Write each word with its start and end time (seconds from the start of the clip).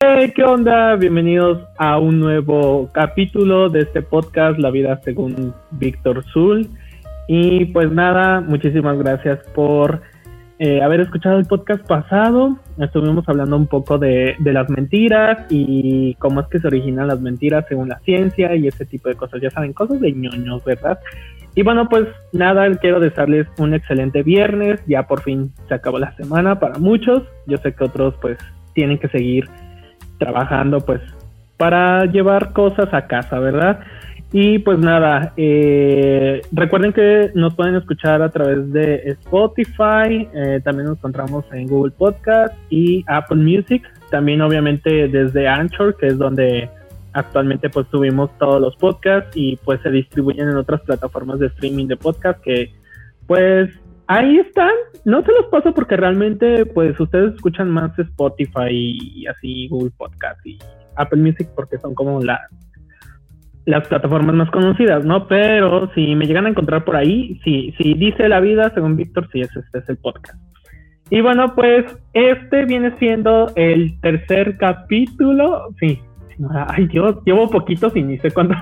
Hey, 0.00 0.32
¿qué 0.32 0.44
onda? 0.44 0.94
Bienvenidos 0.94 1.58
a 1.76 1.98
un 1.98 2.20
nuevo 2.20 2.88
capítulo 2.92 3.68
de 3.68 3.80
este 3.80 4.00
podcast, 4.00 4.56
La 4.60 4.70
vida 4.70 5.00
según 5.02 5.52
Víctor 5.72 6.24
Zul. 6.32 6.68
Y 7.26 7.64
pues 7.64 7.90
nada, 7.90 8.40
muchísimas 8.40 8.96
gracias 8.96 9.40
por 9.56 10.00
eh, 10.60 10.82
haber 10.82 11.00
escuchado 11.00 11.40
el 11.40 11.46
podcast 11.46 11.84
pasado. 11.84 12.60
Estuvimos 12.78 13.28
hablando 13.28 13.56
un 13.56 13.66
poco 13.66 13.98
de, 13.98 14.36
de, 14.38 14.52
las 14.52 14.70
mentiras 14.70 15.46
y 15.50 16.14
cómo 16.20 16.42
es 16.42 16.46
que 16.46 16.60
se 16.60 16.68
originan 16.68 17.08
las 17.08 17.20
mentiras 17.20 17.64
según 17.68 17.88
la 17.88 17.98
ciencia 17.98 18.54
y 18.54 18.68
ese 18.68 18.86
tipo 18.86 19.08
de 19.08 19.16
cosas. 19.16 19.40
Ya 19.42 19.50
saben, 19.50 19.72
cosas 19.72 20.00
de 20.00 20.12
ñoños, 20.12 20.64
¿verdad? 20.64 21.00
Y 21.56 21.64
bueno, 21.64 21.88
pues 21.88 22.06
nada, 22.32 22.72
quiero 22.76 23.00
desearles 23.00 23.48
un 23.58 23.74
excelente 23.74 24.22
viernes. 24.22 24.80
Ya 24.86 25.08
por 25.08 25.22
fin 25.22 25.52
se 25.66 25.74
acabó 25.74 25.98
la 25.98 26.14
semana 26.14 26.60
para 26.60 26.78
muchos. 26.78 27.24
Yo 27.48 27.56
sé 27.56 27.74
que 27.74 27.82
otros 27.82 28.14
pues 28.20 28.38
tienen 28.74 28.98
que 28.98 29.08
seguir 29.08 29.50
trabajando 30.18 30.80
pues 30.80 31.00
para 31.56 32.04
llevar 32.06 32.52
cosas 32.52 32.92
a 32.92 33.06
casa, 33.06 33.38
¿verdad? 33.38 33.80
Y 34.30 34.58
pues 34.58 34.78
nada, 34.78 35.32
eh, 35.38 36.42
recuerden 36.52 36.92
que 36.92 37.30
nos 37.34 37.54
pueden 37.54 37.76
escuchar 37.76 38.20
a 38.20 38.28
través 38.28 38.70
de 38.72 38.96
Spotify, 39.12 40.28
eh, 40.34 40.60
también 40.62 40.88
nos 40.88 40.98
encontramos 40.98 41.46
en 41.52 41.66
Google 41.66 41.92
Podcast 41.96 42.54
y 42.68 43.04
Apple 43.08 43.38
Music, 43.38 43.82
también 44.10 44.42
obviamente 44.42 45.08
desde 45.08 45.48
Anchor, 45.48 45.96
que 45.96 46.08
es 46.08 46.18
donde 46.18 46.68
actualmente 47.14 47.70
pues 47.70 47.86
subimos 47.90 48.30
todos 48.38 48.60
los 48.60 48.76
podcasts 48.76 49.34
y 49.34 49.56
pues 49.56 49.80
se 49.80 49.90
distribuyen 49.90 50.48
en 50.50 50.56
otras 50.56 50.82
plataformas 50.82 51.38
de 51.38 51.46
streaming 51.46 51.86
de 51.86 51.96
podcast 51.96 52.38
que 52.42 52.70
pues 53.26 53.70
ahí 54.08 54.38
están, 54.38 54.72
no 55.04 55.22
se 55.22 55.32
los 55.32 55.46
paso 55.46 55.72
porque 55.72 55.96
realmente 55.96 56.66
pues 56.66 56.98
ustedes 56.98 57.34
escuchan 57.34 57.70
más 57.70 57.96
Spotify 57.98 58.68
y 58.70 59.26
así 59.26 59.68
Google 59.68 59.92
Podcast 59.96 60.44
y 60.44 60.58
Apple 60.96 61.22
Music 61.22 61.48
porque 61.54 61.78
son 61.78 61.94
como 61.94 62.20
las 62.20 62.40
las 63.64 63.86
plataformas 63.86 64.34
más 64.34 64.50
conocidas, 64.50 65.04
¿no? 65.04 65.28
Pero 65.28 65.92
si 65.94 66.14
me 66.14 66.24
llegan 66.24 66.46
a 66.46 66.48
encontrar 66.48 66.86
por 66.86 66.96
ahí, 66.96 67.38
sí 67.44 67.74
dice 67.78 68.26
la 68.26 68.40
vida, 68.40 68.72
según 68.72 68.96
Víctor, 68.96 69.28
sí, 69.30 69.42
este 69.42 69.60
es 69.74 69.88
el 69.90 69.98
podcast. 69.98 70.40
Y 71.10 71.20
bueno, 71.20 71.54
pues 71.54 71.84
este 72.12 72.64
viene 72.66 72.96
siendo 72.98 73.50
el 73.56 73.98
tercer 74.00 74.56
capítulo, 74.58 75.68
sí, 75.80 76.00
ay 76.68 76.86
Dios, 76.86 77.16
llevo 77.24 77.48
poquito 77.48 77.88
sin 77.90 78.08
ni 78.08 78.18
sé 78.18 78.30
cuándo. 78.30 78.54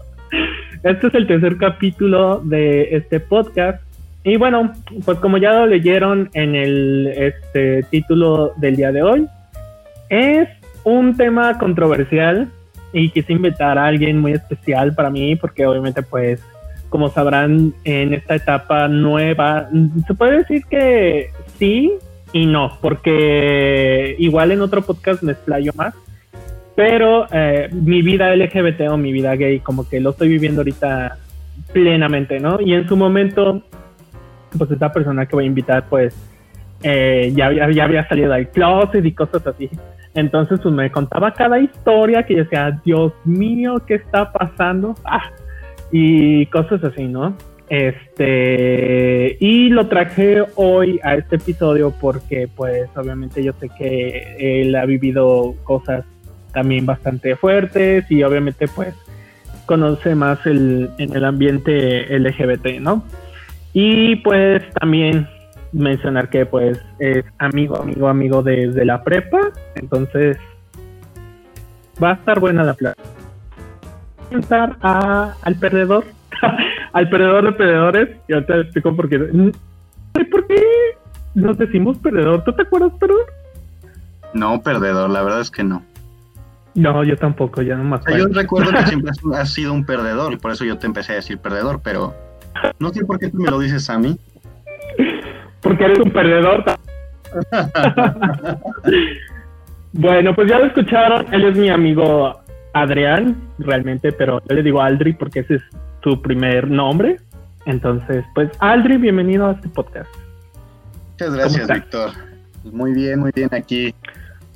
este 0.82 1.06
es 1.06 1.14
el 1.14 1.26
tercer 1.26 1.56
capítulo 1.58 2.40
de 2.44 2.96
este 2.96 3.20
podcast. 3.20 3.83
Y 4.24 4.36
bueno, 4.38 4.72
pues 5.04 5.18
como 5.18 5.36
ya 5.36 5.52
lo 5.52 5.66
leyeron 5.66 6.30
en 6.32 6.54
el 6.54 7.12
este, 7.14 7.82
título 7.84 8.54
del 8.56 8.76
día 8.76 8.90
de 8.90 9.02
hoy, 9.02 9.28
es 10.08 10.48
un 10.84 11.16
tema 11.16 11.58
controversial 11.58 12.48
y 12.94 13.10
quise 13.10 13.34
invitar 13.34 13.76
a 13.76 13.86
alguien 13.86 14.20
muy 14.20 14.32
especial 14.32 14.94
para 14.94 15.10
mí 15.10 15.36
porque 15.36 15.66
obviamente 15.66 16.02
pues 16.02 16.40
como 16.88 17.10
sabrán 17.10 17.74
en 17.84 18.14
esta 18.14 18.36
etapa 18.36 18.86
nueva 18.86 19.68
se 20.06 20.14
puede 20.14 20.38
decir 20.38 20.64
que 20.70 21.30
sí 21.58 21.92
y 22.32 22.46
no 22.46 22.78
porque 22.80 24.14
igual 24.18 24.52
en 24.52 24.60
otro 24.60 24.82
podcast 24.82 25.22
me 25.22 25.32
explayo 25.32 25.72
más 25.74 25.94
pero 26.76 27.26
eh, 27.32 27.68
mi 27.72 28.02
vida 28.02 28.34
LGBT 28.34 28.82
o 28.90 28.96
mi 28.96 29.12
vida 29.12 29.34
gay 29.34 29.58
como 29.58 29.88
que 29.88 30.00
lo 30.00 30.10
estoy 30.10 30.28
viviendo 30.28 30.60
ahorita 30.60 31.16
plenamente 31.72 32.38
no 32.38 32.60
y 32.60 32.74
en 32.74 32.86
su 32.86 32.96
momento 32.96 33.62
pues 34.56 34.70
esta 34.70 34.92
persona 34.92 35.26
que 35.26 35.36
voy 35.36 35.44
a 35.44 35.48
invitar 35.48 35.86
pues 35.88 36.14
eh, 36.82 37.32
ya, 37.34 37.52
ya 37.52 37.84
había 37.84 38.06
salido 38.08 38.32
del 38.32 38.48
closet 38.48 39.04
y 39.04 39.12
cosas 39.12 39.46
así 39.46 39.70
entonces 40.14 40.60
pues, 40.62 40.74
me 40.74 40.90
contaba 40.90 41.34
cada 41.34 41.58
historia 41.58 42.24
que 42.24 42.34
yo 42.34 42.44
decía, 42.44 42.80
Dios 42.84 43.12
mío, 43.24 43.82
¿qué 43.86 43.94
está 43.94 44.32
pasando? 44.32 44.94
Ah, 45.04 45.30
y 45.90 46.46
cosas 46.46 46.82
así, 46.84 47.04
¿no? 47.04 47.36
Este, 47.68 49.36
y 49.40 49.70
lo 49.70 49.88
traje 49.88 50.44
hoy 50.54 51.00
a 51.02 51.14
este 51.14 51.36
episodio 51.36 51.92
porque 51.98 52.48
pues 52.54 52.88
obviamente 52.94 53.42
yo 53.42 53.52
sé 53.58 53.70
que 53.70 54.60
él 54.60 54.76
ha 54.76 54.84
vivido 54.84 55.54
cosas 55.64 56.04
también 56.52 56.84
bastante 56.84 57.34
fuertes 57.36 58.08
y 58.10 58.22
obviamente 58.22 58.68
pues 58.68 58.94
conoce 59.66 60.14
más 60.14 60.44
el, 60.46 60.90
en 60.98 61.16
el 61.16 61.24
ambiente 61.24 62.16
LGBT, 62.16 62.80
¿no? 62.80 63.02
Y 63.74 64.16
pues 64.16 64.62
también 64.80 65.28
mencionar 65.72 66.30
que 66.30 66.46
pues 66.46 66.80
es 67.00 67.24
amigo, 67.38 67.76
amigo, 67.76 68.08
amigo 68.08 68.42
desde 68.42 68.84
la 68.84 69.02
prepa, 69.02 69.50
entonces 69.74 70.38
va 72.02 72.10
a 72.10 72.14
estar 72.14 72.38
buena 72.38 72.62
la 72.62 72.74
plata. 72.74 73.02
Pensar 74.30 74.76
a, 74.80 75.34
al 75.42 75.56
perdedor, 75.56 76.04
al 76.92 77.08
perdedor 77.08 77.44
de 77.46 77.52
perdedores, 77.52 78.08
y 78.28 78.32
ahorita 78.32 78.54
te 78.54 78.60
explico 78.60 78.96
por 78.96 79.08
qué. 79.08 79.18
¿Por 79.18 80.46
qué 80.46 80.62
nos 81.34 81.58
decimos 81.58 81.98
perdedor? 81.98 82.44
¿Tú 82.44 82.52
te 82.52 82.62
acuerdas, 82.62 82.92
perdedor? 82.98 83.26
No, 84.32 84.62
perdedor, 84.62 85.10
la 85.10 85.22
verdad 85.22 85.40
es 85.40 85.50
que 85.50 85.64
no. 85.64 85.82
No, 86.76 87.04
yo 87.04 87.16
tampoco, 87.16 87.62
ya 87.62 87.76
no 87.76 87.84
más. 87.84 88.02
Yo 88.16 88.26
recuerdo 88.28 88.70
que 88.72 88.86
siempre 88.86 89.10
has 89.36 89.52
sido 89.52 89.72
un 89.72 89.84
perdedor 89.84 90.32
y 90.32 90.36
por 90.36 90.52
eso 90.52 90.64
yo 90.64 90.78
te 90.78 90.86
empecé 90.86 91.12
a 91.12 91.16
decir 91.16 91.38
perdedor, 91.38 91.80
pero 91.82 92.14
no 92.78 92.92
sé 92.92 93.04
por 93.04 93.18
qué 93.18 93.28
tú 93.30 93.38
me 93.38 93.50
lo 93.50 93.58
dices 93.58 93.88
a 93.90 93.98
mí 93.98 94.18
porque 95.64 95.84
eres 95.84 95.98
un 95.98 96.12
perdedor. 96.12 96.64
bueno, 99.92 100.34
pues 100.34 100.48
ya 100.48 100.58
lo 100.58 100.66
escucharon. 100.66 101.26
Él 101.34 101.46
es 101.46 101.56
mi 101.56 101.70
amigo 101.70 102.40
Adrián, 102.74 103.36
realmente, 103.58 104.12
pero 104.12 104.40
yo 104.48 104.54
le 104.54 104.62
digo 104.62 104.80
Aldri 104.80 105.14
porque 105.14 105.40
ese 105.40 105.56
es 105.56 105.62
su 106.04 106.20
primer 106.22 106.70
nombre. 106.70 107.16
Entonces, 107.66 108.24
pues 108.34 108.50
Aldri, 108.60 108.98
bienvenido 108.98 109.46
a 109.46 109.52
este 109.52 109.68
podcast. 109.70 110.10
Muchas 111.12 111.34
gracias, 111.34 111.68
Víctor. 111.68 112.10
Muy 112.64 112.92
bien, 112.92 113.20
muy 113.20 113.32
bien 113.34 113.48
aquí 113.52 113.94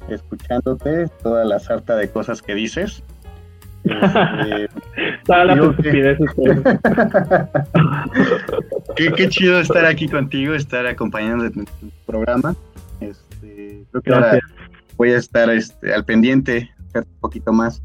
escuchándote, 0.08 1.08
toda 1.22 1.44
la 1.44 1.58
sarta 1.58 1.96
de 1.96 2.10
cosas 2.10 2.42
que 2.42 2.54
dices. 2.54 3.02
Este, 3.84 4.68
qué, 8.96 9.12
qué 9.12 9.28
chido 9.28 9.60
estar 9.60 9.84
aquí 9.84 10.08
contigo, 10.08 10.54
estar 10.54 10.86
acompañando 10.86 11.44
en 11.46 11.64
tu 11.64 11.90
programa. 12.06 12.54
Este, 13.00 13.84
creo 13.90 14.02
que 14.02 14.12
ahora 14.12 14.38
voy 14.96 15.12
a 15.12 15.18
estar 15.18 15.50
este, 15.50 15.94
al 15.94 16.04
pendiente 16.04 16.70
un 16.94 17.04
poquito 17.20 17.52
más. 17.52 17.82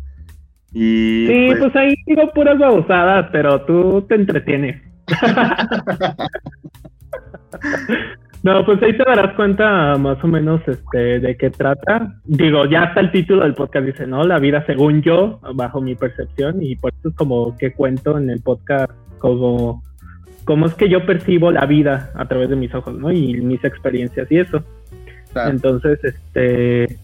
Y, 0.74 1.28
sí, 1.28 1.46
pues, 1.48 1.60
pues 1.60 1.76
ahí 1.76 1.96
digo 2.08 2.32
puras 2.34 2.58
babosadas, 2.58 3.28
pero 3.32 3.62
tú 3.62 4.04
te 4.10 4.16
entretienes. 4.16 4.82
No, 8.44 8.66
pues 8.66 8.84
ahí 8.84 8.92
te 8.98 9.06
darás 9.06 9.36
cuenta 9.36 9.98
más 9.98 10.22
o 10.22 10.28
menos 10.28 10.62
este, 10.68 11.22
de 11.22 11.38
qué 11.38 11.50
trata. 11.50 12.16
Digo, 12.26 12.66
ya 12.66 12.84
está 12.84 13.00
el 13.00 13.12
título 13.12 13.44
del 13.44 13.54
podcast, 13.54 13.86
dice, 13.86 14.06
¿no? 14.06 14.26
La 14.26 14.38
vida 14.38 14.66
según 14.66 15.02
yo, 15.02 15.40
bajo 15.56 15.80
mi 15.80 15.96
percepción, 15.96 16.62
y 16.62 16.76
por 16.76 16.92
eso 17.00 17.10
es 17.10 17.16
como 17.16 17.58
que 17.58 17.72
cuento 17.72 18.18
en 18.18 18.30
el 18.30 18.42
podcast 18.42 18.92
como, 19.20 19.82
como 20.44 20.66
es 20.66 20.74
que 20.74 20.90
yo 20.90 21.06
percibo 21.06 21.52
la 21.52 21.66
vida 21.66 22.12
a 22.16 22.26
través 22.26 22.50
de 22.50 22.58
mis 22.58 22.76
ojos, 22.76 22.94
¿no? 22.94 23.14
Y 23.14 23.36
mis 23.36 23.64
experiencias 23.64 24.30
y 24.30 24.40
eso. 24.40 24.62
Entonces, 25.48 26.04
este, 26.04 26.98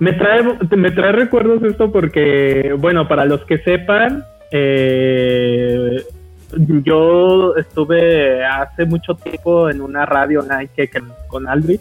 me 0.00 0.12
trae, 0.12 0.42
me 0.76 0.90
trae 0.90 1.12
recuerdos 1.12 1.62
esto 1.62 1.90
porque, 1.90 2.76
bueno, 2.78 3.08
para 3.08 3.24
los 3.24 3.42
que 3.46 3.56
sepan, 3.58 4.22
eh, 4.52 6.02
yo 6.56 7.56
estuve 7.56 8.44
hace 8.44 8.84
mucho 8.84 9.14
tiempo 9.14 9.68
en 9.70 9.80
una 9.80 10.06
radio 10.06 10.42
Nike 10.42 10.90
con 11.28 11.48
Aldrich 11.48 11.80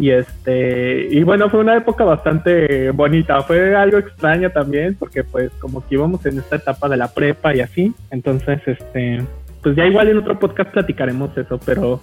y 0.00 0.10
este 0.10 1.08
y 1.10 1.22
bueno 1.24 1.50
fue 1.50 1.60
una 1.60 1.76
época 1.76 2.04
bastante 2.04 2.90
bonita. 2.90 3.42
Fue 3.42 3.76
algo 3.76 3.98
extraña 3.98 4.48
también 4.48 4.94
porque 4.94 5.24
pues 5.24 5.50
como 5.60 5.86
que 5.86 5.96
íbamos 5.96 6.24
en 6.24 6.38
esta 6.38 6.56
etapa 6.56 6.88
de 6.88 6.96
la 6.96 7.08
prepa 7.08 7.54
y 7.54 7.60
así. 7.60 7.94
Entonces 8.10 8.60
este 8.66 9.22
pues 9.62 9.76
ya 9.76 9.84
igual 9.84 10.08
en 10.08 10.16
otro 10.16 10.38
podcast 10.38 10.70
platicaremos 10.70 11.36
eso 11.36 11.60
pero 11.64 12.00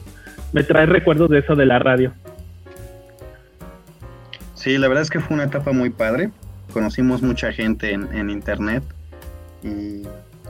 me 0.53 0.63
trae 0.63 0.85
recuerdos 0.85 1.29
de 1.31 1.39
eso 1.39 1.55
de 1.55 1.65
la 1.65 1.79
radio. 1.79 2.13
Sí 4.53 4.77
la 4.77 4.87
verdad 4.87 5.01
es 5.01 5.09
que 5.09 5.19
fue 5.19 5.35
una 5.35 5.45
etapa 5.45 5.71
muy 5.71 5.89
padre. 5.89 6.29
Conocimos 6.71 7.23
mucha 7.23 7.51
gente 7.51 7.93
en, 7.93 8.13
en 8.13 8.29
internet 8.29 8.83
y 9.63 10.03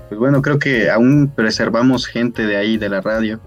pues 0.07 0.19
bueno, 0.19 0.41
creo 0.41 0.59
que 0.59 0.89
aún 0.89 1.31
preservamos 1.33 2.07
gente 2.07 2.45
de 2.45 2.57
ahí, 2.57 2.77
de 2.77 2.89
la 2.89 3.01
radio, 3.01 3.39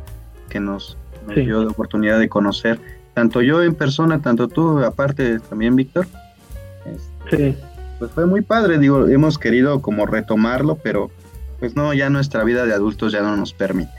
que 0.49 0.61
nos, 0.61 0.97
dio 1.35 1.65
la 1.65 1.71
oportunidad 1.71 2.19
de 2.19 2.29
conocer, 2.29 2.79
tanto 3.15 3.43
yo 3.43 3.63
en 3.63 3.75
persona, 3.75 4.21
tanto 4.21 4.49
tú, 4.49 4.79
aparte 4.81 5.39
también 5.41 5.77
Víctor. 5.77 6.07
Este, 6.87 7.53
sí. 7.53 7.59
Pues 7.99 8.11
fue 8.13 8.25
muy 8.25 8.41
padre, 8.41 8.79
digo, 8.79 9.09
hemos 9.09 9.39
querido 9.39 9.83
como 9.83 10.07
retomarlo, 10.07 10.77
pero 10.77 11.11
pues 11.59 11.77
no, 11.77 11.93
ya 11.93 12.09
nuestra 12.09 12.45
vida 12.45 12.65
de 12.65 12.73
adultos 12.73 13.13
ya 13.13 13.21
no 13.21 13.37
nos 13.37 13.53
permite. 13.53 13.93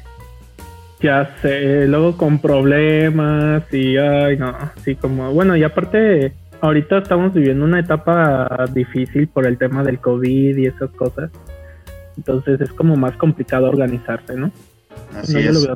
Ya 1.01 1.35
sé, 1.41 1.87
luego 1.87 2.17
con 2.17 2.39
problemas 2.39 3.63
y, 3.71 3.97
ay, 3.97 4.37
no, 4.37 4.49
así 4.49 4.95
como, 4.95 5.31
bueno, 5.31 5.55
y 5.55 5.63
aparte 5.63 6.33
ahorita 6.61 6.99
estamos 6.99 7.33
viviendo 7.33 7.65
una 7.65 7.79
etapa 7.79 8.65
difícil 8.73 9.27
por 9.27 9.45
el 9.45 9.57
tema 9.57 9.83
del 9.83 9.99
COVID 9.99 10.57
y 10.57 10.65
esas 10.65 10.89
cosas. 10.91 11.31
Entonces 12.17 12.61
es 12.61 12.71
como 12.73 12.95
más 12.95 13.15
complicado 13.17 13.67
organizarse, 13.67 14.35
¿no? 14.35 14.51
Así 15.15 15.37
es. 15.37 15.67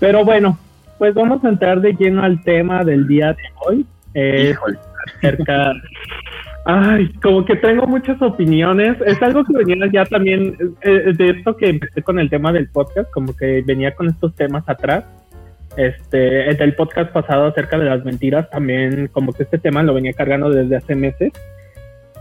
Pero 0.00 0.24
bueno, 0.24 0.58
pues 0.98 1.14
vamos 1.14 1.44
a 1.44 1.48
entrar 1.48 1.80
de 1.80 1.92
lleno 1.94 2.22
al 2.22 2.42
tema 2.42 2.84
del 2.84 3.06
día 3.06 3.28
de 3.28 3.42
hoy. 3.66 3.86
Eh, 4.14 4.54
acerca. 5.16 5.72
Ay, 6.64 7.08
como 7.22 7.46
que 7.46 7.56
tengo 7.56 7.86
muchas 7.86 8.20
opiniones. 8.20 8.96
Es 9.06 9.22
algo 9.22 9.42
que 9.44 9.56
venía 9.56 9.86
ya 9.90 10.04
también 10.04 10.54
eh, 10.82 11.12
de 11.16 11.30
esto 11.30 11.56
que 11.56 11.70
empecé 11.70 12.02
con 12.02 12.18
el 12.18 12.28
tema 12.28 12.52
del 12.52 12.68
podcast, 12.68 13.10
como 13.10 13.34
que 13.34 13.62
venía 13.66 13.94
con 13.94 14.08
estos 14.08 14.34
temas 14.34 14.68
atrás. 14.68 15.04
Este, 15.76 16.50
el 16.50 16.74
podcast 16.74 17.12
pasado 17.12 17.46
acerca 17.46 17.78
de 17.78 17.84
las 17.84 18.04
mentiras, 18.04 18.50
también 18.50 19.06
como 19.08 19.32
que 19.32 19.44
este 19.44 19.58
tema 19.58 19.82
lo 19.82 19.94
venía 19.94 20.12
cargando 20.12 20.50
desde 20.50 20.76
hace 20.76 20.94
meses. 20.94 21.32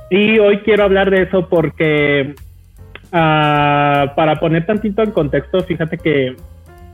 Y 0.10 0.40
hoy 0.40 0.60
quiero 0.60 0.84
hablar 0.84 1.12
de 1.12 1.24
eso 1.24 1.48
porque, 1.50 2.36
ah, 3.12 4.14
para 4.16 4.40
poner 4.40 4.66
tantito 4.66 5.04
en 5.04 5.12
contexto, 5.12 5.62
fíjate 5.64 5.98
que 5.98 6.36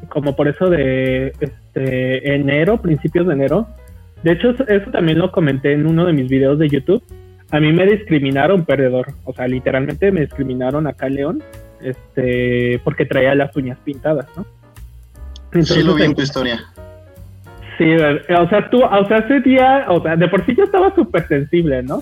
como 0.10 0.36
por 0.36 0.48
eso 0.48 0.70
de 0.70 1.34
este, 1.40 2.36
enero, 2.36 2.82
principios 2.82 3.28
de 3.28 3.34
enero, 3.34 3.68
de 4.24 4.34
hecho 4.34 4.50
eso 4.68 4.92
también 4.92 5.20
lo 5.20 5.32
comenté 5.32 5.74
en 5.74 5.88
uno 5.88 6.06
de 6.06 6.14
mis 6.14 6.30
videos 6.30 6.60
de 6.60 6.70
YouTube, 6.70 7.04
a 7.52 7.60
mí 7.60 7.72
me 7.72 7.86
discriminaron 7.86 8.66
perdedor, 8.66 9.08
o 9.26 9.34
sea, 9.34 9.48
literalmente 9.48 10.12
me 10.12 10.22
discriminaron 10.22 10.88
acá 10.88 11.08
en 11.08 11.16
León, 11.16 11.44
este, 11.82 12.80
porque 12.84 13.06
traía 13.06 13.36
las 13.36 13.56
uñas 13.56 13.78
pintadas, 13.84 14.28
¿no? 14.36 14.46
sí 15.64 15.84
lo 15.84 15.94
vi 15.94 16.04
en 16.04 16.16
tu 16.16 16.24
historia. 16.24 16.60
Sí, 17.78 17.86
o 17.94 18.50
sea, 18.50 18.70
tú, 18.70 18.84
o 18.84 19.08
sea, 19.08 19.18
ese 19.20 19.40
día, 19.42 19.86
o 19.90 20.02
sea, 20.02 20.16
de 20.16 20.28
por 20.28 20.46
sí 20.46 20.56
yo 20.56 20.64
estaba 20.64 20.94
súper 20.96 21.28
sensible, 21.28 21.84
¿no? 21.84 22.02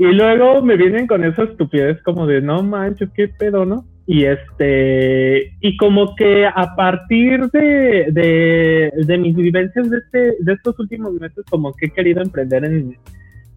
Y 0.00 0.14
luego 0.14 0.62
me 0.62 0.78
vienen 0.78 1.06
con 1.06 1.22
esa 1.24 1.42
estupidez 1.42 2.02
como 2.04 2.26
de, 2.26 2.40
no 2.40 2.62
manches, 2.62 3.10
qué 3.14 3.28
pedo, 3.28 3.66
¿no? 3.66 3.84
Y 4.06 4.24
este, 4.24 5.52
y 5.60 5.76
como 5.76 6.16
que 6.16 6.46
a 6.46 6.74
partir 6.74 7.50
de, 7.50 8.06
de, 8.10 8.90
de 8.96 9.18
mis 9.18 9.36
vivencias 9.36 9.90
de, 9.90 9.98
este, 9.98 10.18
de 10.40 10.52
estos 10.54 10.78
últimos 10.78 11.12
meses, 11.12 11.44
como 11.50 11.74
que 11.74 11.84
he 11.84 11.90
querido 11.90 12.22
emprender 12.22 12.64
en, 12.64 12.96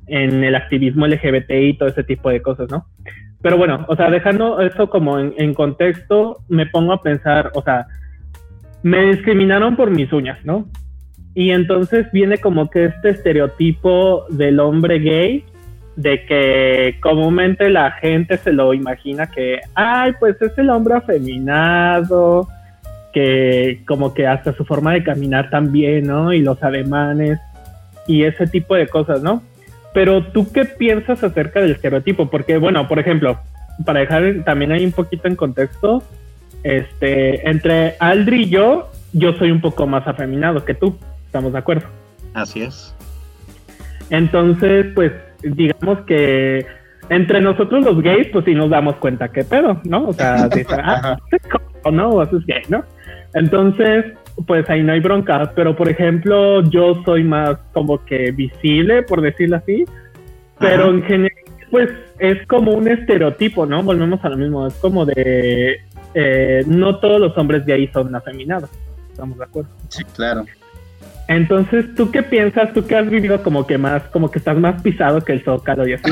en 0.08 0.44
el 0.44 0.54
activismo 0.56 1.08
LGBT 1.08 1.50
y 1.50 1.78
todo 1.78 1.88
ese 1.88 2.04
tipo 2.04 2.30
de 2.30 2.42
cosas, 2.42 2.70
¿no? 2.70 2.88
Pero 3.42 3.58
bueno, 3.58 3.86
o 3.88 3.96
sea, 3.96 4.10
dejando 4.10 4.60
eso 4.60 4.90
como 4.90 5.18
en, 5.20 5.54
contexto, 5.54 6.44
me 6.50 6.66
pongo 6.66 6.92
a 6.92 7.02
pensar, 7.02 7.52
o 7.56 7.62
sea, 7.62 7.88
me 8.82 9.02
discriminaron 9.12 9.78
por 9.78 9.92
mis 9.92 10.12
uñas, 10.12 10.44
¿no? 10.44 10.68
Y 11.36 11.52
entonces 11.52 12.12
viene 12.12 12.38
como 12.40 12.70
que 12.70 12.84
este 12.84 13.12
estereotipo 13.12 14.26
del 14.30 14.60
hombre 14.60 15.00
gay 15.00 15.46
de 15.96 16.26
que 16.26 16.98
comúnmente 17.02 17.70
la 17.70 17.92
gente 17.92 18.38
se 18.38 18.52
lo 18.52 18.74
imagina 18.74 19.28
que, 19.28 19.60
ay, 19.76 20.14
pues 20.20 20.42
es 20.42 20.58
el 20.58 20.70
hombre 20.70 20.96
afeminado, 20.96 22.48
que 23.14 23.82
como 23.88 24.14
que 24.14 24.26
hasta 24.26 24.54
su 24.54 24.66
forma 24.66 24.94
de 24.94 25.04
caminar 25.04 25.50
también, 25.50 26.08
¿no? 26.08 26.34
Y 26.34 26.40
los 26.40 26.62
ademanes 26.64 27.40
y 28.08 28.24
ese 28.24 28.48
tipo 28.48 28.76
de 28.76 28.88
cosas, 28.88 29.22
¿no? 29.22 29.44
Pero 29.94 30.26
tú 30.26 30.52
qué 30.52 30.66
piensas 30.66 31.24
acerca 31.24 31.62
del 31.62 31.72
estereotipo? 31.72 32.30
Porque, 32.30 32.58
bueno, 32.58 32.88
por 32.88 32.98
ejemplo, 32.98 33.40
para 33.86 34.00
dejar 34.00 34.44
también 34.44 34.72
ahí 34.72 34.84
un 34.84 34.92
poquito 34.92 35.28
en 35.28 35.36
contexto, 35.36 36.04
este, 36.64 37.48
entre 37.48 37.96
Aldri 38.00 38.44
y 38.44 38.50
yo, 38.50 38.90
yo 39.12 39.34
soy 39.34 39.52
un 39.52 39.62
poco 39.62 39.86
más 39.86 40.08
afeminado 40.08 40.66
que 40.66 40.74
tú, 40.74 40.98
¿estamos 41.28 41.54
de 41.54 41.60
acuerdo? 41.60 41.88
Así 42.34 42.64
es. 42.64 42.96
Entonces, 44.10 44.88
pues 44.96 45.12
digamos 45.44 46.00
que 46.06 46.66
entre 47.10 47.42
nosotros 47.42 47.84
los 47.84 48.02
gays, 48.02 48.28
pues 48.32 48.46
sí 48.46 48.54
nos 48.54 48.70
damos 48.70 48.96
cuenta 48.96 49.30
que 49.30 49.44
pedo, 49.44 49.82
¿no? 49.84 50.08
O 50.08 50.14
sea, 50.14 50.50
ah, 50.84 51.18
o 51.84 51.92
no, 51.92 52.10
o 52.10 52.24
es 52.24 52.46
gay, 52.46 52.64
¿no? 52.70 52.84
Entonces, 53.34 54.06
pues 54.48 54.70
ahí 54.70 54.84
no 54.84 54.94
hay 54.94 55.00
bronca, 55.00 55.52
pero 55.56 55.76
por 55.76 55.90
ejemplo, 55.90 56.62
yo 56.70 57.02
soy 57.06 57.24
más 57.24 57.58
como 57.74 58.04
que 58.06 58.32
visible, 58.32 59.04
por 59.04 59.22
decirlo 59.22 59.58
así, 59.58 59.86
pero 60.60 60.90
en 60.90 61.04
general, 61.04 61.38
pues 61.72 61.90
es 62.20 62.46
como 62.48 62.72
un 62.74 62.88
estereotipo, 62.88 63.66
¿no? 63.66 63.84
Volvemos 63.84 64.24
a 64.24 64.30
lo 64.30 64.38
mismo, 64.38 64.68
es 64.68 64.76
como 64.76 65.06
de, 65.06 65.82
eh, 66.14 66.64
no 66.68 67.00
todos 67.00 67.20
los 67.20 67.38
hombres 67.38 67.66
de 67.66 67.74
ahí 67.74 67.88
son 67.88 68.16
afeminados, 68.16 68.70
¿estamos 69.12 69.38
de 69.38 69.44
acuerdo? 69.44 69.70
Sí, 69.90 70.04
claro. 70.16 70.46
Entonces, 71.28 71.86
¿tú 71.96 72.12
qué 72.12 72.22
piensas? 72.22 72.74
¿Tú 72.74 72.86
que 72.86 72.96
has 72.96 73.10
vivido 73.10 73.42
como 73.44 73.66
que 73.66 73.78
más, 73.78 74.04
como 74.12 74.30
que 74.30 74.40
estás 74.40 74.58
más 74.58 74.82
pisado 74.82 75.22
que 75.22 75.34
el 75.34 75.44
zócalo 75.44 75.88
y 75.88 75.94
así? 75.94 76.12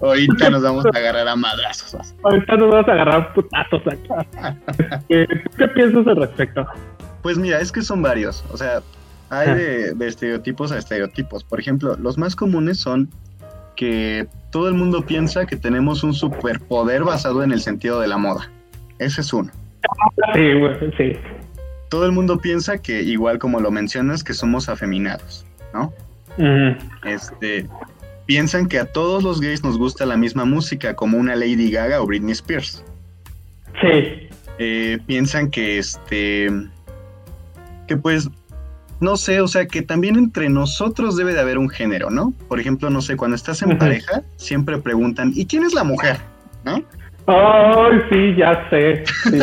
Ahorita 0.00 0.50
nos 0.50 0.62
vamos 0.62 0.86
a 0.86 0.90
agarrar 0.96 1.28
a 1.28 1.36
madrazos. 1.36 2.14
Ahorita 2.22 2.56
nos 2.56 2.70
vamos 2.70 2.88
a 2.88 2.92
agarrar 2.92 3.34
putazos 3.34 3.82
acá. 3.86 4.26
¿Qué, 5.08 5.26
¿Qué 5.58 5.68
piensas 5.68 6.06
al 6.06 6.16
respecto? 6.16 6.66
Pues 7.22 7.36
mira, 7.36 7.60
es 7.60 7.70
que 7.70 7.82
son 7.82 8.00
varios. 8.00 8.42
O 8.50 8.56
sea, 8.56 8.80
hay 9.28 9.54
de, 9.54 9.92
de, 9.94 10.06
estereotipos 10.06 10.72
a 10.72 10.78
estereotipos. 10.78 11.44
Por 11.44 11.60
ejemplo, 11.60 11.96
los 11.96 12.16
más 12.16 12.34
comunes 12.34 12.78
son 12.78 13.10
que 13.76 14.26
todo 14.50 14.68
el 14.68 14.74
mundo 14.74 15.04
piensa 15.04 15.44
que 15.46 15.56
tenemos 15.56 16.02
un 16.02 16.14
superpoder 16.14 17.04
basado 17.04 17.42
en 17.42 17.52
el 17.52 17.60
sentido 17.60 18.00
de 18.00 18.08
la 18.08 18.16
moda. 18.16 18.50
Ese 18.98 19.20
es 19.20 19.32
uno. 19.32 19.50
Sí, 20.34 20.52
sí. 20.96 21.12
Todo 21.88 22.06
el 22.06 22.12
mundo 22.12 22.38
piensa 22.38 22.78
que, 22.78 23.02
igual 23.02 23.38
como 23.38 23.60
lo 23.60 23.70
mencionas, 23.70 24.22
que 24.22 24.32
somos 24.32 24.68
afeminados, 24.68 25.44
¿no? 25.74 25.92
Este, 27.04 27.66
piensan 28.26 28.68
que 28.68 28.78
a 28.78 28.86
todos 28.86 29.22
los 29.22 29.40
gays 29.40 29.64
nos 29.64 29.76
gusta 29.76 30.06
la 30.06 30.16
misma 30.16 30.44
música, 30.44 30.94
como 30.94 31.18
una 31.18 31.34
Lady 31.34 31.70
Gaga 31.70 32.00
o 32.00 32.06
Britney 32.06 32.32
Spears. 32.32 32.84
Sí. 33.80 34.28
Eh, 34.58 34.98
piensan 35.06 35.50
que, 35.50 35.78
este, 35.78 36.48
que 37.88 37.96
pues, 37.96 38.30
no 39.00 39.16
sé, 39.16 39.40
o 39.40 39.48
sea, 39.48 39.66
que 39.66 39.82
también 39.82 40.16
entre 40.16 40.48
nosotros 40.48 41.16
debe 41.16 41.32
de 41.32 41.40
haber 41.40 41.58
un 41.58 41.70
género, 41.70 42.10
¿no? 42.10 42.32
Por 42.48 42.60
ejemplo, 42.60 42.90
no 42.90 43.00
sé, 43.00 43.16
cuando 43.16 43.34
estás 43.34 43.62
en 43.62 43.78
pareja, 43.78 44.22
siempre 44.36 44.78
preguntan, 44.78 45.32
¿y 45.34 45.46
quién 45.46 45.64
es 45.64 45.72
la 45.72 45.84
mujer? 45.84 46.18
¿No? 46.64 46.84
Ay, 47.30 48.00
sí, 48.10 48.34
ya 48.36 48.68
sé. 48.70 49.04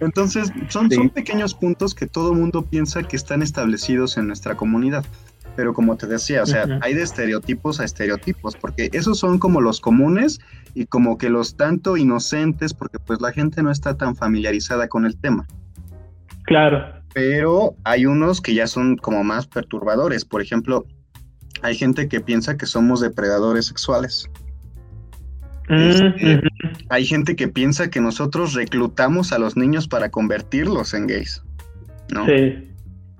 Entonces, 0.00 0.52
son, 0.68 0.90
son 0.90 1.08
pequeños 1.10 1.54
puntos 1.54 1.94
que 1.94 2.06
todo 2.06 2.34
mundo 2.34 2.62
piensa 2.62 3.02
que 3.02 3.16
están 3.16 3.40
establecidos 3.40 4.18
en 4.18 4.26
nuestra 4.26 4.56
comunidad. 4.56 5.04
Pero 5.56 5.74
como 5.74 5.96
te 5.96 6.06
decía, 6.06 6.42
o 6.42 6.46
sea, 6.46 6.66
hay 6.80 6.94
de 6.94 7.02
estereotipos 7.02 7.78
a 7.78 7.84
estereotipos, 7.84 8.56
porque 8.56 8.90
esos 8.92 9.18
son 9.18 9.38
como 9.38 9.60
los 9.60 9.80
comunes 9.80 10.40
y 10.74 10.86
como 10.86 11.18
que 11.18 11.28
los 11.28 11.56
tanto 11.56 11.96
inocentes, 11.96 12.74
porque 12.74 12.98
pues 12.98 13.20
la 13.20 13.32
gente 13.32 13.62
no 13.62 13.70
está 13.70 13.96
tan 13.96 14.16
familiarizada 14.16 14.88
con 14.88 15.04
el 15.04 15.16
tema. 15.16 15.46
Claro. 16.44 17.02
Pero 17.14 17.76
hay 17.84 18.06
unos 18.06 18.40
que 18.40 18.54
ya 18.54 18.66
son 18.66 18.96
como 18.96 19.22
más 19.24 19.46
perturbadores. 19.46 20.24
Por 20.24 20.40
ejemplo, 20.40 20.86
hay 21.60 21.76
gente 21.76 22.08
que 22.08 22.20
piensa 22.20 22.56
que 22.56 22.66
somos 22.66 23.00
depredadores 23.00 23.66
sexuales. 23.66 24.28
Este, 25.68 26.40
hay 26.88 27.06
gente 27.06 27.36
que 27.36 27.48
piensa 27.48 27.90
que 27.90 28.00
nosotros 28.00 28.54
reclutamos 28.54 29.32
a 29.32 29.38
los 29.38 29.56
niños 29.56 29.88
para 29.88 30.10
convertirlos 30.10 30.94
en 30.94 31.06
gays, 31.06 31.42
¿no? 32.10 32.26
Sí. 32.26 32.68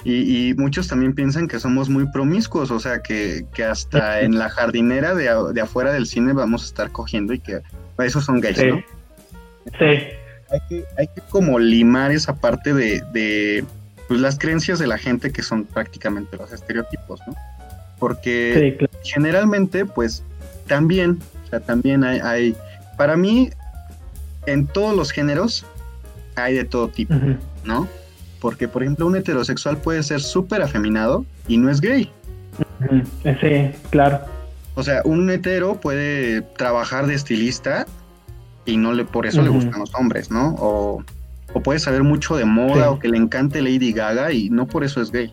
Y, 0.04 0.54
muchos 0.54 0.88
también 0.88 1.14
piensan 1.14 1.46
que 1.46 1.60
somos 1.60 1.88
muy 1.88 2.06
promiscuos, 2.10 2.72
o 2.72 2.80
sea, 2.80 3.02
que, 3.02 3.46
hasta 3.68 4.20
en 4.22 4.38
la 4.38 4.48
jardinera 4.48 5.14
de, 5.14 5.60
afuera 5.60 5.92
del 5.92 6.06
cine 6.06 6.32
vamos 6.32 6.64
a 6.64 6.66
estar 6.66 6.90
cogiendo 6.90 7.32
y 7.32 7.38
que 7.38 7.62
esos 7.98 8.24
son 8.24 8.40
gays, 8.40 8.64
¿no? 8.64 8.82
Sí. 9.78 10.08
Hay 10.50 10.60
que, 10.68 10.84
hay 10.98 11.06
que 11.06 11.22
como 11.30 11.58
limar 11.58 12.10
esa 12.10 12.34
parte 12.34 12.74
de, 12.74 13.64
pues, 14.08 14.20
las 14.20 14.38
creencias 14.38 14.78
de 14.78 14.86
la 14.86 14.98
gente 14.98 15.32
que 15.32 15.42
son 15.42 15.64
prácticamente 15.64 16.36
los 16.36 16.52
estereotipos, 16.52 17.20
¿no? 17.26 17.34
Porque 17.98 18.76
generalmente, 19.04 19.86
pues, 19.86 20.24
también 20.66 21.20
también 21.60 22.04
hay, 22.04 22.54
para 22.96 23.16
mí, 23.16 23.50
en 24.46 24.66
todos 24.66 24.96
los 24.96 25.10
géneros 25.10 25.66
hay 26.36 26.54
de 26.54 26.64
todo 26.64 26.88
tipo, 26.88 27.14
¿no? 27.64 27.88
Porque, 28.40 28.66
por 28.68 28.82
ejemplo, 28.82 29.06
un 29.06 29.16
heterosexual 29.16 29.76
puede 29.76 30.02
ser 30.02 30.20
súper 30.20 30.62
afeminado 30.62 31.24
y 31.46 31.58
no 31.58 31.70
es 31.70 31.80
gay. 31.80 32.10
Sí, 33.40 33.70
claro. 33.90 34.20
O 34.74 34.82
sea, 34.82 35.02
un 35.04 35.30
hetero 35.30 35.74
puede 35.74 36.42
trabajar 36.42 37.06
de 37.06 37.14
estilista 37.14 37.86
y 38.64 38.76
no 38.76 38.92
le 38.92 39.04
por 39.04 39.26
eso 39.26 39.42
le 39.42 39.50
gustan 39.50 39.80
los 39.80 39.94
hombres, 39.94 40.30
¿no? 40.30 40.54
O, 40.58 41.04
puede 41.62 41.78
saber 41.78 42.02
mucho 42.02 42.36
de 42.36 42.46
moda 42.46 42.90
o 42.90 42.98
que 42.98 43.08
le 43.08 43.18
encante 43.18 43.60
Lady 43.60 43.92
Gaga 43.92 44.32
y 44.32 44.48
no 44.48 44.66
por 44.66 44.84
eso 44.84 45.02
es 45.02 45.12
gay. 45.12 45.32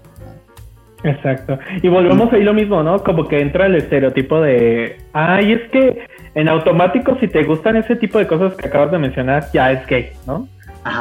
Exacto. 1.04 1.58
Y 1.82 1.88
volvemos 1.88 2.32
ahí 2.34 2.44
lo 2.44 2.54
mismo, 2.54 2.84
¿no? 2.84 3.02
Como 3.04 3.26
que 3.28 3.40
entra 3.40 3.68
el 3.68 3.76
estereotipo 3.76 4.42
de, 4.42 4.98
ay, 5.14 5.54
es 5.54 5.72
que 5.72 6.08
en 6.36 6.48
automático 6.48 7.18
si 7.20 7.28
te 7.28 7.44
gustan 7.44 7.78
ese 7.78 7.96
tipo 7.96 8.20
de 8.20 8.28
cosas 8.28 8.54
que 8.56 8.68
acabas 8.68 8.92
de 8.92 9.00
mencionar, 9.00 9.46
ya 9.54 9.72
es 9.72 9.86
gay, 9.88 10.12
¿no? 10.26 10.48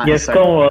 y 0.06 0.10
es 0.10 0.28
como, 0.28 0.68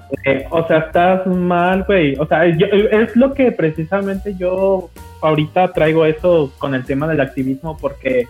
o 0.50 0.68
sea, 0.68 0.78
estás 0.80 1.26
mal, 1.26 1.84
güey. 1.84 2.16
O 2.20 2.26
sea, 2.26 2.46
es 2.46 3.16
lo 3.16 3.34
que 3.34 3.52
precisamente 3.52 4.36
yo 4.36 4.90
ahorita 5.22 5.74
traigo 5.74 6.06
eso 6.06 6.52
con 6.58 6.76
el 6.76 6.84
tema 6.86 7.08
del 7.08 7.22
activismo 7.22 7.78
porque 7.80 8.28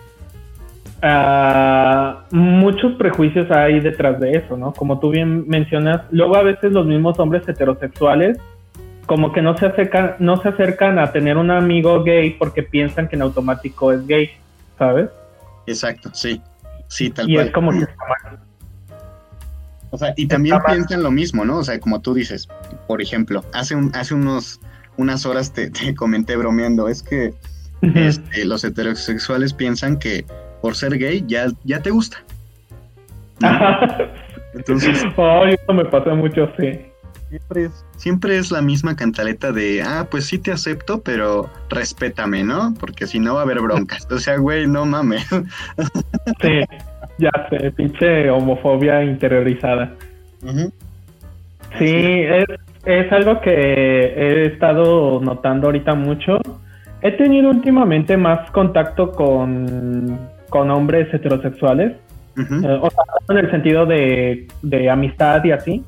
uh, 1.02 2.34
muchos 2.34 2.94
prejuicios 2.94 3.50
hay 3.50 3.80
detrás 3.80 4.20
de 4.20 4.32
eso, 4.32 4.56
¿no? 4.56 4.72
Como 4.72 4.98
tú 5.00 5.10
bien 5.10 5.48
mencionas, 5.48 6.02
luego 6.10 6.36
a 6.36 6.42
veces 6.42 6.72
los 6.72 6.86
mismos 6.86 7.18
hombres 7.18 7.46
heterosexuales 7.48 8.38
como 9.06 9.32
que 9.32 9.40
no 9.40 9.56
se 9.56 9.66
acercan, 9.66 10.16
no 10.18 10.36
se 10.36 10.50
acercan 10.50 10.98
a 10.98 11.12
tener 11.12 11.38
un 11.38 11.50
amigo 11.50 12.02
gay 12.02 12.30
porque 12.30 12.62
piensan 12.62 13.08
que 13.08 13.16
en 13.16 13.22
automático 13.22 13.90
es 13.90 14.06
gay, 14.06 14.30
¿sabes? 14.78 15.08
Exacto, 15.68 16.10
sí. 16.12 16.40
Sí, 16.88 17.10
tal 17.10 17.28
y 17.28 17.36
es 17.36 17.50
como 17.50 17.70
que 17.70 17.86
o 19.90 19.98
sea, 19.98 20.12
y 20.16 20.26
también 20.26 20.58
piensan 20.66 21.02
lo 21.02 21.10
mismo, 21.10 21.44
¿no? 21.44 21.58
O 21.58 21.64
sea, 21.64 21.78
como 21.78 22.00
tú 22.00 22.14
dices, 22.14 22.48
por 22.86 23.02
ejemplo, 23.02 23.44
hace, 23.52 23.74
un, 23.74 23.94
hace 23.94 24.14
unos, 24.14 24.60
unas 24.96 25.26
horas 25.26 25.52
te, 25.52 25.70
comenté 25.96 26.36
bromeando, 26.36 26.88
es 26.88 27.02
que 27.02 27.34
este, 27.94 28.44
los 28.44 28.64
heterosexuales 28.64 29.54
piensan 29.54 29.98
que 29.98 30.24
por 30.60 30.74
ser 30.74 30.98
gay 30.98 31.24
ya, 31.26 31.46
ya 31.64 31.80
te 31.80 31.90
gusta. 31.90 32.18
Entonces... 34.54 35.04
Oh, 35.16 35.44
eso 35.44 35.72
me 35.72 35.84
pasa 35.84 36.14
mucho, 36.14 36.50
sí. 36.58 36.87
Siempre 37.28 37.64
es, 37.64 37.84
siempre 37.96 38.38
es 38.38 38.50
la 38.50 38.62
misma 38.62 38.96
cantaleta 38.96 39.52
de, 39.52 39.82
ah, 39.82 40.06
pues 40.10 40.26
sí 40.26 40.38
te 40.38 40.50
acepto, 40.50 41.02
pero 41.02 41.50
respétame, 41.68 42.42
¿no? 42.42 42.74
Porque 42.80 43.06
si 43.06 43.18
no 43.18 43.34
va 43.34 43.40
a 43.40 43.42
haber 43.42 43.60
broncas. 43.60 44.08
O 44.10 44.18
sea, 44.18 44.38
güey, 44.38 44.66
no 44.66 44.86
mames. 44.86 45.26
Sí, 46.40 46.60
ya 47.18 47.30
sé, 47.50 47.70
pinche 47.72 48.30
homofobia 48.30 49.02
interiorizada. 49.02 49.94
Sí, 51.78 51.94
es, 51.94 52.46
es 52.84 53.12
algo 53.12 53.40
que 53.40 53.50
he 53.50 54.46
estado 54.46 55.20
notando 55.20 55.66
ahorita 55.66 55.94
mucho. 55.94 56.38
He 57.02 57.12
tenido 57.12 57.50
últimamente 57.50 58.16
más 58.16 58.50
contacto 58.52 59.12
con, 59.12 60.18
con 60.48 60.70
hombres 60.70 61.12
heterosexuales, 61.12 61.92
eh, 62.36 62.78
o 62.80 62.90
sea, 62.90 63.04
en 63.28 63.38
el 63.38 63.50
sentido 63.50 63.84
de, 63.84 64.46
de 64.62 64.90
amistad 64.90 65.44
y 65.44 65.52
así. 65.52 65.84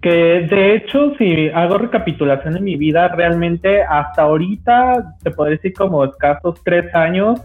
Que 0.00 0.46
de 0.48 0.74
hecho, 0.74 1.14
si 1.16 1.48
hago 1.48 1.78
recapitulación 1.78 2.56
en 2.56 2.64
mi 2.64 2.76
vida, 2.76 3.08
realmente 3.08 3.82
hasta 3.82 4.22
ahorita, 4.22 5.16
te 5.22 5.30
puedo 5.30 5.50
decir 5.50 5.72
como 5.72 6.04
escasos 6.04 6.62
tres 6.62 6.94
años, 6.94 7.40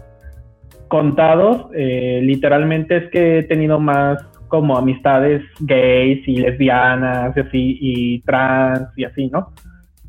contados, 0.88 1.68
eh, 1.74 2.20
literalmente 2.22 2.96
es 2.98 3.10
que 3.10 3.38
he 3.38 3.42
tenido 3.44 3.80
más 3.80 4.22
como 4.48 4.76
amistades 4.76 5.42
gays 5.60 6.28
y 6.28 6.36
lesbianas 6.36 7.34
y 7.34 7.40
así, 7.40 7.78
y 7.80 8.20
trans 8.20 8.90
y 8.96 9.04
así, 9.04 9.28
¿no? 9.28 9.50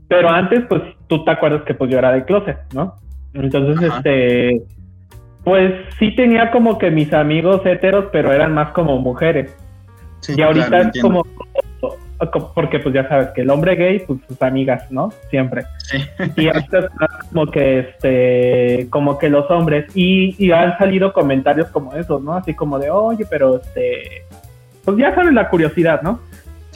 Pero 0.10 0.30
antes, 0.30 0.66
pues 0.68 0.82
tú 1.08 1.24
te 1.24 1.32
acuerdas 1.32 1.62
que 1.64 1.74
pues 1.74 1.90
yo 1.90 1.98
era 1.98 2.12
de 2.12 2.26
closet, 2.26 2.58
¿no? 2.74 2.96
Entonces, 3.34 3.94
este, 3.94 4.62
pues 5.44 5.74
sí 5.98 6.14
tenía 6.16 6.52
como 6.52 6.78
que 6.78 6.92
mis 6.92 7.14
amigos 7.14 7.66
heteros, 7.66 8.08
pero 8.12 8.32
eran 8.32 8.54
más 8.54 8.72
como 8.72 9.00
mujeres. 9.00 9.56
y 10.28 10.42
ahorita 10.42 10.78
es 10.80 11.02
como 11.02 11.24
porque 12.56 12.80
pues 12.80 12.94
ya 12.94 13.08
sabes 13.08 13.30
que 13.30 13.42
el 13.42 13.50
hombre 13.50 13.76
gay, 13.76 14.00
pues 14.00 14.20
sus 14.28 14.42
amigas, 14.42 14.90
¿no? 14.92 15.12
Siempre. 15.30 15.66
Y 16.38 16.48
ahorita 16.48 16.90
como 17.30 17.48
que 17.48 17.80
este, 17.80 18.88
como 18.90 19.18
que 19.18 19.30
los 19.30 19.50
hombres, 19.52 19.86
y, 19.96 20.36
y, 20.44 20.52
han 20.52 20.78
salido 20.78 21.14
comentarios 21.14 21.70
como 21.70 21.94
esos, 21.94 22.22
¿no? 22.22 22.34
Así 22.34 22.54
como 22.54 22.80
de, 22.80 22.90
oye, 22.90 23.26
pero 23.30 23.58
este, 23.58 24.26
pues 24.86 24.98
ya 24.98 25.14
sabes 25.16 25.34
la 25.34 25.50
curiosidad, 25.50 26.02
¿no? 26.02 26.20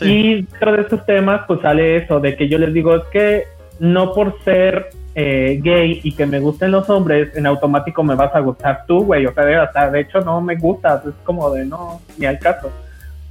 Y 0.01 0.35
dentro 0.43 0.73
de 0.73 0.81
estos 0.81 1.05
temas, 1.05 1.41
pues 1.47 1.61
sale 1.61 1.97
eso, 1.97 2.19
de 2.19 2.35
que 2.35 2.47
yo 2.47 2.57
les 2.57 2.73
digo, 2.73 2.95
es 2.95 3.03
que 3.05 3.45
no 3.79 4.13
por 4.13 4.41
ser 4.43 4.89
eh, 5.15 5.59
gay 5.63 5.99
y 6.03 6.11
que 6.11 6.25
me 6.25 6.39
gusten 6.39 6.71
los 6.71 6.89
hombres, 6.89 7.35
en 7.35 7.47
automático 7.47 8.03
me 8.03 8.15
vas 8.15 8.33
a 8.35 8.39
gustar 8.39 8.85
tú, 8.85 9.03
güey. 9.03 9.25
O 9.25 9.33
sea, 9.33 9.45
de, 9.45 9.67
sea, 9.73 9.89
de 9.89 10.01
hecho 10.01 10.21
no 10.21 10.41
me 10.41 10.55
gustas, 10.55 11.05
es 11.05 11.13
como 11.23 11.49
de 11.51 11.65
no, 11.65 12.01
ni 12.17 12.25
al 12.25 12.37
caso. 12.39 12.71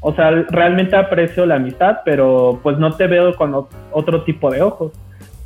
O 0.09 0.15
sea, 0.15 0.31
realmente 0.31 0.95
aprecio 0.95 1.45
la 1.47 1.57
amistad, 1.57 1.97
pero 2.05 2.61
pues 2.63 2.79
no 2.79 2.93
te 2.93 3.09
veo 3.09 3.35
con 3.35 3.67
otro 3.91 4.23
tipo 4.23 4.53
de 4.53 4.63
ojos. 4.63 4.93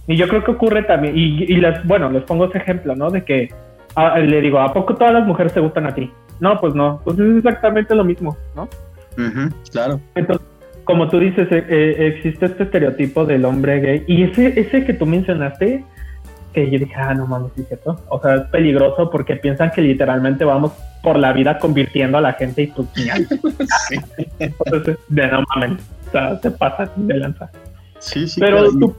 Y 0.07 0.17
yo 0.17 0.29
creo 0.29 0.45
que 0.45 0.51
ocurre 0.51 0.83
también, 0.83 1.17
y, 1.17 1.51
y 1.51 1.63
bueno, 1.85 2.11
les 2.11 2.25
pongo 2.25 2.45
ese 2.45 2.59
ejemplo, 2.59 2.95
¿no? 2.95 3.11
De 3.11 3.25
que 3.25 3.49
ah, 3.97 4.19
le 4.19 4.43
digo, 4.43 4.61
¿a 4.61 4.75
poco 4.75 4.97
todas 4.97 5.15
las 5.15 5.27
mujeres 5.27 5.55
te 5.55 5.61
gustan 5.61 5.87
a 5.87 5.95
ti? 5.95 6.11
No, 6.41 6.61
pues 6.61 6.75
no, 6.75 7.01
pues 7.05 7.19
es 7.19 7.39
exactamente 7.39 7.95
lo 7.95 8.05
mismo, 8.05 8.37
¿no? 8.55 8.69
claro. 9.73 9.99
Entonces, 10.15 10.47
como 10.85 11.09
tú 11.09 11.19
dices, 11.21 11.49
eh, 11.51 11.65
eh, 11.67 12.15
existe 12.15 12.45
este 12.45 12.65
estereotipo 12.65 13.25
del 13.25 13.47
hombre 13.47 13.81
gay, 13.81 14.05
y 14.07 14.25
ese, 14.25 14.61
ese 14.61 14.85
que 14.85 14.93
tú 14.93 15.07
mencionaste, 15.07 15.87
que 16.53 16.71
yo 16.71 16.79
dije, 16.79 16.95
ah, 16.97 17.15
no 17.15 17.27
mames, 17.27 17.53
cierto. 17.55 18.01
O 18.09 18.21
sea, 18.21 18.37
es 18.37 18.43
peligroso 18.49 19.11
porque 19.11 19.37
piensan 19.37 19.71
que 19.71 19.81
literalmente 19.81 20.45
vamos 20.45 20.73
por 21.03 21.19
la 21.19 21.33
vida 21.33 21.59
convirtiendo 21.59 22.19
a 22.19 22.21
la 22.21 22.33
gente 22.35 22.63
y 22.63 22.67
pues, 22.69 22.89
sí. 23.89 23.97
Entonces, 24.39 24.99
de 25.09 25.27
no 25.29 25.45
mames, 25.55 25.83
o 26.09 26.11
sea, 26.11 26.41
te 26.41 26.51
pasa 26.51 26.91
de 26.97 27.15
lanza. 27.15 27.51
Sí, 27.99 28.27
sí. 28.27 28.41
Pero 28.41 28.71
tú, 28.71 28.95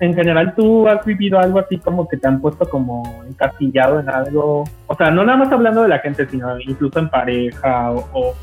en 0.00 0.14
general, 0.14 0.54
tú 0.56 0.88
has 0.88 1.04
vivido 1.04 1.38
algo 1.38 1.58
así 1.58 1.76
como 1.78 2.08
que 2.08 2.16
te 2.16 2.26
han 2.26 2.40
puesto 2.40 2.66
como 2.68 3.22
encasillado 3.28 4.00
en 4.00 4.08
algo. 4.08 4.64
O 4.86 4.94
sea, 4.96 5.10
no 5.10 5.22
nada 5.24 5.38
más 5.38 5.52
hablando 5.52 5.82
de 5.82 5.88
la 5.88 5.98
gente, 5.98 6.26
sino 6.26 6.58
incluso 6.60 6.98
en 6.98 7.10
pareja 7.10 7.92
o, 7.92 8.34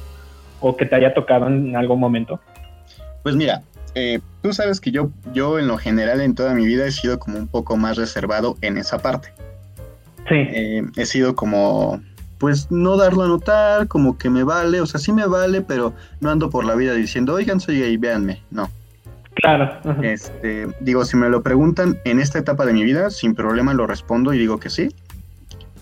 o 0.59 0.77
que 0.77 0.85
te 0.85 0.95
haya 0.95 1.13
tocado 1.13 1.47
en 1.47 1.75
algún 1.75 1.99
momento. 1.99 2.39
Pues 3.23 3.35
mira, 3.35 3.63
eh, 3.95 4.19
tú 4.41 4.53
sabes 4.53 4.79
que 4.79 4.91
yo, 4.91 5.11
yo 5.33 5.59
en 5.59 5.67
lo 5.67 5.77
general 5.77 6.21
en 6.21 6.35
toda 6.35 6.53
mi 6.53 6.65
vida 6.65 6.85
he 6.85 6.91
sido 6.91 7.19
como 7.19 7.37
un 7.37 7.47
poco 7.47 7.77
más 7.77 7.97
reservado 7.97 8.57
en 8.61 8.77
esa 8.77 8.99
parte. 8.99 9.29
Sí. 10.27 10.35
Eh, 10.35 10.83
he 10.95 11.05
sido 11.05 11.35
como, 11.35 12.01
pues 12.39 12.71
no 12.71 12.97
darlo 12.97 13.23
a 13.23 13.27
notar, 13.27 13.87
como 13.87 14.17
que 14.17 14.29
me 14.29 14.43
vale, 14.43 14.81
o 14.81 14.85
sea, 14.85 14.99
sí 14.99 15.11
me 15.11 15.25
vale, 15.25 15.61
pero 15.61 15.93
no 16.21 16.31
ando 16.31 16.49
por 16.49 16.65
la 16.65 16.75
vida 16.75 16.93
diciendo, 16.93 17.33
oigan, 17.33 17.59
soy 17.59 17.79
gay, 17.79 17.97
véanme, 17.97 18.41
no. 18.51 18.69
Claro. 19.35 19.79
Este, 20.03 20.67
digo, 20.79 21.05
si 21.05 21.17
me 21.17 21.27
lo 21.27 21.41
preguntan 21.41 21.99
en 22.05 22.19
esta 22.19 22.39
etapa 22.39 22.65
de 22.65 22.73
mi 22.73 22.83
vida, 22.83 23.09
sin 23.09 23.33
problema 23.33 23.73
lo 23.73 23.87
respondo 23.87 24.33
y 24.33 24.37
digo 24.37 24.59
que 24.59 24.69
sí. 24.69 24.89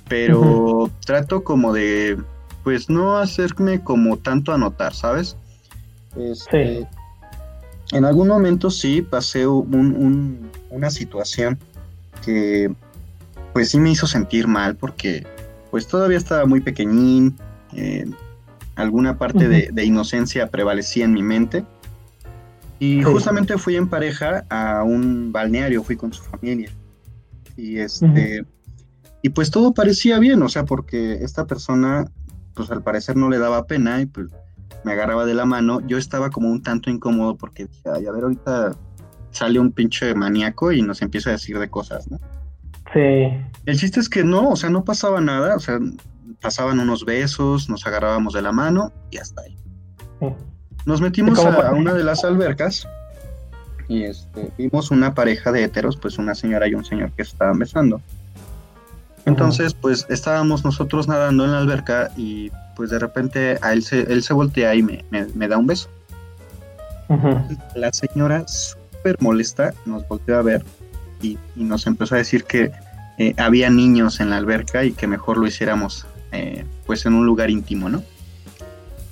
Pero 0.08 0.90
trato 1.06 1.44
como 1.44 1.74
de, 1.74 2.18
pues 2.64 2.90
no 2.90 3.18
hacerme 3.18 3.82
como 3.84 4.18
tanto 4.18 4.54
a 4.54 4.58
notar, 4.58 4.94
¿sabes? 4.94 5.38
Este, 6.18 6.80
sí 6.80 6.88
en 7.92 8.06
algún 8.06 8.28
momento 8.28 8.70
sí 8.70 9.02
pasé 9.02 9.46
una 9.48 10.90
situación 10.90 11.60
que 12.24 12.72
pues 13.54 13.70
sí 13.70 13.80
me 13.80 13.92
hizo 13.92 14.08
sentir 14.08 14.48
mal 14.48 14.76
porque 14.76 15.26
pues 15.72 15.88
todavía 15.88 16.18
estaba 16.18 16.46
muy 16.46 16.62
pequeñín, 16.62 17.38
eh, 17.74 18.06
alguna 18.76 19.18
parte 19.18 19.48
de, 19.48 19.86
inocencia 19.86 20.48
prevalecía 20.48 21.06
en 21.06 21.14
mi 21.14 21.24
mente. 21.24 21.66
Y 22.80 23.04
justamente 23.04 23.58
fui 23.58 23.76
en 23.76 23.88
pareja 23.88 24.46
a 24.50 24.84
un 24.84 25.32
balneario, 25.32 25.84
fui 25.84 25.96
con 25.96 26.12
su 26.12 26.24
familia. 26.24 26.72
Y 27.56 27.78
este 27.78 28.46
y 29.22 29.30
pues 29.30 29.52
todo 29.52 29.74
parecía 29.74 30.18
bien, 30.18 30.42
o 30.42 30.50
sea, 30.50 30.66
porque 30.66 31.20
esta 31.22 31.46
persona 31.46 32.10
pues 32.56 32.72
al 32.72 32.82
parecer 32.82 33.16
no 33.16 33.30
le 33.30 33.38
daba 33.38 33.68
pena 33.68 34.02
y 34.02 34.08
pues 34.08 34.28
me 34.84 34.94
agarraba 34.94 35.26
de 35.26 35.34
la 35.34 35.46
mano, 35.46 35.80
yo 35.82 35.98
estaba 35.98 36.30
como 36.30 36.50
un 36.50 36.62
tanto 36.62 36.90
incómodo 36.90 37.36
porque 37.36 37.66
dije, 37.66 37.90
ay, 37.94 38.06
a 38.06 38.12
ver, 38.12 38.24
ahorita 38.24 38.76
sale 39.32 39.60
un 39.60 39.72
pinche 39.72 40.14
maníaco 40.14 40.72
y 40.72 40.82
nos 40.82 41.02
empieza 41.02 41.30
a 41.30 41.34
decir 41.34 41.58
de 41.60 41.70
cosas, 41.70 42.10
¿no? 42.10 42.20
Sí. 42.94 43.30
El 43.66 43.78
chiste 43.78 44.00
es 44.00 44.10
que 44.10 44.24
no, 44.24 44.50
o 44.50 44.56
sea, 44.56 44.70
no 44.70 44.84
pasaba 44.84 45.22
nada, 45.22 45.56
o 45.56 45.60
sea, 45.60 45.80
pasaban 46.42 46.80
unos 46.80 47.06
besos, 47.06 47.70
nos 47.70 47.86
agarrábamos 47.88 48.34
de 48.34 48.42
la 48.42 48.52
mano 48.52 48.92
y 49.12 49.18
hasta 49.18 49.42
ahí. 49.42 49.58
Nos 50.86 51.02
metimos 51.02 51.40
a, 51.40 51.72
una 51.72 51.94
de 51.94 52.04
las 52.04 52.24
albercas 52.24 52.88
y 53.88 54.04
este, 54.04 54.52
vimos 54.58 54.92
una 54.92 55.14
pareja 55.14 55.52
de 55.52 55.64
heteros, 55.64 55.96
pues 55.98 56.18
una 56.18 56.36
señora 56.36 56.68
y 56.68 56.74
un 56.74 56.84
señor 56.84 57.12
que 57.12 57.22
estaban 57.22 57.60
besando. 57.60 58.02
Entonces, 59.26 59.74
pues 59.74 60.08
estábamos 60.10 60.66
nosotros 60.66 61.08
nadando 61.08 61.46
en 61.46 61.52
la 61.52 61.60
alberca 61.60 62.12
y 62.18 62.52
pues 62.76 62.90
de 62.90 63.00
repente 63.00 63.58
a 63.62 63.74
él 63.74 63.84
se, 63.84 64.02
él 64.02 64.24
se 64.24 64.34
voltea 64.34 64.76
y 64.76 64.84
me, 64.84 65.48
da 65.48 65.58
un 65.58 65.68
beso. 65.68 65.90
La 67.76 67.92
señora, 67.92 68.48
súper 68.48 69.18
molesta, 69.20 69.74
nos 69.86 70.08
volteó 70.08 70.38
a 70.38 70.42
ver 70.42 70.64
y, 71.22 71.38
nos 71.56 71.88
empezó 71.88 72.16
a 72.16 72.20
decir 72.20 72.46
que 72.46 72.72
eh, 73.18 73.34
había 73.38 73.70
niños 73.70 74.20
en 74.20 74.30
la 74.30 74.38
alberca 74.38 74.84
y 74.86 74.94
que 74.94 75.08
mejor 75.08 75.38
lo 75.38 75.46
hiciéramos 75.46 76.06
eh, 76.32 76.66
pues 76.86 77.06
en 77.06 77.14
un 77.14 77.26
lugar 77.26 77.50
íntimo, 77.50 77.90
¿no? 77.90 78.02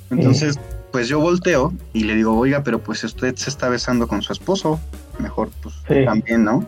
Entonces, 0.09 0.57
pues 0.91 1.07
yo 1.07 1.19
volteo 1.19 1.73
y 1.93 2.05
le 2.05 2.15
digo, 2.15 2.37
oiga, 2.37 2.63
pero 2.63 2.79
pues 2.79 3.03
usted 3.03 3.35
se 3.35 3.49
está 3.49 3.69
besando 3.69 4.07
con 4.07 4.21
su 4.21 4.33
esposo, 4.33 4.79
mejor 5.19 5.49
pues 5.61 5.75
también, 6.05 6.43
¿no? 6.43 6.67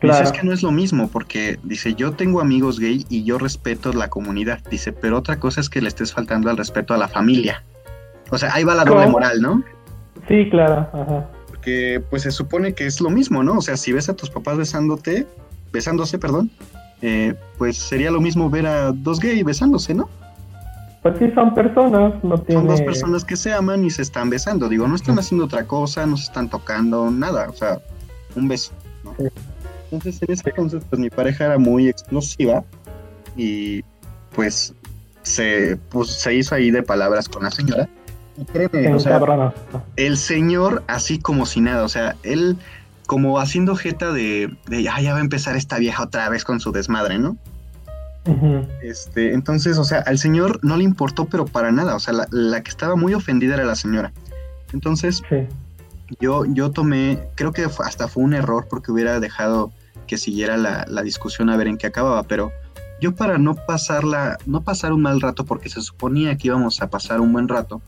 Dice, 0.00 0.22
es 0.22 0.32
que 0.32 0.42
no 0.44 0.52
es 0.52 0.62
lo 0.62 0.70
mismo, 0.70 1.08
porque 1.08 1.58
dice, 1.64 1.94
yo 1.94 2.12
tengo 2.12 2.40
amigos 2.40 2.78
gay 2.78 3.04
y 3.08 3.24
yo 3.24 3.38
respeto 3.38 3.92
la 3.92 4.08
comunidad. 4.08 4.60
Dice, 4.70 4.92
pero 4.92 5.18
otra 5.18 5.40
cosa 5.40 5.60
es 5.60 5.68
que 5.68 5.80
le 5.80 5.88
estés 5.88 6.12
faltando 6.12 6.50
al 6.50 6.56
respeto 6.56 6.94
a 6.94 6.98
la 6.98 7.08
familia. 7.08 7.64
O 8.30 8.38
sea, 8.38 8.54
ahí 8.54 8.64
va 8.64 8.74
la 8.74 8.84
doble 8.84 9.08
moral, 9.08 9.40
¿no? 9.40 9.62
Sí, 10.28 10.48
claro, 10.50 10.88
ajá. 10.92 11.26
Porque 11.48 12.02
pues 12.10 12.22
se 12.22 12.30
supone 12.30 12.74
que 12.74 12.86
es 12.86 13.00
lo 13.00 13.10
mismo, 13.10 13.42
¿no? 13.42 13.58
O 13.58 13.60
sea, 13.60 13.76
si 13.76 13.92
ves 13.92 14.08
a 14.08 14.14
tus 14.14 14.30
papás 14.30 14.56
besándote, 14.56 15.26
besándose, 15.72 16.18
perdón, 16.18 16.50
eh, 17.02 17.34
pues 17.56 17.76
sería 17.76 18.10
lo 18.10 18.20
mismo 18.20 18.50
ver 18.50 18.66
a 18.66 18.92
dos 18.92 19.18
gays 19.18 19.44
besándose, 19.44 19.94
¿no? 19.94 20.08
Pues 21.02 21.16
sí, 21.18 21.30
son 21.34 21.54
personas, 21.54 22.12
no 22.22 22.38
tiene... 22.38 22.60
Son 22.60 22.68
dos 22.68 22.82
personas 22.82 23.24
que 23.24 23.36
se 23.36 23.52
aman 23.52 23.84
y 23.84 23.90
se 23.90 24.02
están 24.02 24.30
besando. 24.30 24.68
Digo, 24.68 24.86
no 24.88 24.96
están 24.96 25.18
haciendo 25.18 25.44
otra 25.44 25.64
cosa, 25.64 26.06
no 26.06 26.16
se 26.16 26.24
están 26.24 26.48
tocando, 26.48 27.10
nada. 27.10 27.48
O 27.48 27.52
sea, 27.52 27.78
un 28.34 28.48
beso. 28.48 28.72
¿no? 29.04 29.14
Entonces, 29.90 30.22
en 30.22 30.32
ese 30.32 30.50
entonces, 30.50 30.82
pues 30.88 31.00
mi 31.00 31.10
pareja 31.10 31.46
era 31.46 31.58
muy 31.58 31.88
explosiva 31.88 32.64
y 33.36 33.82
pues 34.34 34.74
se, 35.22 35.78
pues, 35.90 36.10
se 36.10 36.34
hizo 36.34 36.54
ahí 36.54 36.70
de 36.70 36.82
palabras 36.82 37.28
con 37.28 37.44
la 37.44 37.50
señora. 37.50 37.88
Y 38.36 38.44
créeme, 38.44 38.94
o 38.94 39.00
sea, 39.00 39.20
el 39.96 40.16
señor 40.16 40.84
así 40.86 41.18
como 41.18 41.46
si 41.46 41.60
nada, 41.60 41.84
o 41.84 41.88
sea, 41.88 42.16
él 42.22 42.56
como 43.06 43.40
haciendo 43.40 43.74
jeta 43.74 44.12
de, 44.12 44.54
de 44.66 44.82
ya 44.82 44.92
va 45.12 45.18
a 45.18 45.22
empezar 45.22 45.56
esta 45.56 45.78
vieja 45.78 46.04
otra 46.04 46.28
vez 46.28 46.44
con 46.44 46.60
su 46.60 46.72
desmadre, 46.72 47.18
¿no? 47.18 47.36
Este, 48.82 49.32
entonces, 49.32 49.78
o 49.78 49.84
sea, 49.84 50.00
al 50.00 50.18
señor 50.18 50.60
no 50.62 50.76
le 50.76 50.84
importó, 50.84 51.24
pero 51.26 51.46
para 51.46 51.72
nada. 51.72 51.96
O 51.96 52.00
sea, 52.00 52.14
la, 52.30 52.62
que 52.62 52.70
estaba 52.70 52.96
muy 52.96 53.14
ofendida 53.14 53.54
era 53.54 53.64
la 53.64 53.74
señora. 53.74 54.12
Entonces, 54.72 55.22
yo, 56.20 56.44
yo 56.44 56.70
tomé, 56.70 57.18
creo 57.34 57.52
que 57.52 57.64
hasta 57.64 58.08
fue 58.08 58.22
un 58.22 58.34
error 58.34 58.66
porque 58.68 58.92
hubiera 58.92 59.18
dejado 59.20 59.72
que 60.08 60.18
siguiera 60.18 60.56
la, 60.56 61.02
discusión 61.02 61.48
a 61.50 61.56
ver 61.56 61.68
en 61.68 61.78
qué 61.78 61.86
acababa, 61.86 62.24
pero 62.24 62.50
yo 63.00 63.14
para 63.14 63.38
no 63.38 63.54
pasarla, 63.54 64.38
no 64.46 64.62
pasar 64.62 64.92
un 64.92 65.02
mal 65.02 65.20
rato, 65.20 65.44
porque 65.44 65.68
se 65.68 65.80
suponía 65.80 66.36
que 66.36 66.48
íbamos 66.48 66.82
a 66.82 66.90
pasar 66.90 67.20
un 67.20 67.32
buen 67.32 67.46
rato, 67.46 67.80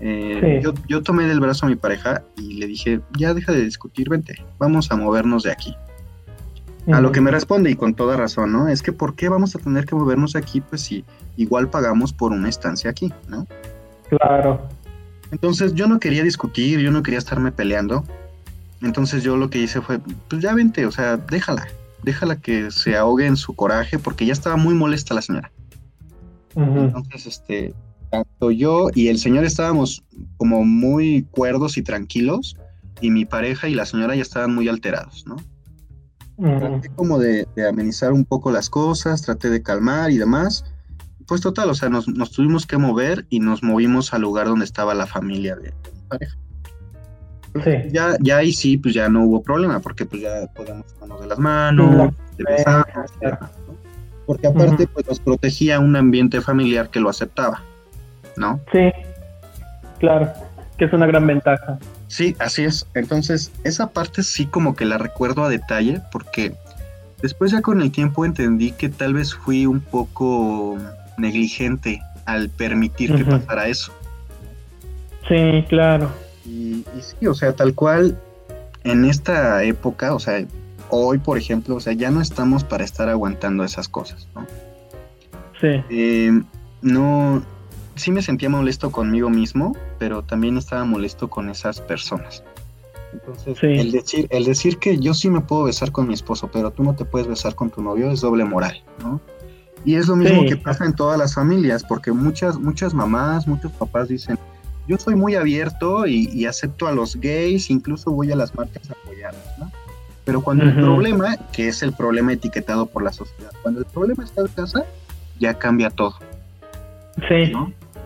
eh, 0.00 0.60
yo, 0.62 0.74
yo, 0.86 1.02
tomé 1.02 1.26
del 1.26 1.40
brazo 1.40 1.64
a 1.64 1.68
mi 1.70 1.76
pareja 1.76 2.22
y 2.36 2.54
le 2.54 2.66
dije, 2.66 3.00
ya 3.16 3.32
deja 3.32 3.52
de 3.52 3.62
discutir, 3.62 4.10
vente, 4.10 4.44
vamos 4.58 4.90
a 4.90 4.96
movernos 4.96 5.44
de 5.44 5.52
aquí. 5.52 5.74
A 6.90 7.00
lo 7.00 7.12
que 7.12 7.20
me 7.20 7.30
responde, 7.30 7.70
y 7.70 7.76
con 7.76 7.94
toda 7.94 8.16
razón, 8.16 8.52
¿no? 8.52 8.66
Es 8.66 8.82
que 8.82 8.92
¿por 8.92 9.14
qué 9.14 9.28
vamos 9.28 9.54
a 9.54 9.60
tener 9.60 9.86
que 9.86 9.94
movernos 9.94 10.34
aquí? 10.34 10.60
Pues 10.60 10.82
si 10.82 11.04
igual 11.36 11.70
pagamos 11.70 12.12
por 12.12 12.32
una 12.32 12.48
estancia 12.48 12.90
aquí, 12.90 13.12
¿no? 13.28 13.46
Claro. 14.08 14.68
Entonces 15.30 15.74
yo 15.74 15.86
no 15.86 16.00
quería 16.00 16.24
discutir, 16.24 16.80
yo 16.80 16.90
no 16.90 17.02
quería 17.04 17.18
estarme 17.18 17.52
peleando. 17.52 18.04
Entonces 18.82 19.22
yo 19.22 19.36
lo 19.36 19.48
que 19.48 19.58
hice 19.58 19.80
fue, 19.80 20.00
pues 20.28 20.42
ya 20.42 20.54
vente, 20.54 20.86
o 20.86 20.90
sea, 20.90 21.16
déjala, 21.16 21.66
déjala 22.02 22.36
que 22.36 22.70
se 22.70 22.96
ahogue 22.96 23.26
en 23.26 23.36
su 23.36 23.54
coraje, 23.54 23.98
porque 23.98 24.26
ya 24.26 24.32
estaba 24.32 24.56
muy 24.56 24.74
molesta 24.74 25.14
la 25.14 25.22
señora. 25.22 25.52
Entonces, 26.54 27.26
este, 27.26 27.74
tanto 28.10 28.50
yo 28.50 28.88
y 28.94 29.08
el 29.08 29.18
señor 29.18 29.44
estábamos 29.44 30.04
como 30.36 30.64
muy 30.64 31.26
cuerdos 31.30 31.78
y 31.78 31.82
tranquilos, 31.82 32.56
y 33.00 33.10
mi 33.10 33.24
pareja 33.24 33.68
y 33.68 33.74
la 33.74 33.86
señora 33.86 34.14
ya 34.14 34.22
estaban 34.22 34.54
muy 34.54 34.68
alterados, 34.68 35.26
¿no? 35.26 35.36
Traté 36.36 36.88
como 36.90 37.18
de, 37.18 37.46
amenizar 37.68 38.12
un 38.12 38.24
poco 38.24 38.50
las 38.50 38.68
cosas, 38.68 39.22
traté 39.22 39.48
de 39.48 39.62
calmar 39.62 40.10
y 40.10 40.18
demás. 40.18 40.64
Pues 41.26 41.40
total, 41.40 41.70
o 41.70 41.74
sea, 41.74 41.88
nos, 41.88 42.06
tuvimos 42.32 42.66
que 42.66 42.78
mover 42.78 43.26
y 43.28 43.40
nos 43.40 43.62
movimos 43.62 44.12
al 44.12 44.22
lugar 44.22 44.46
donde 44.46 44.64
estaba 44.64 44.94
la 44.94 45.06
familia 45.06 45.54
de, 45.56 45.72
mi 45.72 46.00
pareja. 46.08 46.36
Sí. 47.64 47.70
Ya, 47.90 48.16
ya 48.20 48.38
ahí 48.38 48.52
sí, 48.52 48.76
pues 48.78 48.94
ya 48.94 49.08
no 49.08 49.24
hubo 49.24 49.42
problema, 49.42 49.80
porque 49.80 50.06
pues 50.06 50.22
ya 50.22 50.46
podíamos 50.54 50.86
tomarnos 50.94 51.20
de 51.20 51.26
las 51.26 51.38
manos, 51.38 52.14
de 52.38 53.36
Porque 54.26 54.46
aparte, 54.46 54.86
pues 54.86 55.06
nos 55.06 55.20
protegía 55.20 55.78
un 55.78 55.94
ambiente 55.96 56.40
familiar 56.40 56.88
que 56.88 57.00
lo 57.00 57.10
aceptaba, 57.10 57.62
¿no? 58.36 58.60
Sí, 58.72 58.90
claro, 59.98 60.32
que 60.78 60.86
es 60.86 60.92
una 60.92 61.06
gran 61.06 61.26
ventaja. 61.26 61.78
Sí, 62.08 62.36
así 62.38 62.64
es. 62.64 62.86
Entonces, 62.94 63.52
esa 63.64 63.90
parte 63.90 64.22
sí 64.22 64.46
como 64.46 64.74
que 64.74 64.84
la 64.84 64.98
recuerdo 64.98 65.44
a 65.44 65.48
detalle 65.48 66.00
porque 66.10 66.54
después 67.22 67.52
ya 67.52 67.60
con 67.60 67.80
el 67.80 67.90
tiempo 67.90 68.24
entendí 68.24 68.72
que 68.72 68.88
tal 68.88 69.14
vez 69.14 69.34
fui 69.34 69.66
un 69.66 69.80
poco 69.80 70.78
negligente 71.18 72.02
al 72.24 72.48
permitir 72.50 73.14
que 73.14 73.24
pasara 73.24 73.68
eso. 73.68 73.92
Sí, 75.28 75.64
claro. 75.68 76.10
Y, 76.44 76.84
sí, 77.00 77.26
o 77.26 77.34
sea, 77.34 77.54
tal 77.54 77.74
cual 77.74 78.18
en 78.84 79.04
esta 79.04 79.62
época, 79.64 80.14
o 80.14 80.18
sea, 80.18 80.44
hoy 80.90 81.18
por 81.18 81.38
ejemplo, 81.38 81.76
o 81.76 81.80
sea, 81.80 81.92
ya 81.92 82.10
no 82.10 82.20
estamos 82.20 82.64
para 82.64 82.84
estar 82.84 83.08
aguantando 83.08 83.64
esas 83.64 83.88
cosas, 83.88 84.28
¿no? 84.34 84.46
Sí. 85.60 85.84
Eh, 85.90 86.42
no, 86.82 87.42
sí 87.94 88.10
me 88.10 88.22
sentía 88.22 88.48
molesto 88.48 88.90
conmigo 88.90 89.30
mismo, 89.30 89.76
pero 89.98 90.22
también 90.22 90.56
estaba 90.56 90.84
molesto 90.84 91.30
con 91.30 91.48
esas 91.48 91.80
personas. 91.80 92.42
Entonces, 93.12 93.58
el, 93.62 93.92
decir, 93.92 94.26
el 94.30 94.44
decir 94.44 94.78
que 94.78 94.98
yo 94.98 95.12
sí 95.12 95.28
me 95.28 95.42
puedo 95.42 95.64
besar 95.64 95.92
con 95.92 96.08
mi 96.08 96.14
esposo, 96.14 96.48
pero 96.52 96.70
tú 96.70 96.82
no 96.82 96.94
te 96.94 97.04
puedes 97.04 97.28
besar 97.28 97.54
con 97.54 97.70
tu 97.70 97.82
novio 97.82 98.10
es 98.10 98.22
doble 98.22 98.44
moral, 98.44 98.82
¿no? 99.00 99.20
Y 99.84 99.96
es 99.96 100.06
lo 100.06 100.16
mismo 100.16 100.44
que 100.46 100.56
pasa 100.56 100.84
en 100.84 100.94
todas 100.94 101.18
las 101.18 101.34
familias, 101.34 101.84
porque 101.84 102.12
muchas, 102.12 102.58
muchas 102.58 102.94
mamás, 102.94 103.48
muchos 103.48 103.72
papás 103.72 104.08
dicen, 104.08 104.38
yo 104.88 104.98
soy 104.98 105.14
muy 105.14 105.34
abierto 105.34 106.06
y, 106.06 106.44
acepto 106.46 106.86
a 106.86 106.92
los 106.92 107.16
gays, 107.16 107.70
incluso 107.70 108.10
voy 108.10 108.32
a 108.32 108.36
las 108.36 108.54
marcas 108.54 108.90
a 108.90 108.94
apoyarlos, 108.94 109.58
¿no? 109.58 109.70
Pero 110.24 110.40
cuando 110.40 110.64
el 110.64 110.74
problema, 110.74 111.36
que 111.52 111.68
es 111.68 111.82
el 111.82 111.92
problema 111.92 112.32
etiquetado 112.32 112.86
por 112.86 113.02
la 113.02 113.12
sociedad, 113.12 113.50
cuando 113.62 113.80
el 113.80 113.86
problema 113.86 114.22
está 114.22 114.42
en 114.42 114.48
casa, 114.48 114.84
ya 115.40 115.54
cambia 115.54 115.90
todo. 115.90 116.14
Sí. 117.28 117.52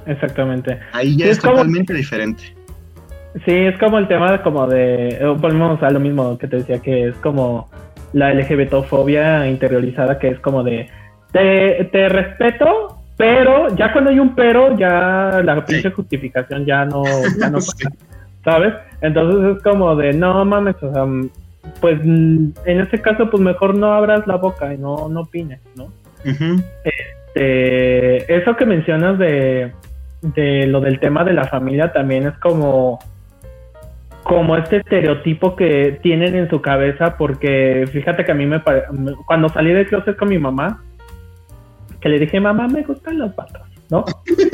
Exactamente. 0.06 0.78
Ahí 0.92 1.16
ya 1.16 1.26
es, 1.26 1.38
totalmente 1.38 1.92
diferente. 1.92 2.42
Sí, 3.44 3.52
es 3.52 3.78
como 3.78 3.98
el 3.98 4.08
tema 4.08 4.32
de 4.32 4.40
como 4.40 4.66
de, 4.66 5.18
volvemos 5.38 5.82
a 5.82 5.90
lo 5.90 6.00
mismo 6.00 6.38
que 6.38 6.46
te 6.46 6.56
decía, 6.58 6.78
que 6.78 7.08
es 7.08 7.16
como 7.16 7.68
la 8.12 8.32
LGBTofobia 8.32 9.46
interiorizada, 9.48 10.18
que 10.18 10.28
es 10.28 10.40
como 10.40 10.62
de, 10.62 10.88
te, 11.32 12.08
respeto, 12.08 12.98
pero 13.16 13.74
ya 13.74 13.92
cuando 13.92 14.10
hay 14.10 14.18
un 14.18 14.34
pero, 14.34 14.76
ya 14.76 15.40
la 15.42 15.64
pinche 15.64 15.90
justificación 15.90 16.66
ya 16.66 16.84
no, 16.84 17.02
ya 17.38 17.50
no 17.50 17.58
¿sabes? 18.44 18.74
Entonces 19.00 19.56
es 19.56 19.62
como 19.62 19.96
de, 19.96 20.12
no 20.12 20.44
mames, 20.44 20.76
o 20.82 20.92
sea, 20.92 21.04
pues 21.80 22.00
en 22.00 22.54
este 22.64 23.00
caso, 23.00 23.28
pues 23.30 23.42
mejor 23.42 23.74
no 23.74 23.92
abras 23.92 24.26
la 24.26 24.36
boca 24.36 24.72
y 24.72 24.78
no, 24.78 25.08
no 25.08 25.22
opines, 25.22 25.60
¿no? 25.74 25.90
este, 26.84 28.36
eso 28.36 28.56
que 28.56 28.66
mencionas 28.66 29.18
de, 29.18 29.72
de 30.22 30.66
lo 30.66 30.80
del 30.80 30.98
tema 30.98 31.24
de 31.24 31.34
la 31.34 31.44
familia 31.44 31.92
también 31.92 32.26
es 32.26 32.36
como 32.38 32.98
como 34.24 34.56
este 34.56 34.78
estereotipo 34.78 35.54
que 35.54 36.00
tienen 36.02 36.34
en 36.34 36.50
su 36.50 36.60
cabeza 36.60 37.16
porque 37.16 37.84
fíjate 37.92 38.24
que 38.24 38.32
a 38.32 38.34
mí 38.34 38.44
me 38.44 38.60
cuando 39.24 39.48
salí 39.50 39.72
de 39.72 39.86
closet 39.86 40.16
con 40.16 40.28
mi 40.28 40.38
mamá 40.38 40.82
que 42.00 42.08
le 42.08 42.18
dije 42.18 42.40
mamá 42.40 42.68
me 42.68 42.82
gustan 42.82 43.18
los 43.18 43.32
patos 43.34 43.62
no 43.90 44.04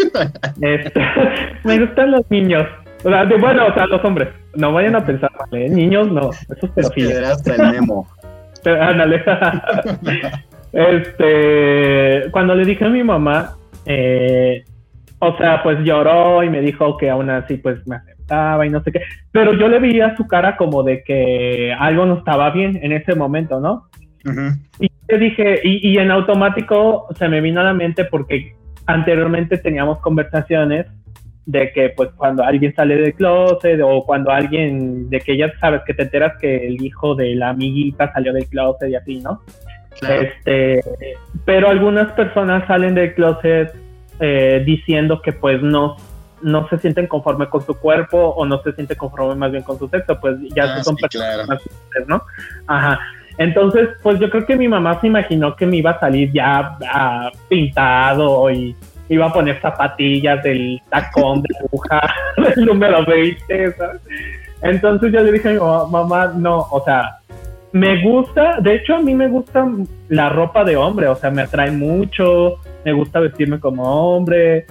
este, 0.61 1.01
me 1.65 1.79
gustan 1.79 2.11
los 2.11 2.31
niños 2.31 2.67
o 3.05 3.09
sea, 3.09 3.25
bueno 3.41 3.67
o 3.67 3.75
sea 3.75 3.87
los 3.87 4.05
hombres 4.05 4.29
no 4.55 4.73
vayan 4.73 4.97
a 4.97 5.05
pensar 5.05 5.31
¿eh? 5.53 5.69
niños 5.69 6.11
no 6.11 6.31
eso 6.31 6.67
es 6.67 6.71
pedofilia 6.71 7.33
el 7.47 7.73
memo 7.73 8.07
ándale 8.65 9.23
este 10.73 12.31
cuando 12.31 12.55
le 12.55 12.65
dije 12.65 12.85
a 12.85 12.89
mi 12.89 13.03
mamá 13.03 13.57
eh, 13.87 14.65
o 15.25 15.37
sea, 15.37 15.63
pues 15.63 15.79
lloró 15.85 16.43
y 16.43 16.51
me 16.51 16.61
dijo 16.61 16.97
que 16.97 17.09
aún 17.09 17.31
así 17.31 17.57
pues 17.57 17.87
me 17.87 17.95
aceptaba 17.95 18.67
y 18.67 18.71
no 18.71 18.83
sé 18.83 18.91
qué. 18.91 19.03
Pero 19.31 19.53
yo 19.53 19.69
le 19.69 19.79
veía 19.79 20.17
su 20.17 20.27
cara 20.27 20.57
como 20.57 20.83
de 20.83 21.05
que 21.05 21.73
algo 21.79 22.07
no 22.07 22.19
estaba 22.19 22.51
bien 22.51 22.81
en 22.83 22.91
ese 22.91 23.15
momento, 23.15 23.61
¿no? 23.61 23.87
Y 24.79 24.91
yo 25.09 25.19
dije, 25.19 25.61
y, 25.65 25.99
en 25.99 26.11
automático 26.11 27.09
se 27.19 27.29
me 27.29 27.41
vino 27.41 27.61
a 27.61 27.65
la 27.65 27.75
mente 27.75 28.05
porque 28.05 28.55
anteriormente 28.87 29.59
teníamos 29.59 29.99
conversaciones 30.01 30.87
de 31.45 31.73
que 31.73 31.91
pues 31.97 32.11
cuando 32.17 32.45
alguien 32.45 32.75
sale 32.75 32.97
del 32.97 33.15
closet 33.15 33.81
o 33.83 34.05
cuando 34.05 34.31
alguien, 34.31 35.11
de 35.11 35.21
que 35.21 35.37
ya 35.37 35.53
sabes 35.59 35.83
que 35.85 35.95
te 35.95 36.05
enteras 36.05 36.35
que 36.41 36.67
el 36.67 36.83
hijo 36.85 37.15
de 37.15 37.35
la 37.35 37.51
amiguita 37.51 38.13
salió 38.13 38.33
del 38.33 38.47
closet 38.47 38.91
y 38.91 38.95
así, 38.95 39.19
¿no? 39.21 39.43
Este, 40.01 40.81
pero 41.45 41.69
algunas 41.69 42.13
personas 42.13 42.67
salen 42.67 42.95
del 42.95 43.15
closet 43.15 43.73
eh, 44.21 44.63
diciendo 44.65 45.21
que 45.21 45.33
pues 45.33 45.63
no, 45.63 45.97
no 46.43 46.69
se 46.69 46.79
sienten 46.79 47.07
conforme 47.07 47.49
con 47.49 47.65
su 47.65 47.75
cuerpo 47.75 48.19
o 48.19 48.47
no 48.47 48.63
se 48.63 48.73
sienten 48.73 48.97
conforme 48.97 49.35
más 49.35 49.51
bien 49.51 49.63
con 49.63 49.79
su 49.79 49.89
sexo, 49.89 50.19
pues 50.21 50.37
ya 50.55 50.77
ah, 50.77 50.85
son 50.85 50.97
personas 50.97 51.61
¿no? 52.07 52.23
Ajá. 52.67 53.01
Entonces, 53.43 53.89
pues 54.05 54.21
yo 54.21 54.31
creo 54.31 54.47
que 54.47 54.55
mi 54.55 54.69
mamá 54.69 55.01
se 55.01 55.09
imaginó 55.09 55.57
que 55.57 55.67
me 55.67 55.79
iba 55.79 55.91
a 55.91 56.01
salir 56.01 56.31
ya 56.33 56.79
ah, 56.89 57.31
pintado 57.49 58.49
y 58.51 58.75
iba 59.09 59.27
a 59.27 59.33
poner 59.33 59.61
zapatillas 59.61 60.41
del 60.45 60.81
tacón 60.89 61.43
de 61.43 61.49
aguja 61.59 62.01
del 62.57 62.65
número 62.65 63.05
20, 63.05 63.73
¿sabes? 63.73 64.01
Entonces 64.63 65.13
yo 65.13 65.23
le 65.23 65.33
dije 65.33 65.49
a 65.49 65.53
mi 65.53 65.59
mamá, 65.59 65.87
mamá, 65.87 66.33
no, 66.37 66.69
o 66.71 66.85
sea, 66.85 67.19
me 67.73 68.01
gusta, 68.01 68.61
de 68.61 68.77
hecho 68.77 68.95
a 68.95 69.01
mí 69.01 69.13
me 69.13 69.27
gusta 69.27 69.67
la 70.09 70.29
ropa 70.29 70.63
de 70.63 70.77
hombre, 70.77 71.09
o 71.09 71.17
sea, 71.17 71.33
me 71.33 71.43
atrae 71.43 71.73
mucho, 71.73 72.59
me 72.85 72.93
gusta 72.93 73.19
vestirme 73.19 73.59
como 73.59 73.83
hombre, 73.83 74.67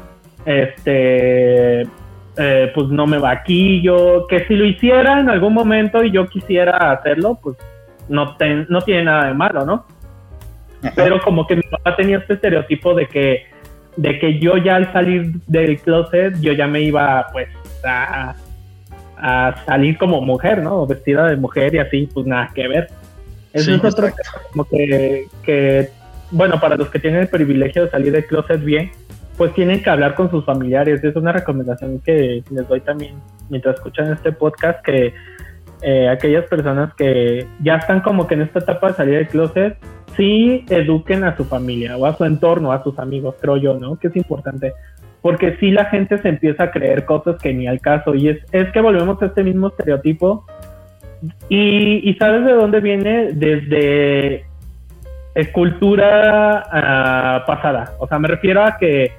este, 0.46 1.82
eh, 1.82 2.72
pues 2.74 2.88
no 2.88 3.06
me 3.06 3.20
vaquillo, 3.20 4.28
que 4.28 4.46
si 4.46 4.56
lo 4.56 4.64
hiciera 4.64 5.20
en 5.20 5.30
algún 5.30 5.54
momento 5.54 6.02
y 6.04 6.12
yo 6.12 6.26
quisiera 6.28 6.94
hacerlo, 6.94 7.38
pues 7.44 7.58
no, 8.12 8.38
no 8.69 8.82
tiene 8.82 9.04
nada 9.06 9.28
de 9.28 9.34
malo, 9.34 9.65
¿no? 9.65 9.86
Pero 10.95 11.21
como 11.21 11.47
que 11.47 11.56
mi 11.56 11.63
papá 11.63 11.95
tenía 11.95 12.17
este 12.17 12.34
estereotipo 12.34 12.93
de 12.95 13.08
que, 13.08 13.45
de 13.97 14.19
que 14.19 14.39
yo 14.39 14.58
ya 14.58 14.76
al 14.76 14.91
salir 14.91 15.34
del 15.47 15.80
closet, 15.80 16.39
yo 16.39 16.54
ya 16.54 16.67
me 16.67 16.82
iba 16.82 17.28
pues 17.32 17.50
a, 17.86 18.36
a 19.17 19.56
salir 19.65 19.97
como 19.97 20.21
mujer, 20.21 20.62
¿no? 20.62 20.86
Vestida 20.88 21.28
de 21.28 21.36
mujer 21.36 21.76
y 21.76 21.80
así, 21.80 22.10
pues 22.13 22.26
nada 22.26 22.50
que 22.54 22.67
ver. 22.67 22.89
Eso 23.54 23.76
es 23.76 23.84
otro 23.84 24.08
como 24.52 24.65
que, 24.65 25.28
que, 25.43 25.89
bueno, 26.32 26.60
para 26.60 26.76
los 26.78 26.89
que 26.89 27.00
tienen 27.00 27.21
el 27.21 27.28
privilegio 27.28 27.86
de 27.86 27.91
salir 27.91 28.12
del 28.12 28.26
closet 28.26 28.63
bien, 28.63 28.91
pues 29.38 29.54
tienen 29.54 29.84
que 29.84 29.89
hablar 29.89 30.15
con 30.15 30.32
sus 30.32 30.45
familiares. 30.45 31.04
Es 31.04 31.15
una 31.15 31.32
recomendación 31.32 32.00
que 32.00 32.43
les 32.50 32.67
doy 32.67 32.82
también 32.82 33.15
mientras 33.50 33.76
escuchan 33.76 34.12
este 34.12 34.32
podcast, 34.32 34.84
que 34.84 35.13
eh, 35.82 36.10
aquellas 36.10 36.46
personas 36.46 36.94
que 36.94 37.48
ya 37.63 37.76
están 37.76 38.02
como 38.02 38.28
que 38.28 38.36
en 38.36 38.41
esta 38.41 38.60
etapa 38.60 38.89
de 38.89 38.94
salir 38.94 39.15
del 39.15 39.28
closet, 39.28 39.78
sí 40.15 40.65
eduquen 40.70 41.24
a 41.24 41.36
su 41.36 41.46
familia 41.46 41.98
o 41.98 42.06
a 42.06 42.15
su 42.15 42.26
entorno, 42.26 42.72
a 42.72 42.84
sus 42.84 42.98
amigos, 43.00 43.36
creo 43.39 43.58
yo, 43.58 43.80
¿no? 43.80 43.98
Que 43.98 44.08
es 44.08 44.15
importante. 44.15 44.74
Porque 45.22 45.56
si 45.58 45.72
la 45.72 45.86
gente 45.86 46.17
se 46.20 46.30
empieza 46.30 46.63
a 46.63 46.72
creer 46.72 47.06
cosas 47.06 47.41
que 47.41 47.54
ni 47.54 47.67
al 47.67 47.80
caso. 47.80 48.15
Y 48.15 48.30
es, 48.30 48.39
es 48.52 48.72
que 48.72 48.82
volvemos 48.82 49.22
a 49.22 49.28
este 49.28 49.44
mismo 49.44 49.67
estereotipo. 49.67 50.46
Y, 51.50 52.15
¿sabes 52.17 52.46
de 52.46 52.54
dónde 52.54 52.80
viene? 52.80 53.32
Desde 53.34 54.46
cultura 55.54 56.63
ah, 56.72 57.44
pasada. 57.46 57.94
O 58.00 58.08
sea, 58.08 58.17
me 58.17 58.28
refiero 58.28 58.63
a 58.63 58.78
que 58.78 59.12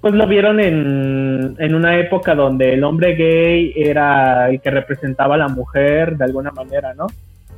pues 0.00 0.14
lo 0.14 0.26
vieron 0.26 0.60
en, 0.60 1.56
en, 1.58 1.74
una 1.74 1.98
época 1.98 2.34
donde 2.34 2.74
el 2.74 2.84
hombre 2.84 3.14
gay 3.14 3.72
era 3.76 4.50
el 4.50 4.60
que 4.60 4.70
representaba 4.70 5.34
a 5.34 5.38
la 5.38 5.48
mujer 5.48 6.16
de 6.16 6.24
alguna 6.24 6.50
manera, 6.50 6.94
¿no? 6.94 7.06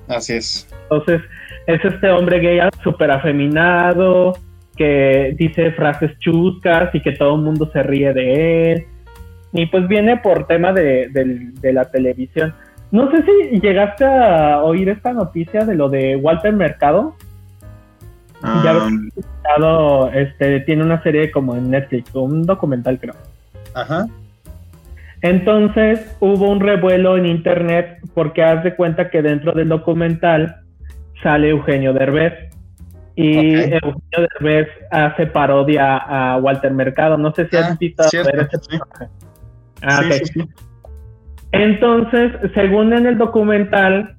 Así 0.09 0.35
es. 0.35 0.66
Entonces, 0.83 1.20
es 1.66 1.85
este 1.85 2.11
hombre 2.11 2.40
gay 2.40 2.61
súper 2.83 3.11
afeminado, 3.11 4.35
que 4.79 5.35
dice 5.37 5.72
frases 5.72 6.16
chuscas 6.20 6.94
y 6.94 7.03
que 7.03 7.12
todo 7.12 7.35
el 7.35 7.42
mundo 7.42 7.68
se 7.72 7.83
ríe 7.83 8.14
de 8.14 8.72
él. 8.72 8.87
Y 9.53 9.66
pues 9.66 9.87
viene 9.88 10.18
por 10.18 10.46
tema 10.46 10.72
de, 10.72 11.11
la 11.62 11.90
televisión. 11.90 12.55
No 12.90 13.11
sé 13.11 13.22
si 13.22 13.61
llegaste 13.61 14.05
a 14.05 14.62
oír 14.62 14.88
esta 14.88 15.12
noticia 15.12 15.64
de 15.64 15.74
lo 15.74 15.90
de 15.90 16.16
Walter 16.16 16.53
Mercado. 16.55 17.14
Ya 18.42 18.77
um, 18.77 20.09
este, 20.14 20.61
tiene 20.61 20.85
una 20.85 21.03
serie 21.03 21.31
como 21.31 21.57
en 21.57 21.70
Netflix, 21.70 22.14
un 22.14 22.44
documental 22.44 22.98
creo. 23.01 23.14
Ajá. 23.74 24.07
Entonces 25.22 26.16
hubo 26.20 26.48
un 26.48 26.61
revuelo 26.61 27.16
en 27.16 27.27
internet 27.27 27.98
porque 28.14 28.42
haz 28.42 28.62
de 28.62 28.77
cuenta 28.77 29.11
que 29.11 29.22
dentro 29.22 29.53
del 29.53 29.68
documental 29.68 30.57
sale 31.22 31.51
Eugenio 31.51 31.92
Derbez. 31.92 32.35
Y 33.16 33.55
Eugenio 33.55 34.29
Derbez 34.38 34.68
hace 34.92 35.27
parodia 35.27 35.96
a 35.96 36.37
Walter 36.37 36.72
Mercado. 36.72 37.18
No 37.18 37.35
sé 37.35 37.48
si 37.48 37.57
has 37.57 37.72
ah, 37.72 37.77
visto 37.79 38.05
ver 38.12 38.48
personaje. 38.48 39.09
Ah, 39.83 40.03
Entonces, 41.51 42.33
según 42.55 42.92
en 42.92 43.07
el 43.07 43.18
documental, 43.18 44.14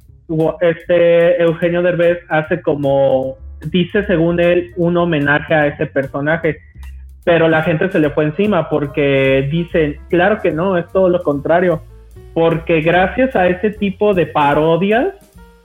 este 0.60 1.42
Eugenio 1.42 1.82
Derbez 1.82 2.20
hace 2.28 2.62
como, 2.62 3.38
dice 3.66 4.06
según 4.06 4.40
él, 4.40 4.72
un 4.76 4.98
homenaje 4.98 5.54
a 5.54 5.68
ese 5.68 5.86
personaje. 5.86 6.62
Pero 7.24 7.48
la 7.48 7.64
gente 7.64 7.92
se 7.92 8.00
le 8.00 8.10
fue 8.10 8.26
encima 8.26 8.70
porque 8.70 9.48
dicen, 9.52 9.98
claro 10.10 10.42
que 10.42 10.52
no, 10.52 10.78
es 10.78 10.88
todo 10.92 11.10
lo 11.10 11.22
contrario. 11.22 11.82
Porque 12.34 12.82
gracias 12.82 13.36
a 13.36 13.48
ese 13.48 13.72
tipo 13.72 14.14
de 14.14 14.26
parodias, 14.26 15.14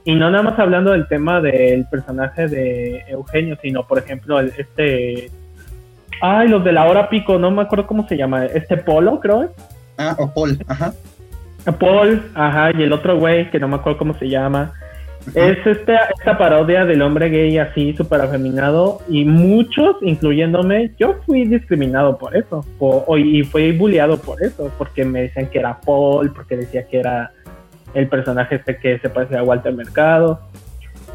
y 0.05 0.15
no 0.15 0.31
nada 0.31 0.43
más 0.43 0.59
hablando 0.59 0.93
del 0.93 1.09
tema 1.09 1.41
del 1.41 1.87
personaje 1.87 2.49
de 2.49 3.05
Eugenio, 3.09 3.57
sino 3.63 3.87
por 3.87 3.99
ejemplo 3.99 4.41
el, 4.41 4.53
este... 4.59 5.31
Ay, 6.21 6.49
los 6.49 6.63
de 6.63 6.73
la 6.73 6.87
hora 6.87 7.09
pico, 7.09 7.39
no 7.39 7.51
me 7.51 7.63
acuerdo 7.63 7.87
cómo 7.87 8.07
se 8.09 8.17
llama. 8.17 8.47
Este 8.47 8.77
Polo, 8.77 9.19
creo. 9.21 9.53
Ah, 9.99 10.15
o 10.19 10.33
Paul, 10.33 10.59
ajá. 10.69 10.93
Paul, 11.79 12.23
ajá, 12.35 12.71
y 12.77 12.83
el 12.83 12.93
otro 12.93 13.19
güey, 13.19 13.51
que 13.51 13.59
no 13.59 13.69
me 13.69 13.77
acuerdo 13.77 13.99
cómo 13.99 14.15
se 14.15 14.29
llama. 14.29 14.73
Es 15.35 15.67
este, 15.67 15.95
esta 16.19 16.37
parodia 16.37 16.85
del 16.85 17.01
hombre 17.01 17.31
gay 17.31 17.57
así, 17.59 17.95
súper 17.95 18.21
afeminado, 18.21 19.01
y 19.09 19.25
muchos, 19.25 19.97
incluyéndome, 20.03 20.93
yo 20.99 21.15
fui 21.25 21.47
discriminado 21.47 22.19
por 22.19 22.37
eso, 22.37 22.65
y 23.17 23.43
fui 23.45 23.73
bulleado 23.73 24.19
por 24.19 24.43
eso, 24.43 24.71
porque 24.77 25.05
me 25.05 25.23
decían 25.23 25.47
que 25.49 25.61
era 25.61 25.81
Paul, 25.81 26.33
porque 26.33 26.57
decía 26.59 26.87
que 26.87 26.99
era 26.99 27.33
el 27.95 28.09
personaje 28.09 28.57
este 28.57 28.77
que 28.77 28.99
se 28.99 29.09
parece 29.09 29.37
a 29.37 29.43
Walter 29.43 29.73
Mercado, 29.73 30.41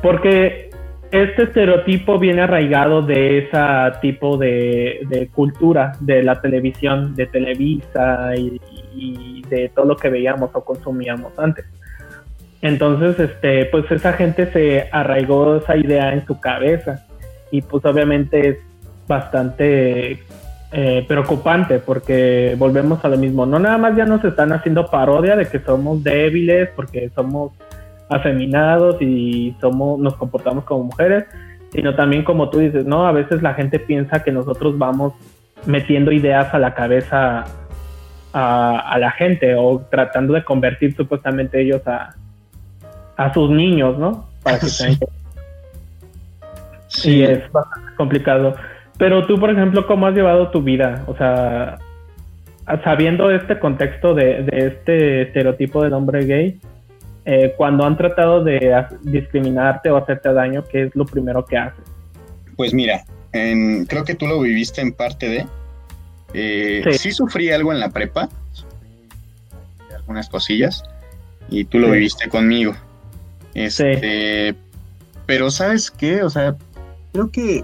porque 0.01 0.69
este 1.11 1.43
estereotipo 1.43 2.19
viene 2.19 2.41
arraigado 2.41 3.01
de 3.01 3.39
ese 3.39 3.57
tipo 4.01 4.37
de, 4.37 5.29
cultura, 5.33 5.93
de 5.99 6.23
la 6.23 6.39
televisión, 6.39 7.15
de 7.15 7.25
Televisa 7.25 8.31
y, 8.35 9.41
de 9.49 9.69
todo 9.69 9.85
lo 9.85 9.95
que 9.95 10.09
veíamos 10.09 10.51
o 10.53 10.63
consumíamos 10.63 11.37
antes. 11.39 11.65
Entonces, 12.61 13.19
este, 13.19 13.65
pues 13.65 13.89
esa 13.91 14.13
gente 14.13 14.51
se 14.51 14.89
arraigó 14.91 15.57
esa 15.57 15.77
idea 15.77 16.13
en 16.13 16.25
su 16.25 16.39
cabeza 16.39 17.05
y 17.51 17.61
pues 17.61 17.85
obviamente 17.85 18.49
es 18.49 18.57
bastante 19.07 20.19
eh, 20.71 21.05
preocupante 21.07 21.79
porque 21.79 22.55
volvemos 22.57 23.03
a 23.03 23.09
lo 23.09 23.17
mismo. 23.17 23.45
No 23.45 23.59
nada 23.59 23.77
más 23.77 23.95
ya 23.95 24.05
nos 24.05 24.23
están 24.23 24.51
haciendo 24.51 24.87
parodia 24.87 25.35
de 25.35 25.47
que 25.47 25.59
somos 25.59 26.03
débiles 26.03 26.69
porque 26.75 27.09
somos 27.15 27.53
afeminados 28.09 29.01
y 29.01 29.55
somos 29.61 29.99
nos 29.99 30.15
comportamos 30.15 30.65
como 30.65 30.85
mujeres, 30.85 31.25
sino 31.71 31.95
también 31.95 32.23
como 32.23 32.49
tú 32.49 32.59
dices, 32.59 32.85
¿no? 32.85 33.07
A 33.07 33.11
veces 33.11 33.41
la 33.41 33.53
gente 33.53 33.79
piensa 33.79 34.23
que 34.23 34.31
nosotros 34.31 34.77
vamos 34.77 35.13
metiendo 35.65 36.11
ideas 36.11 36.53
a 36.53 36.59
la 36.59 36.73
cabeza 36.73 37.45
a, 38.33 38.97
la 38.99 39.11
gente 39.11 39.55
o 39.55 39.79
tratando 39.89 40.33
de 40.33 40.43
convertir 40.43 40.95
supuestamente 40.95 41.61
ellos 41.61 41.81
a, 41.87 42.15
a 43.19 43.33
sus 43.33 43.51
niños, 43.51 43.97
¿no? 43.99 44.29
Para 44.43 44.59
que 44.59 44.67
sí. 46.87 47.09
Y 47.11 47.23
es 47.23 47.51
bastante 47.51 47.93
complicado. 47.95 48.55
Pero 48.97 49.27
tú, 49.27 49.37
por 49.37 49.49
ejemplo, 49.49 49.85
¿cómo 49.85 50.07
has 50.07 50.15
llevado 50.15 50.49
tu 50.51 50.61
vida? 50.61 51.03
O 51.05 51.15
sea, 51.17 51.77
sabiendo 52.81 53.29
este 53.29 53.59
contexto 53.59 54.13
de, 54.13 54.47
este 54.53 55.23
estereotipo 55.23 55.83
del 55.83 55.93
hombre 55.93 56.25
gay, 56.25 56.59
eh, 57.25 57.53
cuando 57.57 57.85
han 57.85 57.97
tratado 57.97 58.41
de 58.41 58.85
discriminarte 59.01 59.89
o 59.89 59.97
hacerte 59.97 60.31
daño, 60.31 60.63
¿qué 60.71 60.83
es 60.83 60.95
lo 60.95 61.05
primero 61.05 61.45
que 61.45 61.57
haces? 61.57 61.83
Pues 62.55 62.73
mira, 62.73 63.03
creo 63.31 64.05
que 64.05 64.15
tú 64.15 64.27
lo 64.27 64.39
viviste 64.39 64.79
en 64.79 64.93
parte 64.93 65.27
de... 65.27 65.45
Eh, 66.33 66.83
sí. 66.97 67.11
sufrí 67.11 67.51
algo 67.51 67.73
en 67.73 67.81
la 67.81 67.89
prepa, 67.89 68.29
algunas 69.93 70.29
cosillas, 70.29 70.83
y 71.49 71.65
tú 71.65 71.79
lo 71.79 71.91
viviste 71.91 72.29
conmigo. 72.29 72.75
Este, 73.53 74.55
Pero 75.25 75.51
¿sabes 75.51 75.91
qué? 75.91 76.23
O 76.23 76.29
sea, 76.29 76.55
creo 77.11 77.31
que 77.31 77.63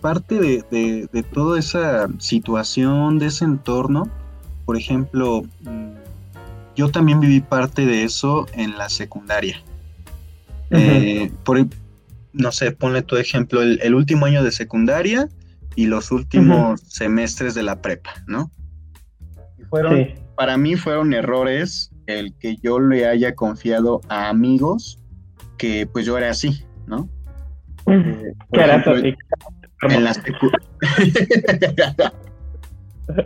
parte 0.00 0.38
de, 0.38 1.24
toda 1.32 1.58
esa 1.58 2.08
situación, 2.18 3.18
de 3.18 3.26
ese 3.26 3.44
entorno, 3.44 4.10
por 4.66 4.76
ejemplo, 4.76 5.44
mm, 5.62 5.92
yo 6.76 6.90
también 6.90 7.20
viví 7.20 7.40
parte 7.40 7.86
de 7.86 8.04
eso 8.04 8.46
en 8.52 8.76
la 8.76 8.88
secundaria. 8.90 9.62
Eh, 10.70 11.30
por, 11.44 11.64
no 12.32 12.52
sé, 12.52 12.72
ponle 12.72 13.02
tu 13.02 13.16
ejemplo, 13.16 13.62
el, 13.62 13.94
último 13.94 14.26
año 14.26 14.42
de 14.42 14.50
secundaria 14.50 15.28
y 15.76 15.86
los 15.86 16.10
últimos 16.10 16.80
semestres 16.80 17.54
de 17.54 17.62
la 17.62 17.80
prepa, 17.80 18.12
¿no? 18.26 18.50
Y 19.56 19.62
fueron, 19.64 20.10
para 20.36 20.56
mí 20.56 20.76
fueron 20.76 21.14
errores 21.14 21.90
el 22.06 22.34
que 22.34 22.56
yo 22.56 22.80
le 22.80 23.06
haya 23.06 23.34
confiado 23.34 24.00
a 24.08 24.28
amigos 24.28 24.98
que 25.56 25.86
pues 25.86 26.06
yo 26.06 26.16
era 26.18 26.30
así, 26.30 26.64
¿no? 26.86 27.08
Eh, 27.86 28.34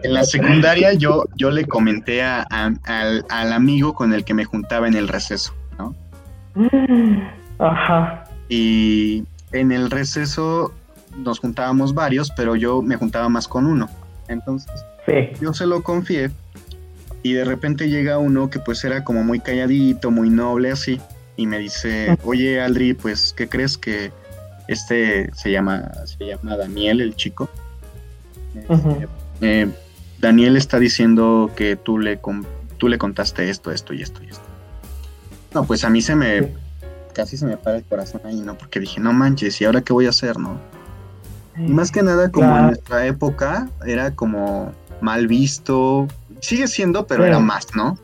en 0.03 0.13
la, 0.13 0.25
secundaria 0.25 0.93
yo, 0.95 1.25
yo 1.37 1.51
le 1.51 1.65
comenté 1.65 2.23
a, 2.23 2.43
al, 2.51 3.53
amigo 3.53 3.95
con 3.95 4.13
el 4.13 4.25
que 4.25 4.35
me 4.35 4.45
juntaba 4.45 4.89
en 4.89 4.95
el 4.95 5.09
receso, 5.09 5.55
¿no? 5.79 5.95
Ajá. 7.59 8.25
Y 8.49 9.25
en 9.53 9.73
el 9.73 9.91
receso 9.91 10.75
nos 11.17 11.39
juntábamos 11.39 11.95
varios, 11.95 12.31
pero 12.31 12.57
yo 12.57 12.83
me 12.83 12.97
juntaba 12.97 13.29
más 13.29 13.47
con 13.47 13.67
uno. 13.67 13.89
Entonces, 14.29 14.85
yo 15.41 15.55
se 15.55 15.67
lo 15.67 15.83
confié 15.83 16.31
y 17.23 17.33
de 17.33 17.45
repente 17.45 17.89
llega 17.89 18.19
uno 18.19 18.51
que 18.51 18.59
pues 18.59 18.85
era 18.85 19.05
como 19.05 19.25
muy 19.25 19.41
calladito, 19.41 20.11
muy 20.11 20.31
noble 20.31 20.71
así, 20.71 21.01
y 21.39 21.47
me 21.47 21.59
dice, 21.59 22.19
oye 22.25 22.61
Aldri, 22.61 22.93
pues, 22.95 23.33
¿qué 23.35 23.49
crees 23.49 23.79
que 23.79 24.11
este 24.67 25.31
se 25.35 25.51
llama, 25.51 25.91
se 26.05 26.27
llama 26.27 26.57
Daniel, 26.57 27.01
el 27.01 27.17
chico. 27.17 27.49
Este, 28.55 29.09
eh, 29.41 29.69
Daniel 30.21 30.57
está 30.57 30.79
diciendo 30.79 31.51
que 31.57 31.77
tú 31.77 31.99
le, 31.99 32.21
tú 32.77 32.89
le 32.89 32.99
contaste 32.99 33.49
esto, 33.49 33.71
esto 33.71 33.95
y 33.95 34.03
esto 34.03 34.23
y 34.23 34.27
esto. 34.27 34.45
No, 35.55 35.65
pues 35.65 35.85
a 35.85 35.91
mí 35.91 36.03
se 36.03 36.17
me, 36.17 36.55
casi 37.15 37.37
se 37.37 37.47
me 37.47 37.57
para 37.57 37.79
el 37.79 37.85
corazón 37.85 38.21
ahí, 38.25 38.41
¿no? 38.41 38.59
Porque 38.59 38.81
dije, 38.81 39.01
no 39.01 39.13
manches, 39.13 39.61
¿y 39.61 39.65
ahora 39.65 39.81
qué 39.81 39.93
voy 39.93 40.07
a 40.07 40.11
hacer, 40.11 40.39
no? 40.39 40.61
más 41.57 41.91
que 41.91 42.05
nada, 42.05 42.31
como 42.31 42.57
en 42.57 42.67
nuestra 42.67 43.07
época, 43.07 43.69
era 43.85 44.15
como 44.15 44.73
mal 45.01 45.27
visto, 45.27 46.07
sigue 46.41 46.69
siendo, 46.69 47.07
pero 47.09 47.25
era 47.25 47.41
más, 47.41 47.67
¿no? 47.75 47.99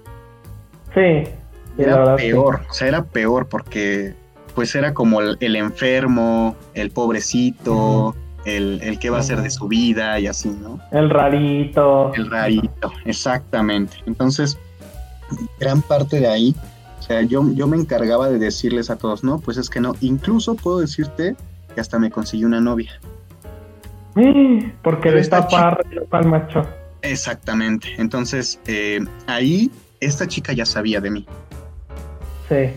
Sí. 0.92 1.30
Era 1.76 2.16
peor, 2.16 2.60
o 2.70 2.72
sea, 2.72 2.88
era 2.88 3.04
peor 3.04 3.48
porque 3.48 4.14
pues 4.54 4.74
era 4.74 4.94
como 4.94 5.20
el, 5.20 5.56
enfermo, 5.56 6.54
el 6.74 6.90
pobrecito, 6.90 8.14
el, 8.44 8.80
el 8.82 8.98
que 8.98 9.10
va 9.10 9.18
a 9.18 9.22
ser 9.22 9.42
de 9.42 9.50
su 9.50 9.66
vida 9.66 10.20
y 10.20 10.28
así, 10.28 10.50
¿no? 10.50 10.78
El 10.92 11.10
rarito. 11.10 12.12
El 12.14 12.30
rarito, 12.30 12.92
exactamente. 13.04 13.96
Entonces, 14.06 14.56
gran 15.58 15.82
parte 15.82 16.20
de 16.20 16.28
ahí, 16.28 16.54
o 17.00 17.02
sea, 17.02 17.22
yo, 17.22 17.44
yo 17.52 17.66
me 17.66 17.76
encargaba 17.76 18.28
de 18.28 18.38
decirles 18.38 18.90
a 18.90 18.96
todos, 18.96 19.24
no, 19.24 19.40
pues 19.40 19.56
es 19.56 19.68
que 19.68 19.80
no, 19.80 19.94
incluso 20.00 20.54
puedo 20.54 20.78
decirte 20.78 21.34
que 21.74 21.80
hasta 21.80 21.98
me 21.98 22.10
consiguió 22.10 22.46
una 22.46 22.60
novia. 22.60 22.92
Porque 24.82 25.10
de 25.10 25.20
esta 25.20 25.48
par 25.48 25.84
al 26.10 26.26
macho. 26.26 26.62
Exactamente. 27.02 27.88
Entonces, 27.98 28.60
eh, 28.66 29.04
ahí 29.26 29.70
esta 30.00 30.26
chica 30.26 30.52
ya 30.52 30.64
sabía 30.64 31.00
de 31.00 31.10
mí. 31.10 31.26
Sí. 32.48 32.72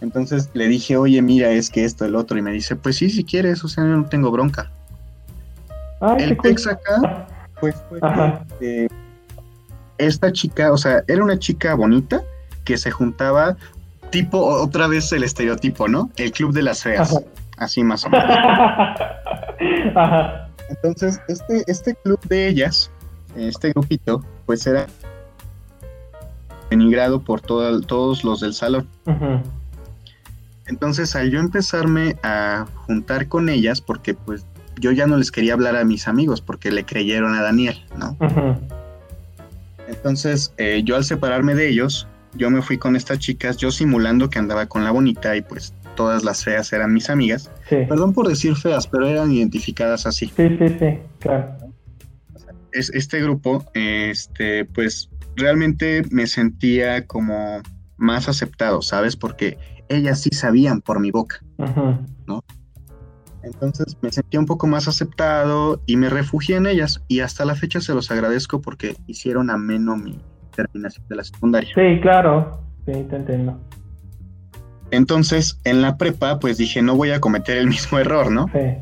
Entonces 0.00 0.48
le 0.54 0.68
dije, 0.68 0.96
oye, 0.96 1.20
mira, 1.22 1.50
es 1.50 1.70
que 1.70 1.84
esto, 1.84 2.04
el 2.04 2.14
otro, 2.14 2.38
y 2.38 2.42
me 2.42 2.52
dice, 2.52 2.76
pues 2.76 2.94
sí, 2.96 3.10
si 3.10 3.24
quieres, 3.24 3.64
o 3.64 3.68
sea, 3.68 3.82
yo 3.84 3.90
no 3.90 4.04
tengo 4.04 4.30
bronca. 4.30 4.70
el 6.18 6.36
pex 6.36 6.68
acá, 6.68 7.26
pues 7.60 7.74
fue 7.88 7.98
que, 8.60 8.88
esta 9.98 10.30
chica, 10.30 10.72
o 10.72 10.78
sea, 10.78 11.02
era 11.08 11.24
una 11.24 11.38
chica 11.38 11.74
bonita 11.74 12.22
que 12.64 12.76
se 12.76 12.92
juntaba, 12.92 13.56
tipo, 14.10 14.38
otra 14.38 14.86
vez 14.86 15.10
el 15.12 15.24
estereotipo, 15.24 15.88
¿no? 15.88 16.10
El 16.16 16.30
club 16.30 16.52
de 16.52 16.62
las 16.62 16.84
feas, 16.84 17.18
así 17.56 17.82
más 17.82 18.04
o 18.04 18.10
menos. 18.10 18.28
Entonces, 20.68 21.20
este, 21.28 21.64
este 21.66 21.94
club 21.96 22.20
de 22.28 22.46
ellas, 22.46 22.92
este 23.36 23.70
grupito, 23.70 24.24
pues 24.46 24.64
era 24.66 24.86
denigrado 26.70 27.22
por 27.22 27.40
todos 27.40 28.24
los 28.24 28.40
del 28.40 28.54
salón. 28.54 28.88
Entonces, 30.66 31.16
al 31.16 31.30
yo 31.30 31.40
empezarme 31.40 32.16
a 32.22 32.66
juntar 32.86 33.28
con 33.28 33.48
ellas, 33.48 33.80
porque 33.80 34.14
pues 34.14 34.44
yo 34.78 34.92
ya 34.92 35.06
no 35.06 35.16
les 35.16 35.30
quería 35.30 35.54
hablar 35.54 35.76
a 35.76 35.84
mis 35.84 36.08
amigos 36.08 36.40
porque 36.40 36.70
le 36.70 36.84
creyeron 36.84 37.34
a 37.34 37.42
Daniel, 37.42 37.82
¿no? 37.96 38.16
Entonces, 39.88 40.52
eh, 40.58 40.82
yo 40.84 40.96
al 40.96 41.04
separarme 41.04 41.54
de 41.54 41.68
ellos, 41.68 42.06
yo 42.34 42.50
me 42.50 42.60
fui 42.60 42.76
con 42.76 42.94
estas 42.94 43.18
chicas, 43.18 43.56
yo 43.56 43.70
simulando 43.70 44.28
que 44.28 44.38
andaba 44.38 44.66
con 44.66 44.84
la 44.84 44.90
bonita 44.90 45.34
y 45.34 45.40
pues 45.42 45.72
todas 45.96 46.22
las 46.22 46.44
feas 46.44 46.72
eran 46.72 46.92
mis 46.92 47.08
amigas. 47.10 47.50
Perdón 47.68 48.12
por 48.12 48.28
decir 48.28 48.54
feas, 48.54 48.86
pero 48.86 49.08
eran 49.08 49.32
identificadas 49.32 50.06
así. 50.06 50.26
Sí, 50.36 50.56
sí, 50.58 50.68
sí, 50.78 50.98
claro. 51.18 51.56
Es, 52.72 52.90
este 52.90 53.20
grupo, 53.22 53.64
este, 53.74 54.66
pues 54.66 55.08
realmente 55.38 56.02
me 56.10 56.26
sentía 56.26 57.06
como 57.06 57.62
más 57.96 58.28
aceptado, 58.28 58.82
¿sabes? 58.82 59.16
Porque 59.16 59.58
ellas 59.88 60.20
sí 60.20 60.30
sabían 60.30 60.80
por 60.80 61.00
mi 61.00 61.10
boca, 61.10 61.40
¿no? 62.26 62.44
Entonces 63.42 63.96
me 64.02 64.10
sentía 64.12 64.40
un 64.40 64.46
poco 64.46 64.66
más 64.66 64.88
aceptado 64.88 65.80
y 65.86 65.96
me 65.96 66.10
refugié 66.10 66.56
en 66.56 66.66
ellas 66.66 67.02
y 67.08 67.20
hasta 67.20 67.44
la 67.44 67.54
fecha 67.54 67.80
se 67.80 67.94
los 67.94 68.10
agradezco 68.10 68.60
porque 68.60 68.96
hicieron 69.06 69.48
ameno 69.50 69.96
mi 69.96 70.20
terminación 70.54 71.06
de 71.08 71.16
la 71.16 71.24
secundaria. 71.24 71.70
Sí, 71.74 72.00
claro, 72.00 72.60
sí, 72.84 72.92
te 73.08 73.16
entiendo. 73.16 73.58
Entonces, 74.90 75.60
en 75.64 75.82
la 75.82 75.96
prepa, 75.96 76.38
pues 76.38 76.58
dije, 76.58 76.82
no 76.82 76.96
voy 76.96 77.10
a 77.10 77.20
cometer 77.20 77.58
el 77.58 77.68
mismo 77.68 77.98
error, 77.98 78.30
¿no? 78.30 78.46
Sí. 78.52 78.76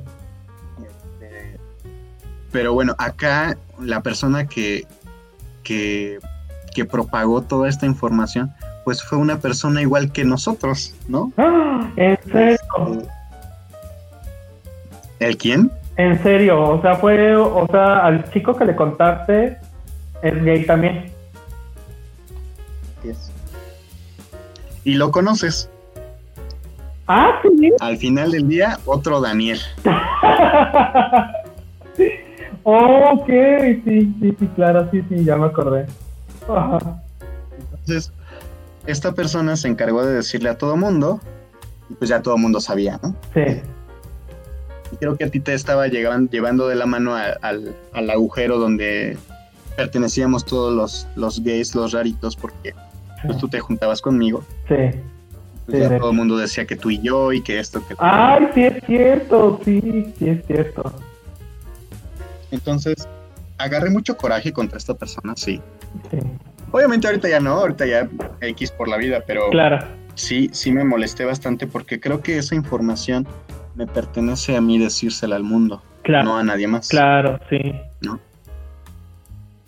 Pero 2.52 2.72
bueno, 2.72 2.94
acá 2.98 3.58
la 3.80 4.02
persona 4.02 4.46
que, 4.46 4.86
que, 5.62 6.18
que 6.76 6.84
propagó 6.84 7.40
toda 7.40 7.70
esta 7.70 7.86
información 7.86 8.52
pues 8.84 9.02
fue 9.02 9.16
una 9.16 9.38
persona 9.38 9.80
igual 9.80 10.12
que 10.12 10.24
nosotros, 10.24 10.94
¿no? 11.08 11.32
¡Ah! 11.38 11.90
¿En 11.96 12.18
serio? 12.30 12.58
¿El 15.18 15.38
quién? 15.38 15.72
En 15.96 16.22
serio, 16.22 16.62
o 16.62 16.82
sea, 16.82 16.96
fue, 16.96 17.34
o 17.34 17.66
sea, 17.70 18.04
al 18.04 18.30
chico 18.30 18.54
que 18.54 18.66
le 18.66 18.76
contaste 18.76 19.56
es 20.20 20.44
gay 20.44 20.66
también. 20.66 21.10
Y 24.84 24.94
lo 24.94 25.10
conoces. 25.10 25.70
Ah, 27.08 27.40
sí. 27.42 27.72
Al 27.80 27.96
final 27.96 28.32
del 28.32 28.46
día, 28.46 28.78
otro 28.84 29.22
Daniel. 29.22 29.58
ok, 32.62 33.26
sí, 33.26 34.14
sí, 34.20 34.36
sí, 34.38 34.46
claro, 34.54 34.90
sí, 34.90 35.02
sí, 35.08 35.24
ya 35.24 35.36
me 35.36 35.46
acordé. 35.46 35.86
Entonces, 36.48 38.12
esta 38.87 39.12
persona 39.12 39.56
se 39.56 39.68
encargó 39.68 40.04
de 40.04 40.14
decirle 40.14 40.48
a 40.48 40.59
todo 40.59 40.76
mundo, 40.76 41.20
y 41.88 41.94
pues 41.94 42.11
ya 42.11 42.22
todo 42.22 42.37
mundo 42.37 42.61
sabía, 42.61 42.98
¿no? 43.02 43.14
Sí. 43.35 43.61
Y 44.92 44.96
creo 44.96 45.16
que 45.16 45.24
a 45.24 45.30
ti 45.30 45.40
te 45.40 45.54
estaba 45.54 45.88
llevando 45.88 46.68
de 46.68 46.74
la 46.76 46.87
mano 46.87 47.14
al, 47.14 48.11
agujero 48.11 48.59
donde 48.59 49.18
pertenecíamos 49.76 50.44
todos 50.44 50.72
los, 50.72 51.09
los 51.16 51.42
gays, 51.42 51.74
los 51.74 51.92
raritos, 51.92 52.37
porque 52.37 52.74
pues, 53.24 53.38
tú 53.38 53.48
te 53.48 53.61
juntabas 53.61 54.00
conmigo. 54.00 54.44
Sí. 54.68 54.98
Pues 55.66 55.80
ya 55.80 55.98
todo 55.98 56.11
el 56.11 56.16
mundo 56.16 56.37
decía 56.37 56.64
que 56.64 56.76
tú 56.76 56.90
y 56.90 57.00
yo 57.00 57.32
y 57.32 57.42
que 57.42 57.59
esto, 57.59 57.85
que 57.85 57.96
Ay, 57.98 58.46
sí 58.54 58.62
es 58.62 58.85
cierto, 58.87 59.61
sí, 59.64 60.14
sí 60.16 60.28
es 60.28 60.46
cierto. 60.46 60.92
Entonces, 62.52 63.09
agarré 63.59 63.90
mucho 63.90 64.16
coraje 64.16 64.52
contra 64.52 64.78
esta 64.78 64.94
persona, 64.94 65.35
sí. 65.37 65.61
Sí. 66.11 66.18
Obviamente 66.72 67.06
ahorita 67.06 67.28
ya 67.28 67.40
no, 67.40 67.52
ahorita 67.52 67.87
ya 67.87 68.09
X 68.40 68.70
por 68.70 68.88
la 68.88 68.96
vida, 68.96 69.22
pero 69.26 69.48
claro. 69.50 69.87
sí, 70.14 70.50
sí 70.52 70.72
me 70.72 70.85
molesté 70.85 71.24
bastante 71.24 71.66
porque 71.66 72.00
creo 72.00 72.20
que 72.20 72.38
esa 72.38 72.54
información 72.54 73.26
me 73.74 73.87
pertenece 73.87 74.56
a 74.56 74.61
mí 74.61 74.78
decírsela 74.78 75.37
al 75.37 75.42
mundo, 75.44 75.82
no 76.06 76.37
a 76.37 76.42
nadie 76.42 76.66
más. 76.66 76.88
Claro, 76.88 77.38
sí. 77.48 77.59
¿No? 78.00 78.20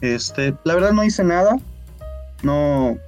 Este, 0.01 0.55
la 0.65 0.75
verdad 0.75 0.93
no 0.93 1.05
hice 1.05 1.25
nada, 1.25 1.57
no, 2.43 2.99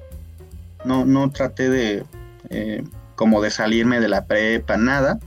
no, 0.85 1.05
no 1.05 1.31
traté 1.31 1.69
de 1.69 2.05
eh, 2.49 2.83
como 3.15 3.43
de 3.43 3.51
salirme 3.51 4.01
de 4.01 4.09
la 4.09 4.25
prepa, 4.25 4.77
nada, 4.77 5.19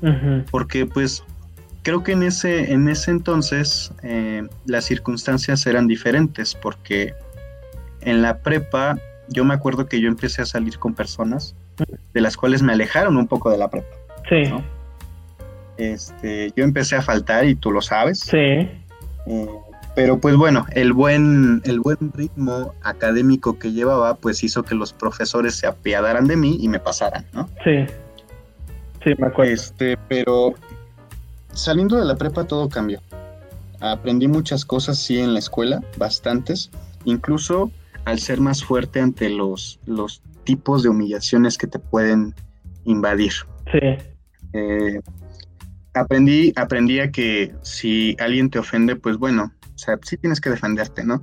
porque 0.50 0.86
pues 0.88 1.24
creo 1.84 2.04
que 2.04 2.14
en 2.14 2.24
ese, 2.24 2.74
en 2.74 2.90
ese 2.90 3.12
entonces 3.12 3.92
eh, 4.02 4.48
las 4.66 4.86
circunstancias 4.86 5.68
eran 5.68 5.88
diferentes, 5.88 6.56
porque 6.56 7.14
en 8.06 8.22
la 8.22 8.40
prepa, 8.40 8.98
yo 9.30 9.46
me 9.46 9.54
acuerdo 9.54 9.88
que 9.88 10.00
yo 10.02 10.08
empecé 10.08 10.42
a 10.42 10.46
salir 10.46 10.80
con 10.80 10.94
personas 10.94 11.56
de 12.14 12.22
las 12.22 12.38
cuales 12.38 12.62
me 12.62 12.74
alejaron 12.74 13.18
un 13.18 13.28
poco 13.28 13.50
de 13.50 13.58
la 13.58 13.70
prepa. 13.70 13.96
Sí. 14.30 14.44
Este, 15.78 16.52
yo 16.56 16.64
empecé 16.64 16.96
a 16.96 17.02
faltar 17.02 17.46
y 17.46 17.56
tú 17.56 17.72
lo 17.72 17.82
sabes. 17.82 18.20
Sí. 18.20 18.38
Eh, 18.38 19.48
pero 19.96 20.20
pues 20.20 20.36
bueno, 20.36 20.66
el 20.72 20.94
buen, 20.94 21.62
el 21.66 21.80
buen 21.80 22.12
ritmo 22.14 22.74
académico 22.82 23.60
que 23.60 23.72
llevaba, 23.72 24.16
pues 24.16 24.44
hizo 24.44 24.64
que 24.64 24.76
los 24.76 24.94
profesores 24.94 25.56
se 25.56 25.68
apiadaran 25.68 26.28
de 26.28 26.36
mí 26.36 26.58
y 26.60 26.68
me 26.68 26.80
pasaran, 26.80 27.26
¿no? 27.34 27.50
Sí. 27.64 27.86
Sí, 29.04 29.12
me 29.18 29.28
acuerdo. 29.28 29.52
Este, 29.52 29.98
pero 30.08 30.56
saliendo 31.54 31.98
de 31.98 32.06
la 32.06 32.16
prepa 32.16 32.46
todo 32.46 32.70
cambió. 32.70 33.02
Aprendí 33.80 34.28
muchas 34.28 34.66
cosas, 34.66 34.98
sí, 34.98 35.20
en 35.20 35.34
la 35.34 35.40
escuela, 35.40 35.84
bastantes. 35.98 36.72
Incluso 37.06 37.70
al 38.06 38.20
ser 38.20 38.42
más 38.42 38.64
fuerte 38.64 39.00
ante 39.00 39.30
los, 39.30 39.80
los 39.86 40.22
tipos 40.44 40.84
de 40.84 40.90
humillaciones 40.90 41.58
que 41.58 41.68
te 41.68 41.80
pueden 41.80 42.34
invadir. 42.86 43.34
Sí. 43.72 43.80
Eh, 44.54 45.00
aprendí, 45.94 46.54
aprendí 46.56 47.00
a 47.00 47.12
que 47.12 47.54
si 47.62 48.16
alguien 48.20 48.50
te 48.50 48.60
ofende, 48.60 48.96
pues 48.96 49.18
bueno, 49.18 49.52
o 49.74 49.78
sea, 49.78 49.98
sí 50.04 50.18
tienes 50.18 50.40
que 50.40 50.50
defenderte, 50.50 51.04
¿no? 51.04 51.22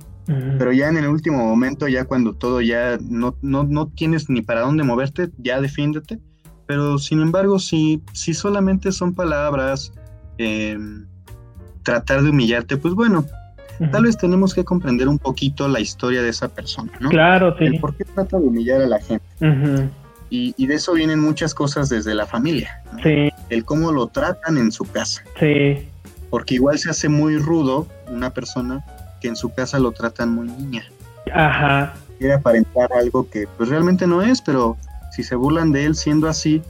Pero 0.57 0.71
ya 0.71 0.87
en 0.87 0.95
el 0.95 1.07
último 1.07 1.43
momento, 1.43 1.89
ya 1.89 2.05
cuando 2.05 2.33
todo 2.33 2.61
ya 2.61 2.97
no, 3.01 3.35
no, 3.41 3.63
no 3.63 3.87
tienes 3.89 4.29
ni 4.29 4.41
para 4.41 4.61
dónde 4.61 4.83
moverte, 4.83 5.29
ya 5.37 5.59
defiéndete. 5.59 6.19
Pero 6.67 6.99
sin 6.99 7.19
embargo, 7.19 7.59
si, 7.59 8.01
si 8.13 8.33
solamente 8.33 8.93
son 8.93 9.13
palabras, 9.13 9.91
eh, 10.37 10.77
tratar 11.83 12.23
de 12.23 12.29
humillarte, 12.29 12.77
pues 12.77 12.93
bueno, 12.93 13.25
Tal 13.89 14.03
vez 14.03 14.17
tenemos 14.17 14.53
que 14.53 14.63
comprender 14.63 15.07
un 15.07 15.17
poquito 15.17 15.67
la 15.67 15.79
historia 15.79 16.21
de 16.21 16.29
esa 16.29 16.49
persona, 16.49 16.91
¿no? 16.99 17.09
Claro, 17.09 17.55
sí. 17.57 17.65
El 17.65 17.79
por 17.79 17.95
qué 17.95 18.05
trata 18.05 18.37
de 18.37 18.47
humillar 18.47 18.81
a 18.81 18.87
la 18.87 18.99
gente. 18.99 19.25
y, 20.29 20.65
de 20.65 20.73
eso 20.75 20.93
vienen 20.93 21.19
muchas 21.19 21.53
cosas 21.53 21.89
desde 21.89 22.13
la 22.13 22.25
familia. 22.25 22.83
Sí. 23.03 23.29
El 23.49 23.65
cómo 23.65 23.91
lo 23.91 24.07
tratan 24.07 24.57
en 24.57 24.71
su 24.71 24.85
casa. 24.85 25.23
Sí. 25.39 25.87
Porque 26.29 26.55
igual 26.55 26.77
se 26.77 26.89
hace 26.89 27.09
muy 27.09 27.37
rudo 27.37 27.87
una 28.07 28.31
persona 28.31 28.85
que 29.19 29.27
en 29.27 29.35
su 29.35 29.53
casa 29.53 29.79
lo 29.79 29.91
tratan 29.91 30.31
muy 30.31 30.47
niña. 30.47 30.83
Ajá. 31.33 31.93
Quiere 32.17 32.35
aparentar 32.35 32.89
algo 32.93 33.29
que 33.29 33.47
pues 33.57 33.69
realmente 33.69 34.05
no 34.07 34.21
es, 34.21 34.41
pero 34.41 34.77
si 35.11 35.23
se 35.23 35.35
burlan 35.35 35.71
de 35.71 35.85
él 35.85 35.95
siendo 35.95 36.27
así, 36.27 36.61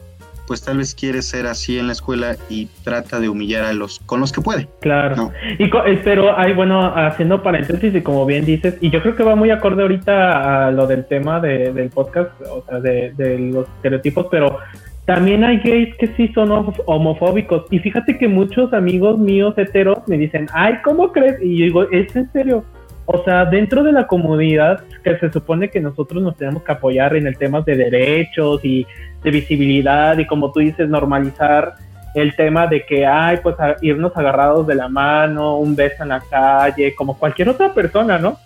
pues 0.51 0.65
tal 0.65 0.79
vez 0.79 0.93
quiere 0.93 1.21
ser 1.21 1.47
así 1.47 1.79
en 1.79 1.87
la 1.87 1.93
escuela 1.93 2.35
y 2.49 2.67
trata 2.83 3.21
de 3.21 3.29
humillar 3.29 3.63
a 3.63 3.71
los 3.71 3.99
con 3.99 4.19
los 4.19 4.33
que 4.33 4.41
puede. 4.41 4.67
Claro. 4.81 5.31
Y 5.57 5.63
eh, 5.63 6.01
pero 6.03 6.37
hay 6.37 6.51
bueno, 6.51 6.93
haciendo 6.93 7.41
paréntesis 7.41 7.95
y 7.95 8.01
como 8.01 8.25
bien 8.25 8.43
dices, 8.43 8.77
y 8.81 8.89
yo 8.89 9.01
creo 9.01 9.15
que 9.15 9.23
va 9.23 9.33
muy 9.37 9.49
acorde 9.49 9.83
ahorita 9.83 10.67
a 10.67 10.71
lo 10.71 10.87
del 10.87 11.05
tema 11.05 11.39
de, 11.39 11.71
del 11.71 11.89
podcast, 11.89 12.31
o 12.41 12.65
sea, 12.67 12.81
de, 12.81 13.13
de 13.15 13.39
los 13.39 13.65
estereotipos, 13.77 14.27
pero 14.29 14.59
también 15.05 15.45
hay 15.45 15.59
gays 15.59 15.95
que 15.95 16.07
sí 16.17 16.27
son 16.33 16.51
homofóbicos. 16.85 17.63
Y 17.71 17.79
fíjate 17.79 18.17
que 18.17 18.27
muchos 18.27 18.73
amigos 18.73 19.17
míos 19.17 19.53
heteros 19.57 19.99
me 20.07 20.17
dicen, 20.17 20.47
ay, 20.51 20.79
¿cómo 20.83 21.13
crees? 21.13 21.41
Y 21.41 21.59
yo 21.59 21.63
digo, 21.63 21.83
¿es 21.91 22.13
en 22.13 22.29
serio? 22.33 22.65
O 23.05 23.23
sea, 23.23 23.45
dentro 23.45 23.83
de 23.83 23.91
la 23.91 24.07
comunidad 24.07 24.83
que 25.03 25.17
se 25.17 25.31
supone 25.31 25.69
que 25.69 25.79
nosotros 25.79 26.21
nos 26.21 26.37
tenemos 26.37 26.63
que 26.63 26.71
apoyar 26.71 27.15
en 27.15 27.27
el 27.27 27.37
tema 27.37 27.61
de 27.61 27.75
derechos 27.75 28.63
y 28.63 28.85
de 29.23 29.31
visibilidad 29.31 30.17
y 30.17 30.25
como 30.25 30.51
tú 30.51 30.59
dices, 30.59 30.87
normalizar 30.87 31.75
el 32.13 32.35
tema 32.35 32.67
de 32.67 32.85
que 32.85 33.05
hay 33.05 33.37
pues 33.37 33.55
irnos 33.81 34.15
agarrados 34.15 34.67
de 34.67 34.75
la 34.75 34.89
mano, 34.89 35.57
un 35.57 35.75
beso 35.75 36.03
en 36.03 36.09
la 36.09 36.21
calle, 36.21 36.93
como 36.95 37.17
cualquier 37.17 37.49
otra 37.49 37.73
persona, 37.73 38.17
¿no? 38.17 38.37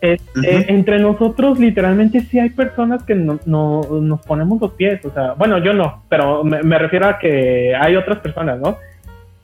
Este, 0.00 0.72
entre 0.72 1.00
nosotros 1.00 1.58
literalmente 1.58 2.20
sí 2.20 2.38
hay 2.38 2.50
personas 2.50 3.02
que 3.02 3.16
no, 3.16 3.40
nos 3.44 4.20
ponemos 4.22 4.60
los 4.60 4.72
pies, 4.72 5.04
o 5.04 5.10
sea, 5.10 5.32
bueno, 5.32 5.58
yo 5.58 5.72
no, 5.72 6.04
pero 6.08 6.44
me, 6.44 6.78
refiero 6.78 7.08
a 7.08 7.18
que 7.18 7.74
hay 7.74 7.96
otras 7.96 8.18
personas, 8.20 8.60
¿no? 8.60 8.76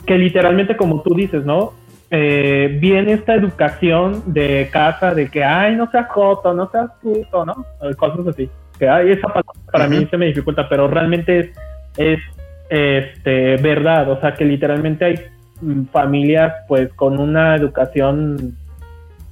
Que 0.06 0.16
literalmente 0.16 0.76
como 0.76 1.02
tú 1.02 1.14
dices, 1.14 1.44
¿no? 1.44 1.72
Eh, 2.16 2.78
viene 2.80 3.14
esta 3.14 3.34
educación 3.34 4.22
de 4.26 4.68
casa 4.70 5.12
de 5.16 5.28
que, 5.28 5.42
ay, 5.42 5.74
no 5.74 5.90
seas 5.90 6.06
joto, 6.08 6.54
no 6.54 6.70
seas 6.70 6.88
puto, 7.02 7.44
¿no? 7.44 7.66
Cosas 7.96 8.28
así. 8.28 8.48
Que 8.78 8.88
hay 8.88 9.10
esa 9.10 9.26
palabra 9.26 9.52
para 9.72 9.88
mí 9.88 10.06
se 10.08 10.16
me 10.16 10.26
dificulta, 10.26 10.68
pero 10.68 10.86
realmente 10.86 11.40
es, 11.40 11.50
es 11.96 12.20
este, 12.68 13.56
verdad, 13.56 14.08
o 14.12 14.20
sea, 14.20 14.32
que 14.34 14.44
literalmente 14.44 15.04
hay 15.04 15.14
mm, 15.60 15.86
familias 15.86 16.54
pues 16.68 16.92
con 16.94 17.18
una 17.18 17.56
educación 17.56 18.56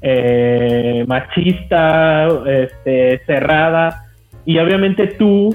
eh, 0.01 1.05
machista, 1.07 2.27
este, 2.47 3.23
cerrada. 3.27 4.07
Y 4.45 4.59
obviamente 4.59 5.07
tú, 5.07 5.55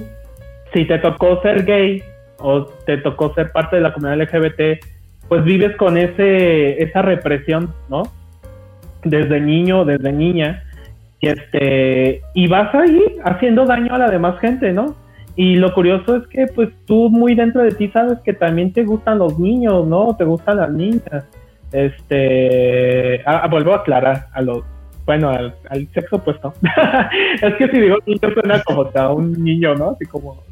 si 0.74 0.86
te 0.86 0.98
tocó 1.00 1.42
ser 1.42 1.66
gay 1.66 2.02
o 2.38 2.64
te 2.86 3.00
tocó 3.00 3.34
ser 3.34 3.52
parte 3.52 3.76
de 3.76 3.82
la 3.82 3.92
comunidad 3.92 4.22
LGBT, 4.22 4.80
pues 5.28 5.44
vives 5.44 5.76
con 5.76 5.98
ese, 5.98 6.82
esa 6.82 7.02
represión, 7.02 7.74
¿no? 7.90 8.04
Desde 9.04 9.40
niño, 9.40 9.86
desde 9.86 10.12
niña. 10.12 10.64
Y, 11.20 11.28
este, 11.28 12.22
y 12.34 12.48
vas 12.48 12.74
ahí 12.76 13.18
haciendo 13.24 13.66
daño 13.66 13.94
a 13.94 13.98
la 13.98 14.10
demás 14.10 14.40
gente, 14.40 14.72
¿no? 14.72 14.96
Y 15.36 15.56
lo 15.56 15.74
curioso 15.74 16.16
es 16.16 16.28
que 16.28 16.48
pues 16.48 16.70
tú 16.86 17.10
muy 17.10 17.36
dentro 17.36 17.62
de 17.62 17.72
ti 17.72 17.90
sabes 17.90 18.18
que 18.26 18.34
también 18.34 18.74
te 18.74 18.84
gustan 18.84 19.20
los 19.20 19.38
niños, 19.38 19.86
¿no? 19.86 20.16
Te 20.16 20.24
gustan 20.24 20.58
las 20.58 20.72
niñas. 20.72 21.26
Este, 21.72 23.22
ah, 23.26 23.42
ah, 23.44 23.48
vuelvo 23.48 23.74
a 23.74 23.78
aclarar 23.78 24.28
a 24.34 24.42
los, 24.42 24.64
bueno, 25.06 25.30
al, 25.30 25.54
sexo 25.94 26.16
opuesto. 26.16 26.54
es 27.42 27.54
que 27.56 27.68
si 27.70 27.80
digo 27.80 27.98
niño 28.06 28.34
suena 28.34 28.64
como 28.64 28.90
a 28.94 29.14
un 29.14 29.34
niño, 29.44 29.76
¿no? 29.76 29.92
Así 29.92 30.06
como 30.06 30.44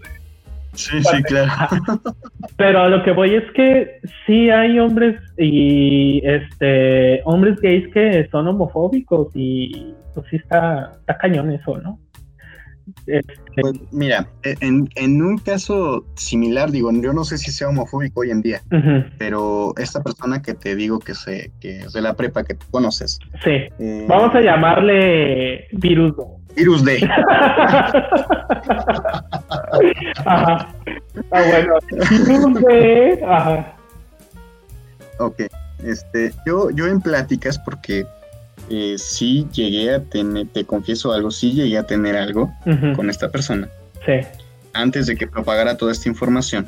Sí, 0.76 1.02
sí, 1.04 1.24
claro. 1.24 1.52
Pero 2.58 2.82
a 2.82 2.90
lo 2.90 3.04
que 3.04 3.12
voy 3.12 3.36
es 3.36 3.52
que 3.54 4.00
sí 4.26 4.50
hay 4.50 4.80
hombres 4.80 5.20
y 5.38 6.22
este 6.26 7.22
hombres 7.26 7.60
gays 7.62 7.92
que 7.94 8.28
son 8.32 8.48
homofóbicos 8.48 9.30
y 9.34 9.94
pues 10.14 10.28
sí 10.30 10.38
está, 10.38 10.92
está 11.00 11.18
cañón 11.18 11.52
eso, 11.52 11.78
¿no? 11.78 12.00
Este, 13.08 13.34
pues, 13.62 13.74
mira, 13.92 14.28
e, 14.44 14.56
en, 14.62 15.22
un 15.22 15.38
caso 15.38 16.06
similar, 16.16 16.72
digo, 16.72 16.92
yo 16.92 17.14
no 17.14 17.24
sé 17.24 17.38
si 17.38 17.52
sea 17.52 17.70
homofóbico 17.70 18.22
hoy 18.22 18.32
en 18.32 18.42
día, 18.42 18.62
pero 19.18 19.74
esta 19.78 20.04
persona 20.04 20.42
que 20.42 20.54
te 20.54 20.76
digo 20.76 21.00
que, 21.00 21.16
se, 21.16 21.52
que 21.60 21.80
es 21.80 21.94
de 21.94 22.02
la 22.02 22.14
prepa 22.14 22.44
que 22.44 22.54
tú 22.54 22.66
conoces. 22.70 23.20
Sí. 23.44 23.52
Eh, 23.80 24.06
Vamos 24.08 24.36
a 24.36 24.42
llamarle 24.42 25.68
Virus 25.72 26.14
Virus 26.56 26.84
D. 26.84 27.10
Ajá. 30.26 30.74
Ah, 31.32 31.44
bueno. 31.48 31.76
Virus 32.28 32.62
D. 32.62 33.24
Ajá. 33.28 33.76
Ok. 35.20 35.42
Este, 35.84 36.34
yo, 36.46 36.70
yo 36.72 36.88
en 36.88 37.02
pláticas, 37.02 37.60
porque 37.60 38.06
eh, 38.70 38.96
sí 38.98 39.48
llegué 39.54 39.94
a 39.94 40.04
tener, 40.04 40.48
te 40.48 40.66
confieso 40.66 41.12
algo, 41.14 41.30
sí 41.32 41.52
llegué 41.52 41.78
a 41.78 41.84
tener 41.84 42.16
algo 42.16 42.52
con 42.96 43.10
esta 43.10 43.30
persona. 43.30 43.70
Sí. 44.06 44.22
Antes 44.74 45.08
de 45.08 45.16
que 45.16 45.28
propagara 45.28 45.78
toda 45.78 45.92
esta 45.92 46.10
información, 46.10 46.68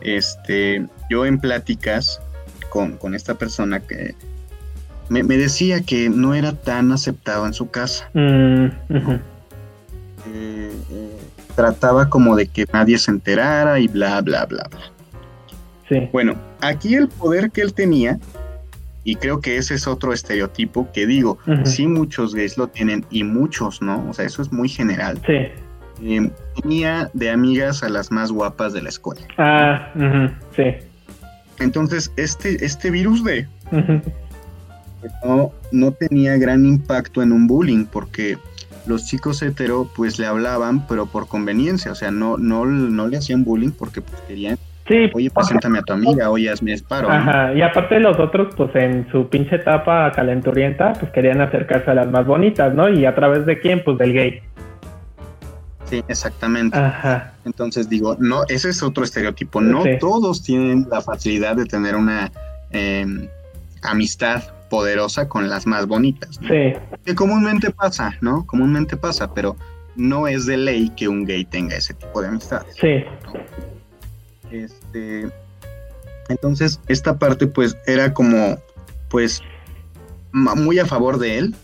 este, 0.00 0.86
yo 1.10 1.26
en 1.26 1.38
pláticas 1.38 2.20
con, 2.68 3.14
esta 3.14 3.34
persona 3.34 3.80
que 3.80 4.14
me, 5.08 5.22
decía 5.22 5.80
que 5.82 6.08
no 6.08 6.34
era 6.34 6.52
tan 6.52 6.92
aceptado 6.92 7.46
en 7.46 7.54
su 7.54 7.70
casa. 7.70 8.08
Mm, 8.14 8.66
eh, 8.66 9.20
eh, 10.26 10.70
trataba 11.54 12.08
como 12.08 12.36
de 12.36 12.46
que 12.46 12.66
nadie 12.72 12.98
se 12.98 13.10
enterara 13.10 13.78
y 13.78 13.88
bla, 13.88 14.20
bla, 14.20 14.44
bla, 14.46 14.68
bla. 14.70 14.80
Sí. 15.88 16.08
Bueno, 16.12 16.34
aquí 16.60 16.94
el 16.94 17.08
poder 17.08 17.50
que 17.50 17.62
él 17.62 17.72
tenía 17.72 18.18
y 19.04 19.16
creo 19.16 19.40
que 19.40 19.56
ese 19.56 19.74
es 19.74 19.86
otro 19.86 20.12
estereotipo 20.12 20.92
que 20.92 21.06
digo, 21.06 21.38
sí 21.64 21.86
muchos 21.86 22.34
gays 22.34 22.58
lo 22.58 22.68
tienen 22.68 23.06
y 23.10 23.24
muchos 23.24 23.80
no, 23.80 24.06
o 24.06 24.12
sea, 24.12 24.26
eso 24.26 24.42
es 24.42 24.52
muy 24.52 24.68
general. 24.68 25.18
Sí. 25.26 25.46
Em, 26.02 26.30
tenía 26.60 27.10
de 27.14 27.30
amigas 27.30 27.82
a 27.82 27.88
las 27.88 28.12
más 28.12 28.30
guapas 28.30 28.74
de 28.74 28.82
la 28.82 28.90
escuela. 28.90 29.22
Ah, 29.38 29.90
sí. 30.54 30.74
Entonces, 31.58 32.12
este, 32.16 32.62
este 32.64 32.90
virus 32.90 33.24
de 33.24 33.48
no, 35.24 35.52
no 35.72 35.92
tenía 35.92 36.36
gran 36.36 36.64
impacto 36.66 37.22
en 37.22 37.32
un 37.32 37.46
bullying 37.46 37.84
porque 37.84 38.38
los 38.86 39.06
chicos 39.06 39.42
hetero 39.42 39.88
pues 39.94 40.18
le 40.18 40.26
hablaban 40.26 40.86
pero 40.86 41.06
por 41.06 41.28
conveniencia, 41.28 41.92
o 41.92 41.94
sea, 41.94 42.10
no, 42.10 42.36
no, 42.38 42.64
no 42.64 43.06
le 43.06 43.18
hacían 43.18 43.44
bullying 43.44 43.70
porque 43.70 44.00
pues, 44.00 44.20
querían 44.22 44.58
Sí. 44.88 45.10
Oye, 45.12 45.30
preséntame 45.30 45.80
a 45.80 45.82
tu 45.82 45.92
amiga, 45.92 46.30
oye, 46.30 46.48
hazme 46.48 46.72
esparo. 46.72 47.10
Ajá, 47.10 47.52
y 47.52 47.60
aparte 47.60 48.00
los 48.00 48.18
otros, 48.18 48.54
pues 48.56 48.74
en 48.74 49.06
su 49.12 49.28
pinche 49.28 49.56
etapa 49.56 50.10
calenturienta, 50.12 50.94
pues 50.94 51.12
querían 51.12 51.42
acercarse 51.42 51.90
a 51.90 51.94
las 51.94 52.10
más 52.10 52.26
bonitas, 52.26 52.72
¿no? 52.72 52.88
Y 52.88 53.04
a 53.04 53.14
través 53.14 53.44
de 53.44 53.60
quién, 53.60 53.84
pues 53.84 53.98
del 53.98 54.14
gay. 54.14 54.40
Sí, 55.84 56.02
exactamente. 56.08 56.78
Ajá. 56.78 57.34
Entonces 57.44 57.90
digo, 57.90 58.16
no, 58.18 58.44
ese 58.48 58.70
es 58.70 58.82
otro 58.82 59.04
estereotipo. 59.04 59.60
No 59.60 59.82
todos 60.00 60.42
tienen 60.42 60.86
la 60.90 61.02
facilidad 61.02 61.56
de 61.56 61.66
tener 61.66 61.94
una 61.94 62.32
em, 62.70 63.28
amistad 63.82 64.42
poderosa 64.68 65.28
con 65.28 65.48
las 65.48 65.66
más 65.66 65.86
bonitas. 65.86 66.38
Sí. 66.46 66.74
Que 67.04 67.14
comúnmente 67.14 67.70
pasa, 67.70 68.16
¿no? 68.20 68.46
Comúnmente 68.46 68.96
pasa, 68.96 69.32
pero 69.34 69.56
no 69.96 70.28
es 70.28 70.46
de 70.46 70.56
ley 70.56 70.90
que 70.90 71.08
un 71.08 71.24
gay 71.24 71.44
tenga 71.44 71.76
ese 71.76 71.94
tipo 71.94 72.22
de 72.22 72.28
amistades. 72.28 72.76
Sí. 72.80 73.04
Este, 74.50 75.28
entonces, 76.28 76.80
esta 76.88 77.18
parte 77.18 77.46
pues 77.46 77.76
era 77.86 78.14
como, 78.14 78.58
pues, 79.08 79.42
muy 80.32 80.78
a 80.78 80.86
favor 80.86 81.18
de 81.18 81.38
él, 81.38 81.54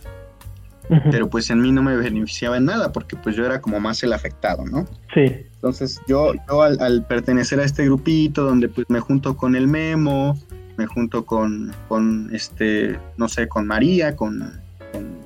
pero 1.10 1.30
pues 1.30 1.48
en 1.50 1.62
mí 1.62 1.72
no 1.72 1.82
me 1.82 1.96
beneficiaba 1.96 2.56
en 2.56 2.66
nada 2.66 2.92
porque 2.92 3.16
pues 3.16 3.34
yo 3.36 3.44
era 3.46 3.60
como 3.60 3.80
más 3.80 4.02
el 4.02 4.12
afectado, 4.12 4.64
¿no? 4.66 4.86
Sí. 5.14 5.46
Entonces 5.54 6.00
yo, 6.06 6.32
yo 6.48 6.62
al, 6.62 7.06
pertenecer 7.06 7.60
a 7.60 7.64
este 7.64 7.84
grupito 7.84 8.44
donde 8.44 8.68
pues 8.68 8.86
me 8.90 9.00
junto 9.00 9.36
con 9.36 9.56
el 9.56 9.66
Memo, 9.66 10.38
me 10.76 10.86
junto 10.86 11.24
con, 11.24 11.72
con 11.88 12.30
este, 12.32 12.98
no 13.16 13.28
sé, 13.28 13.48
con 13.48 13.66
María, 13.66 14.16
con, 14.16 14.60
con 14.92 15.18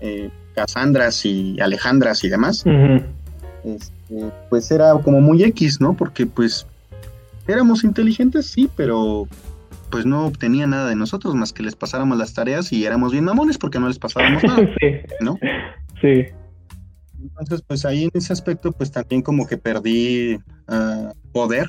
eh, 0.00 0.30
Casandras 0.54 1.24
y 1.24 1.60
Alejandras 1.60 2.24
y 2.24 2.28
demás, 2.28 2.64
este, 3.64 4.30
pues 4.50 4.70
era 4.70 4.92
como 5.02 5.20
muy 5.20 5.42
X, 5.44 5.80
¿no? 5.80 5.94
Porque 5.94 6.26
pues 6.26 6.66
éramos 7.46 7.84
inteligentes, 7.84 8.46
sí, 8.46 8.68
pero 8.76 9.26
pues 9.90 10.04
no 10.04 10.26
obtenía 10.26 10.66
nada 10.66 10.88
de 10.88 10.96
nosotros 10.96 11.34
más 11.34 11.52
que 11.52 11.62
les 11.62 11.74
pasáramos 11.74 12.18
las 12.18 12.34
tareas 12.34 12.72
y 12.72 12.84
éramos 12.84 13.12
bien 13.12 13.24
mamones 13.24 13.58
porque 13.58 13.78
no 13.78 13.88
les 13.88 13.98
pasábamos 13.98 14.44
nada, 14.44 14.68
sí. 14.80 14.86
¿no? 15.20 15.38
Sí. 16.00 16.26
Entonces, 17.20 17.62
pues 17.66 17.84
ahí 17.84 18.04
en 18.04 18.10
ese 18.14 18.32
aspecto, 18.32 18.72
pues 18.72 18.92
también 18.92 19.22
como 19.22 19.46
que 19.46 19.56
perdí 19.56 20.38
ah, 20.68 21.12
poder, 21.32 21.68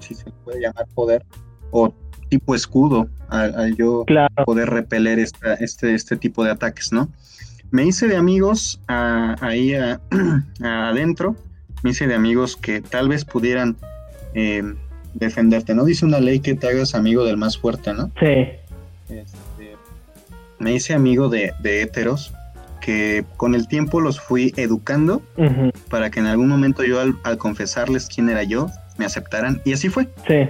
si 0.00 0.14
se 0.14 0.30
puede 0.44 0.60
llamar 0.60 0.86
poder, 0.94 1.24
o 1.70 1.92
tipo 2.28 2.54
escudo, 2.54 3.08
al, 3.28 3.76
yo 3.76 4.04
poder 4.44 4.70
repeler 4.70 5.18
esta, 5.18 5.54
este, 5.54 5.94
este 5.94 6.16
tipo 6.16 6.44
de 6.44 6.50
ataques, 6.50 6.92
¿no? 6.92 7.08
Me 7.70 7.84
hice 7.84 8.06
de 8.06 8.16
amigos 8.16 8.80
ah, 8.88 9.36
ahí 9.40 9.74
adentro, 10.62 11.36
me 11.82 11.90
hice 11.90 12.06
de 12.06 12.14
amigos 12.14 12.56
que 12.56 12.80
tal 12.80 13.08
vez 13.08 13.24
pudieran 13.24 13.76
eh, 14.34 14.62
defenderte, 15.14 15.74
¿no? 15.74 15.84
Dice 15.84 16.04
una 16.04 16.20
ley 16.20 16.40
que 16.40 16.54
te 16.54 16.68
hagas 16.68 16.94
amigo 16.94 17.24
del 17.24 17.36
más 17.36 17.58
fuerte, 17.58 17.92
¿no? 17.92 18.10
Sí. 18.20 18.48
Este, 19.08 19.76
me 20.58 20.74
hice 20.74 20.94
amigo 20.94 21.28
de, 21.28 21.52
de 21.60 21.82
héteros 21.82 22.32
que 22.80 23.24
con 23.36 23.56
el 23.56 23.66
tiempo 23.66 24.00
los 24.00 24.20
fui 24.20 24.52
educando 24.56 25.20
para 25.90 26.10
que 26.10 26.20
en 26.20 26.26
algún 26.26 26.48
momento 26.48 26.84
yo 26.84 27.00
al, 27.00 27.16
al 27.24 27.36
confesarles 27.36 28.06
quién 28.06 28.28
era 28.28 28.44
yo, 28.44 28.70
me 28.96 29.04
aceptaran. 29.04 29.60
Y 29.64 29.72
así 29.72 29.88
fue. 29.88 30.08
Sí. 30.28 30.48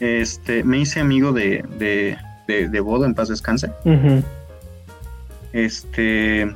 Este, 0.00 0.64
me 0.64 0.78
hice 0.78 1.00
amigo 1.00 1.32
de, 1.32 1.64
de, 1.78 2.16
de, 2.48 2.68
de 2.68 2.80
Bodo, 2.80 3.04
en 3.04 3.14
paz 3.14 3.28
descanse. 3.28 3.70
Este, 5.52 6.52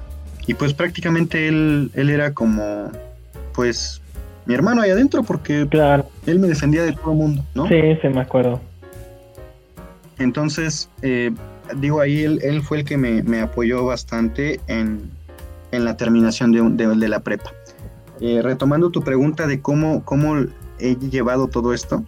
y 0.46 0.54
pues 0.54 0.74
prácticamente 0.74 1.48
él, 1.48 1.90
él 1.94 2.10
era 2.10 2.34
como, 2.34 2.90
pues, 3.54 4.00
mi 4.46 4.54
hermano 4.54 4.82
ahí 4.82 4.90
adentro, 4.90 5.22
porque 5.22 5.66
Claro. 5.68 6.08
él 6.26 6.38
me 6.38 6.48
defendía 6.48 6.82
de 6.82 6.92
todo 6.92 7.12
el 7.12 7.18
mundo, 7.18 7.44
¿no? 7.54 7.68
Sí, 7.68 7.80
sí, 8.02 8.08
me 8.08 8.20
acuerdo. 8.20 8.60
Entonces, 10.18 10.88
eh, 11.02 11.30
digo, 11.76 12.00
ahí 12.00 12.24
él, 12.24 12.40
él 12.42 12.62
fue 12.62 12.78
el 12.78 12.84
que 12.84 12.96
me, 12.96 13.22
me 13.22 13.40
apoyó 13.40 13.84
bastante 13.84 14.58
en, 14.66 15.10
en 15.70 15.84
la 15.84 15.96
terminación 15.96 16.50
de- 16.76 16.86
de 16.96 17.08
la 17.08 17.20
prepa. 17.20 17.52
Eh, 18.20 18.40
retomando 18.42 18.90
tu 18.90 19.02
pregunta 19.02 19.46
de 19.46 19.60
cómo, 19.60 20.04
cómo 20.04 20.44
he 20.80 20.96
llevado 20.96 21.48
todo 21.48 21.74
esto, 21.74 22.04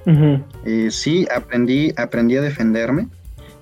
eh, 0.64 0.88
sí, 0.90 1.26
aprendí, 1.34 1.92
aprendí 1.96 2.36
a 2.36 2.42
defenderme 2.42 3.08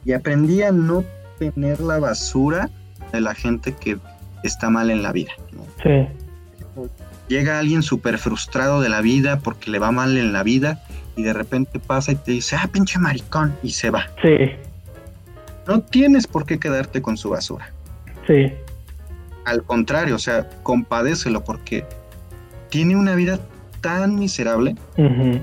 y 0.05 0.13
aprendí 0.13 0.63
a 0.63 0.73
no 0.73 1.05
tener 1.39 1.81
la 1.81 1.99
basura 1.99 2.71
de 3.13 3.21
la 3.21 3.35
gente 3.35 3.75
que 3.75 3.99
está 4.43 4.71
mal 4.71 4.91
en 4.91 5.03
la 5.03 5.13
vida. 5.13 5.33
¿no? 5.53 5.65
Sí. 5.83 6.89
Llega 7.29 7.59
alguien 7.59 7.83
súper 7.83 8.19
frustrado 8.19 8.81
de 8.81 8.89
la 8.89 9.01
vida 9.01 9.41
porque 9.41 9.71
le 9.71 9.79
va 9.79 9.93
mal 9.93 10.17
en 10.17 10.33
la 10.33 10.43
vida 10.43 10.83
y 11.17 11.23
de 11.23 11.33
repente 11.33 11.79
pasa 11.79 12.13
y 12.13 12.17
te 12.17 12.33
dice, 12.33 12.57
ah, 12.57 12.69
pinche 12.71 12.99
maricón, 12.99 13.55
y 13.63 13.71
se 13.71 13.91
va. 13.91 14.07
Sí. 14.23 14.53
No 15.67 15.81
tienes 15.81 16.27
por 16.27 16.47
qué 16.47 16.59
quedarte 16.59 17.03
con 17.03 17.17
su 17.17 17.31
basura. 17.31 17.71
Sí. 18.27 18.53
Al 19.45 19.63
contrario, 19.65 20.15
o 20.15 20.19
sea, 20.19 20.49
compadécelo 20.63 21.45
porque 21.45 21.85
tiene 22.71 22.97
una 22.97 23.15
vida 23.15 23.41
tan 23.81 24.19
miserable 24.19 24.77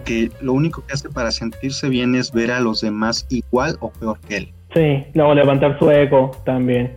que 0.05 0.31
lo 0.41 0.53
único 0.53 0.85
que 0.85 0.93
hace 0.93 1.09
para 1.09 1.31
sentirse 1.31 1.89
bien 1.89 2.15
es 2.15 2.31
ver 2.31 2.51
a 2.51 2.59
los 2.59 2.81
demás 2.81 3.25
igual 3.29 3.77
o 3.79 3.91
peor 3.91 4.19
que 4.27 4.37
él. 4.37 4.53
Sí. 4.73 5.05
Luego 5.13 5.33
levantar 5.33 5.79
su 5.79 5.89
ego 5.89 6.31
también. 6.45 6.93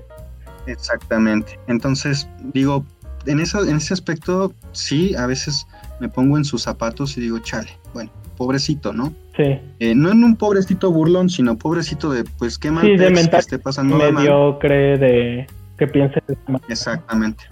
Exactamente. 0.66 1.58
Entonces, 1.68 2.28
digo, 2.52 2.84
en, 3.26 3.40
eso, 3.40 3.64
en 3.64 3.76
ese 3.76 3.94
aspecto, 3.94 4.52
sí, 4.72 5.14
a 5.14 5.26
veces 5.26 5.66
me 6.00 6.08
pongo 6.08 6.36
en 6.36 6.44
sus 6.44 6.62
zapatos 6.62 7.16
y 7.16 7.20
digo, 7.20 7.38
chale, 7.38 7.70
bueno, 7.94 8.10
pobrecito, 8.36 8.92
¿no? 8.92 9.12
Sí. 9.36 9.58
Eh, 9.78 9.94
no 9.94 10.10
en 10.10 10.24
un 10.24 10.36
pobrecito 10.36 10.90
burlón, 10.90 11.30
sino 11.30 11.56
pobrecito 11.56 12.10
de, 12.10 12.24
pues, 12.38 12.58
qué 12.58 12.70
mal 12.70 12.84
Sí, 12.84 12.96
de 12.96 13.12
que 13.12 13.36
esté 13.36 13.58
pasando. 13.58 13.96
Mediocre 13.96 14.98
de 14.98 15.46
que 15.78 15.86
piense 15.86 16.20
de. 16.26 16.36
Exactamente. 16.68 17.44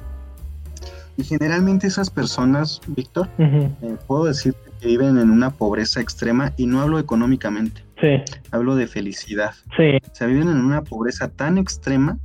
Y 1.17 1.25
generalmente 1.25 1.87
esas 1.87 2.11
personas, 2.11 2.81
Víctor, 2.89 3.29
eh, 3.39 3.71
puedo 4.07 4.25
decirte 4.25 4.61
que 4.81 4.87
viven 4.89 5.19
en 5.19 5.31
una 5.31 5.51
pobreza 5.51 6.01
extrema 6.01 6.53
y 6.57 6.67
no 6.67 6.81
hablo 6.83 6.99
económicamente, 6.99 7.83
Sí. 8.01 8.23
hablo 8.51 8.77
de 8.77 8.87
felicidad. 8.87 9.55
Sí. 9.77 9.97
O 10.11 10.15
sea, 10.15 10.27
viven 10.27 10.49
en 10.49 10.59
una 10.59 10.83
pobreza 10.83 11.29
tan 11.29 11.57
extrema 11.57 12.19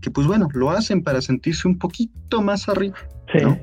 que, 0.00 0.10
pues 0.10 0.26
bueno, 0.26 0.48
lo 0.54 0.70
hacen 0.70 1.02
para 1.02 1.20
sentirse 1.20 1.68
un 1.68 1.78
poquito 1.78 2.40
más 2.40 2.68
arriba. 2.68 2.96
Sí. 3.32 3.44
¿No? 3.44 3.58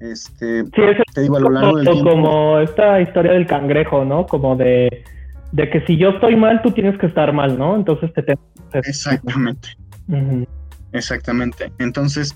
Este, 0.00 0.64
Sí, 0.64 0.70
es 0.82 1.14
te 1.14 1.20
digo, 1.20 1.36
a 1.36 1.40
lo 1.40 1.50
largo 1.50 1.76
del 1.76 1.86
tiempo. 1.86 2.10
como 2.10 2.58
esta 2.58 3.00
historia 3.00 3.32
del 3.32 3.46
cangrejo, 3.46 4.04
¿no? 4.04 4.26
Como 4.26 4.56
de, 4.56 5.04
de 5.52 5.70
que 5.70 5.84
si 5.86 5.96
yo 5.98 6.08
estoy 6.10 6.36
mal, 6.36 6.62
tú 6.62 6.70
tienes 6.72 6.98
que 6.98 7.06
estar 7.06 7.32
mal, 7.32 7.58
¿no? 7.58 7.76
Entonces 7.76 8.12
te... 8.14 8.22
te... 8.22 8.34
Exactamente, 8.72 9.68
Ujú. 10.08 10.46
exactamente. 10.92 11.70
Entonces, 11.78 12.34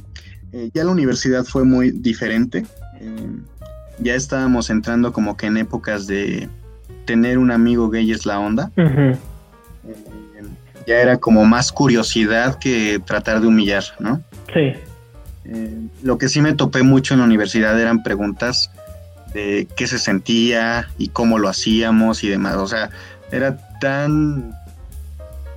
eh, 0.55 0.71
ya 0.73 0.85
la 0.85 0.93
universidad 0.93 1.45
fue 1.45 1.65
muy 1.65 1.91
diferente. 1.91 2.65
Eh, 3.01 3.29
ya 3.99 4.15
estábamos 4.15 4.71
entrando 4.71 5.13
como 5.13 5.37
que 5.37 5.47
en 5.47 5.57
épocas 5.57 6.07
de 6.07 6.49
tener 7.07 7.39
un 7.39 7.51
amigo 7.51 7.91
gay 7.91 8.13
es 8.13 8.25
la 8.25 8.39
onda. 8.39 8.71
Eh, 8.77 9.17
ya 10.87 11.01
era 11.01 11.17
como 11.17 11.45
más 11.45 11.73
curiosidad 11.73 12.57
que 12.61 13.03
tratar 13.05 13.41
de 13.41 13.49
humillar, 13.49 13.83
¿no? 13.99 14.23
Sí. 14.53 14.75
Lo 16.05 16.19
que 16.19 16.29
sí 16.29 16.41
me 16.41 16.53
topé 16.53 16.85
mucho 16.85 17.15
en 17.15 17.21
la 17.21 17.27
universidad 17.27 17.79
eran 17.81 18.05
preguntas 18.05 18.71
de 19.33 19.67
qué 19.77 19.89
se 19.89 19.99
sentía 19.99 20.89
y 20.99 21.09
cómo 21.09 21.39
lo 21.39 21.49
hacíamos 21.49 22.23
y 22.23 22.29
demás. 22.29 22.55
O 22.57 22.69
sea, 22.69 22.91
era 23.33 23.57
tan, 23.81 24.55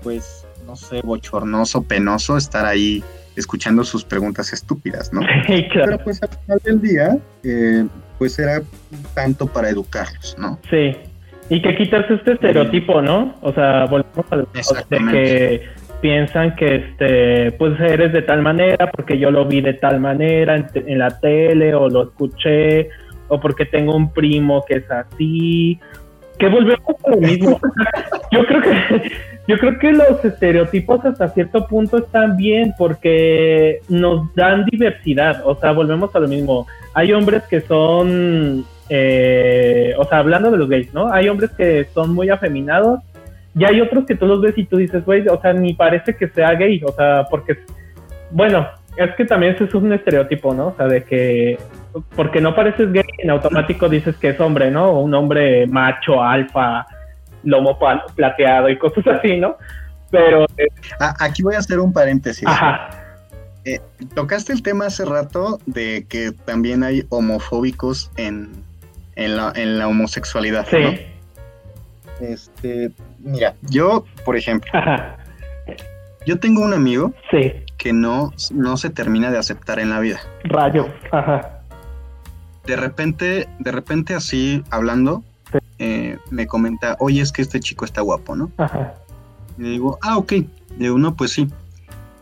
pues, 0.01 0.43
no 0.65 0.75
sé, 0.75 1.01
bochornoso, 1.01 1.83
penoso 1.83 2.35
estar 2.35 2.65
ahí 2.65 3.03
escuchando 3.37 3.83
sus 3.85 4.03
preguntas 4.03 4.51
estúpidas, 4.51 5.13
¿no? 5.13 5.21
Sí, 5.47 5.65
claro. 5.69 5.91
Pero 5.93 6.03
pues 6.03 6.21
al 6.21 6.29
final 6.29 6.59
del 6.65 6.81
día, 6.81 7.17
eh, 7.43 7.85
pues 8.17 8.37
era 8.39 8.61
tanto 9.13 9.47
para 9.47 9.69
educarlos, 9.69 10.35
¿no? 10.37 10.59
Sí. 10.69 10.95
Y 11.49 11.61
que 11.61 11.75
quitarse 11.77 12.15
este 12.15 12.33
estereotipo, 12.33 13.01
¿no? 13.01 13.35
O 13.41 13.53
sea, 13.53 13.85
volvemos 13.85 14.25
al 14.31 14.47
de 14.89 14.97
que 15.11 15.61
piensan 16.01 16.55
que 16.57 16.75
este, 16.75 17.51
pues 17.53 17.79
eres 17.79 18.11
de 18.11 18.21
tal 18.21 18.41
manera 18.41 18.91
porque 18.91 19.17
yo 19.17 19.31
lo 19.31 19.45
vi 19.45 19.61
de 19.61 19.73
tal 19.73 19.99
manera 20.01 20.55
en, 20.57 20.67
te- 20.67 20.91
en 20.91 20.99
la 20.99 21.19
tele 21.19 21.73
o 21.73 21.89
lo 21.89 22.03
escuché 22.03 22.89
o 23.29 23.39
porque 23.39 23.65
tengo 23.65 23.95
un 23.95 24.11
primo 24.11 24.63
que 24.67 24.75
es 24.75 24.91
así. 24.91 25.79
Que 26.37 26.47
volvemos 26.47 26.95
a 27.05 27.09
lo 27.09 27.17
mismo. 27.17 27.59
yo 28.31 28.45
creo 28.45 28.61
que 28.61 29.11
yo 29.47 29.57
creo 29.57 29.79
que 29.79 29.91
los 29.93 30.25
estereotipos 30.25 31.05
hasta 31.05 31.29
cierto 31.29 31.67
punto 31.67 31.97
están 31.97 32.35
bien 32.35 32.73
porque 32.77 33.79
nos 33.89 34.33
dan 34.35 34.65
diversidad. 34.65 35.41
O 35.45 35.55
sea, 35.55 35.71
volvemos 35.71 36.13
a 36.15 36.19
lo 36.19 36.27
mismo. 36.27 36.67
Hay 36.93 37.13
hombres 37.13 37.43
que 37.49 37.61
son 37.61 38.65
eh, 38.89 39.93
o 39.97 40.05
sea, 40.05 40.19
hablando 40.19 40.51
de 40.51 40.57
los 40.57 40.69
gays, 40.69 40.93
¿no? 40.93 41.11
Hay 41.11 41.27
hombres 41.29 41.51
que 41.51 41.85
son 41.93 42.13
muy 42.13 42.29
afeminados 42.29 43.01
y 43.55 43.65
hay 43.65 43.81
otros 43.81 44.05
que 44.05 44.15
tú 44.15 44.25
los 44.27 44.41
ves 44.41 44.57
y 44.57 44.65
tú 44.65 44.77
dices, 44.77 45.03
güey, 45.03 45.27
o 45.27 45.41
sea, 45.41 45.53
ni 45.53 45.73
parece 45.73 46.15
que 46.15 46.27
sea 46.27 46.53
gay, 46.53 46.81
o 46.85 46.91
sea, 46.91 47.25
porque, 47.29 47.57
bueno, 48.31 48.67
es 48.95 49.13
que 49.15 49.25
también 49.25 49.55
eso 49.55 49.65
es 49.65 49.73
un 49.73 49.91
estereotipo, 49.91 50.53
¿no? 50.53 50.67
O 50.67 50.75
sea, 50.75 50.87
de 50.87 51.03
que 51.03 51.57
porque 52.15 52.41
no 52.41 52.55
pareces 52.55 52.91
gay, 52.91 53.03
en 53.19 53.29
automático 53.29 53.87
dices 53.89 54.15
que 54.17 54.29
es 54.29 54.39
hombre, 54.39 54.71
¿no? 54.71 54.89
O 54.91 54.99
un 55.01 55.13
hombre 55.13 55.67
macho, 55.67 56.23
alfa, 56.23 56.85
lomo 57.43 57.77
plateado 58.15 58.69
y 58.69 58.77
cosas 58.77 59.05
así, 59.19 59.37
¿no? 59.37 59.55
Pero, 60.11 60.45
eh, 60.57 60.67
Ah, 60.99 61.15
aquí 61.19 61.43
voy 61.43 61.55
a 61.55 61.59
hacer 61.59 61.79
un 61.79 61.91
paréntesis. 61.93 62.47
ajá, 62.47 62.89
Eh, 63.65 63.81
tocaste 64.15 64.53
el 64.53 64.63
tema 64.63 64.85
hace 64.85 65.03
rato 65.03 65.59
de 65.65 66.05
que 66.07 66.31
también 66.31 66.83
hay 66.83 67.05
homofóbicos 67.09 68.09
en, 68.15 68.49
en, 69.15 69.35
la, 69.35 69.51
en 69.55 69.77
la 69.79 69.87
homosexualidad. 69.89 70.65
sí, 70.69 70.77
¿no? 70.81 72.25
Este, 72.25 72.91
mira, 73.19 73.53
yo, 73.63 74.05
por 74.25 74.35
ejemplo, 74.37 74.71
ajá, 74.73 75.17
yo 76.25 76.39
tengo 76.39 76.61
un 76.61 76.73
amigo 76.73 77.13
sí, 77.29 77.53
que 77.77 77.93
no, 77.93 78.31
no 78.51 78.75
se 78.77 78.89
termina 78.89 79.29
de 79.29 79.37
aceptar 79.37 79.79
en 79.79 79.89
la 79.91 79.99
vida. 79.99 80.19
rayo, 80.45 80.87
ajá, 81.11 81.56
De 82.67 82.75
repente, 82.75 83.47
de 83.59 83.71
repente 83.71 84.13
así 84.13 84.63
hablando, 84.69 85.23
Sí. 85.51 85.57
eh, 85.79 86.17
me 86.29 86.45
comenta, 86.45 86.97
oye, 86.99 87.21
es 87.21 87.31
que 87.31 87.41
este 87.41 87.61
chico 87.61 87.85
está 87.85 88.01
guapo, 88.01 88.35
¿no? 88.35 88.51
ajá, 88.57 88.93
Y 89.57 89.61
le 89.63 89.69
digo, 89.69 89.97
ah, 90.01 90.17
ok. 90.17 90.31
Le 90.33 90.47
digo, 90.77 90.97
no, 90.99 91.15
pues 91.15 91.31
sí. 91.31 91.47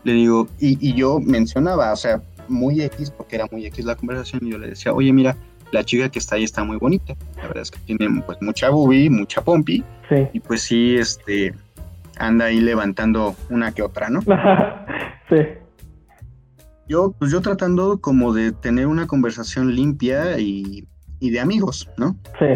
Le 0.04 0.12
digo, 0.12 0.46
y, 0.60 0.78
y 0.80 0.94
yo 0.94 1.18
mencionaba, 1.18 1.92
o 1.92 1.96
sea, 1.96 2.22
muy 2.48 2.80
X, 2.82 3.10
porque 3.10 3.34
era 3.34 3.46
muy 3.50 3.66
X 3.66 3.84
la 3.84 3.96
conversación, 3.96 4.46
y 4.46 4.52
yo 4.52 4.58
le 4.58 4.68
decía, 4.68 4.92
oye, 4.92 5.12
mira, 5.12 5.36
la 5.72 5.82
chica 5.82 6.08
que 6.08 6.20
está 6.20 6.36
ahí 6.36 6.44
está 6.44 6.62
muy 6.62 6.76
bonita. 6.76 7.14
La 7.36 7.48
verdad 7.48 7.62
es 7.62 7.72
que 7.72 7.80
tiene 7.80 8.22
pues 8.24 8.38
mucha 8.40 8.70
boobie, 8.70 9.10
mucha 9.10 9.42
pompi, 9.42 9.82
sí, 10.08 10.28
y 10.32 10.38
pues 10.38 10.62
sí, 10.62 10.96
este, 10.96 11.52
anda 12.18 12.44
ahí 12.44 12.60
levantando 12.60 13.34
una 13.50 13.72
que 13.72 13.82
otra, 13.82 14.08
¿no? 14.08 14.20
sí, 15.28 15.36
Yo, 16.88 17.12
pues 17.18 17.32
yo 17.32 17.40
tratando 17.40 18.00
como 18.00 18.32
de 18.32 18.52
tener 18.52 18.86
una 18.86 19.06
conversación 19.06 19.74
limpia 19.74 20.38
y, 20.38 20.86
y 21.18 21.30
de 21.30 21.40
amigos, 21.40 21.90
¿no? 21.96 22.16
sí, 22.38 22.46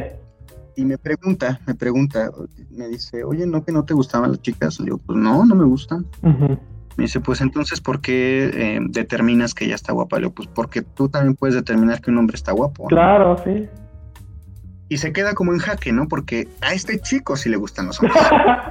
Y 0.77 0.85
me 0.85 0.99
pregunta, 0.99 1.61
me 1.67 1.75
pregunta, 1.75 2.31
me 2.71 2.89
dice, 2.89 3.25
oye, 3.25 3.47
¿no 3.47 3.65
que 3.65 3.73
no 3.73 3.85
te 3.85 3.95
gustaban 3.95 4.31
las 4.31 4.41
chicas? 4.43 4.79
Le 4.79 4.87
digo, 4.87 4.99
pues 4.99 5.19
no, 5.19 5.45
no 5.45 5.55
me 5.55 5.65
gustan. 5.65 6.07
Me 6.23 7.05
dice, 7.05 7.21
pues 7.21 7.41
entonces, 7.41 7.81
¿por 7.81 8.01
qué 8.01 8.51
eh, 8.53 8.79
determinas 8.83 9.55
que 9.55 9.65
ella 9.65 9.75
está 9.75 9.93
guapa? 9.93 10.17
Le 10.17 10.23
digo, 10.23 10.35
pues 10.35 10.49
porque 10.55 10.83
tú 10.83 11.09
también 11.09 11.35
puedes 11.35 11.55
determinar 11.55 12.01
que 12.01 12.11
un 12.11 12.19
hombre 12.19 12.37
está 12.37 12.53
guapo. 12.53 12.85
¿no? 12.85 12.89
claro, 12.89 13.37
sí. 13.45 13.69
Y 14.89 14.97
se 14.97 15.13
queda 15.13 15.35
como 15.35 15.53
en 15.53 15.61
jaque, 15.61 15.93
¿no? 15.93 16.09
Porque 16.09 16.49
a 16.61 16.75
este 16.75 16.99
chico 16.99 17.37
sí 17.37 17.49
le 17.49 17.57
gustan 17.57 17.87
los 17.87 18.01
hombres. 18.03 18.21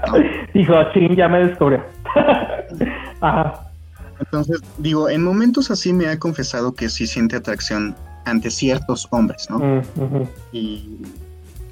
Dijo, 0.53 0.73
ching, 0.93 1.15
ya 1.15 1.29
me 1.29 1.45
descubrió. 1.45 1.81
Ajá, 3.21 3.68
Entonces, 4.19 4.59
digo, 4.77 5.09
en 5.09 5.23
momentos 5.23 5.71
así 5.71 5.93
me 5.93 6.07
ha 6.07 6.19
confesado 6.19 6.73
que 6.73 6.89
sí 6.89 7.07
siente 7.07 7.35
atracción 7.35 7.95
ante 8.25 8.51
ciertos 8.51 9.07
hombres, 9.11 9.47
¿no? 9.49 9.59
mm, 9.59 9.81
Y, 10.51 10.97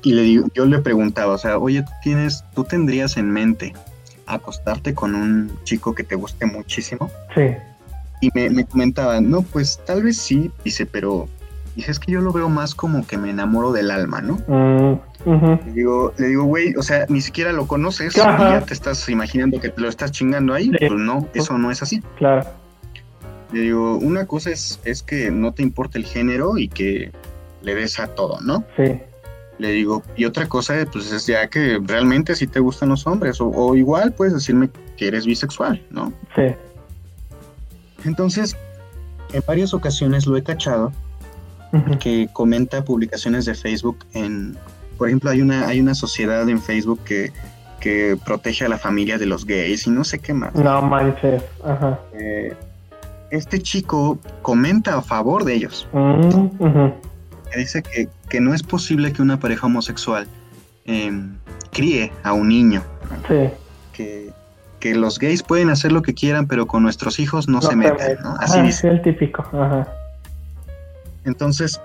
y 0.04 0.14
le 0.14 0.22
digo, 0.22 0.48
yo 0.54 0.66
le 0.66 0.80
preguntaba, 0.80 1.34
o 1.34 1.38
sea, 1.38 1.58
oye, 1.58 1.84
tú 1.84 1.91
tienes, 2.04 2.43
tú 2.56 2.64
tendrías 2.64 3.18
en 3.18 3.30
mente 3.30 3.74
acostarte 4.26 4.93
con 4.93 5.16
un 5.16 5.52
chico 5.64 5.93
que 5.93 6.04
te 6.04 6.16
guste 6.16 6.45
muchísimo. 6.45 7.10
Sí. 7.36 7.56
Y 8.22 8.30
me, 8.34 8.50
me 8.50 8.66
comentaban, 8.66 9.30
no, 9.30 9.41
pues 9.41 9.80
tal 9.86 10.04
vez 10.04 10.18
sí, 10.18 10.52
dice, 10.64 10.86
pero 10.86 11.28
dice, 11.76 11.91
es 11.91 12.00
que 12.00 12.12
yo 12.12 12.22
lo 12.22 12.34
veo 12.34 12.50
más 12.50 12.74
como 12.74 13.06
que 13.06 13.18
me 13.18 13.30
enamoro 13.30 13.72
del 13.72 13.91
alma, 13.91 14.22
¿no? 14.22 15.02
Le 15.28 15.74
digo, 15.74 16.14
le 16.18 16.28
digo, 16.28 16.46
güey, 16.46 16.74
o 16.76 16.82
sea, 16.82 17.06
ni 17.10 17.20
siquiera 17.20 17.52
lo 17.52 17.68
conoces 17.68 18.16
y 18.16 18.20
ya 18.20 18.62
te 18.62 18.74
estás 18.74 19.10
imaginando 19.10 19.60
que 19.60 19.70
te 19.70 19.82
lo 19.82 19.90
estás 19.90 20.12
chingando 20.12 20.54
ahí. 20.54 20.72
Sí. 20.80 20.88
Pues 20.88 21.00
no, 21.00 21.28
eso 21.34 21.58
no 21.58 21.70
es 21.70 21.82
así. 21.82 22.02
Claro. 22.18 22.48
Le 23.52 23.62
digo, 23.62 23.98
una 23.98 24.26
cosa 24.26 24.52
es, 24.52 24.80
es 24.86 25.04
que 25.04 25.30
no 25.30 25.54
te 25.54 25.64
importa 25.64 25.98
el 25.98 26.06
género 26.06 26.58
y 26.58 26.70
que 26.70 27.12
le 27.62 27.76
des 27.76 28.00
a 28.00 28.08
todo, 28.08 28.40
¿no? 28.42 28.64
Sí. 28.78 29.00
Le 29.58 29.72
digo, 29.72 30.04
y 30.16 30.26
otra 30.26 30.48
cosa, 30.48 30.76
pues 30.92 31.12
es 31.12 31.26
ya 31.26 31.50
que 31.50 31.80
realmente 31.84 32.36
si 32.36 32.48
te 32.48 32.60
gustan 32.60 32.90
los 32.90 33.06
hombres, 33.06 33.42
o, 33.42 33.50
o 33.50 33.76
igual 33.76 34.14
puedes 34.14 34.34
decirme 34.34 34.70
que 34.96 35.08
eres 35.08 35.26
bisexual, 35.26 35.86
¿no? 35.90 36.14
Sí. 36.36 36.56
Entonces, 38.06 38.56
en 39.34 39.44
varias 39.46 39.74
ocasiones 39.74 40.26
lo 40.26 40.38
he 40.38 40.44
cachado 40.44 40.94
que 42.00 42.30
comenta 42.34 42.84
publicaciones 42.84 43.46
de 43.46 43.54
Facebook 43.54 44.00
en, 44.14 44.58
por 44.98 45.08
ejemplo, 45.08 45.30
hay 45.30 45.41
una, 45.41 45.68
hay 45.68 45.80
una 45.80 45.93
sociedad 45.95 46.48
en 46.50 46.62
Facebook 46.62 47.00
que, 47.06 47.32
que 47.80 48.18
protege 48.26 48.66
a 48.66 48.70
la 48.70 48.78
familia 48.78 49.18
de 49.18 49.26
los 49.26 49.45
gays 49.45 49.88
y 49.88 49.89
no 49.91 50.04
sé 50.04 50.20
qué 50.20 50.34
más. 50.34 50.54
No 50.56 50.82
manches. 50.82 51.43
Ajá. 51.64 52.00
Eh, 52.14 52.54
este 53.32 53.62
chico 53.62 54.20
comenta 54.41 54.98
a 54.98 55.02
favor 55.02 55.43
de 55.43 55.54
ellos. 55.56 55.88
Mm, 55.93 56.89
dice 57.56 57.82
que, 57.84 58.08
que 58.30 58.39
no 58.39 58.54
es 58.54 58.64
posible 58.64 59.12
que 59.14 59.22
una 59.22 59.39
pareja 59.39 59.66
homosexual 59.68 60.28
em, 60.86 61.36
críe 61.72 62.12
a 62.24 62.34
un 62.34 62.48
niño. 62.50 62.84
Sí. 63.28 63.50
que, 63.93 64.32
que 64.80 64.93
los 64.95 65.18
gays 65.18 65.41
pueden 65.43 65.70
hacer 65.70 65.91
lo 65.91 66.02
que 66.02 66.14
quieran, 66.14 66.45
pero 66.48 66.68
con 66.68 66.84
nuestros 66.84 67.20
hijos 67.20 67.48
no, 67.48 67.62
se 67.62 67.76
metan. 67.76 68.18
¿no? 68.24 68.36
Así 68.39 68.60
Ah, 68.60 68.64
dice. 68.64 68.82
sí, 68.82 68.88
el 68.88 69.02
típico. 69.02 69.41
Ajá. 69.54 69.88
Entonces, 71.26 71.82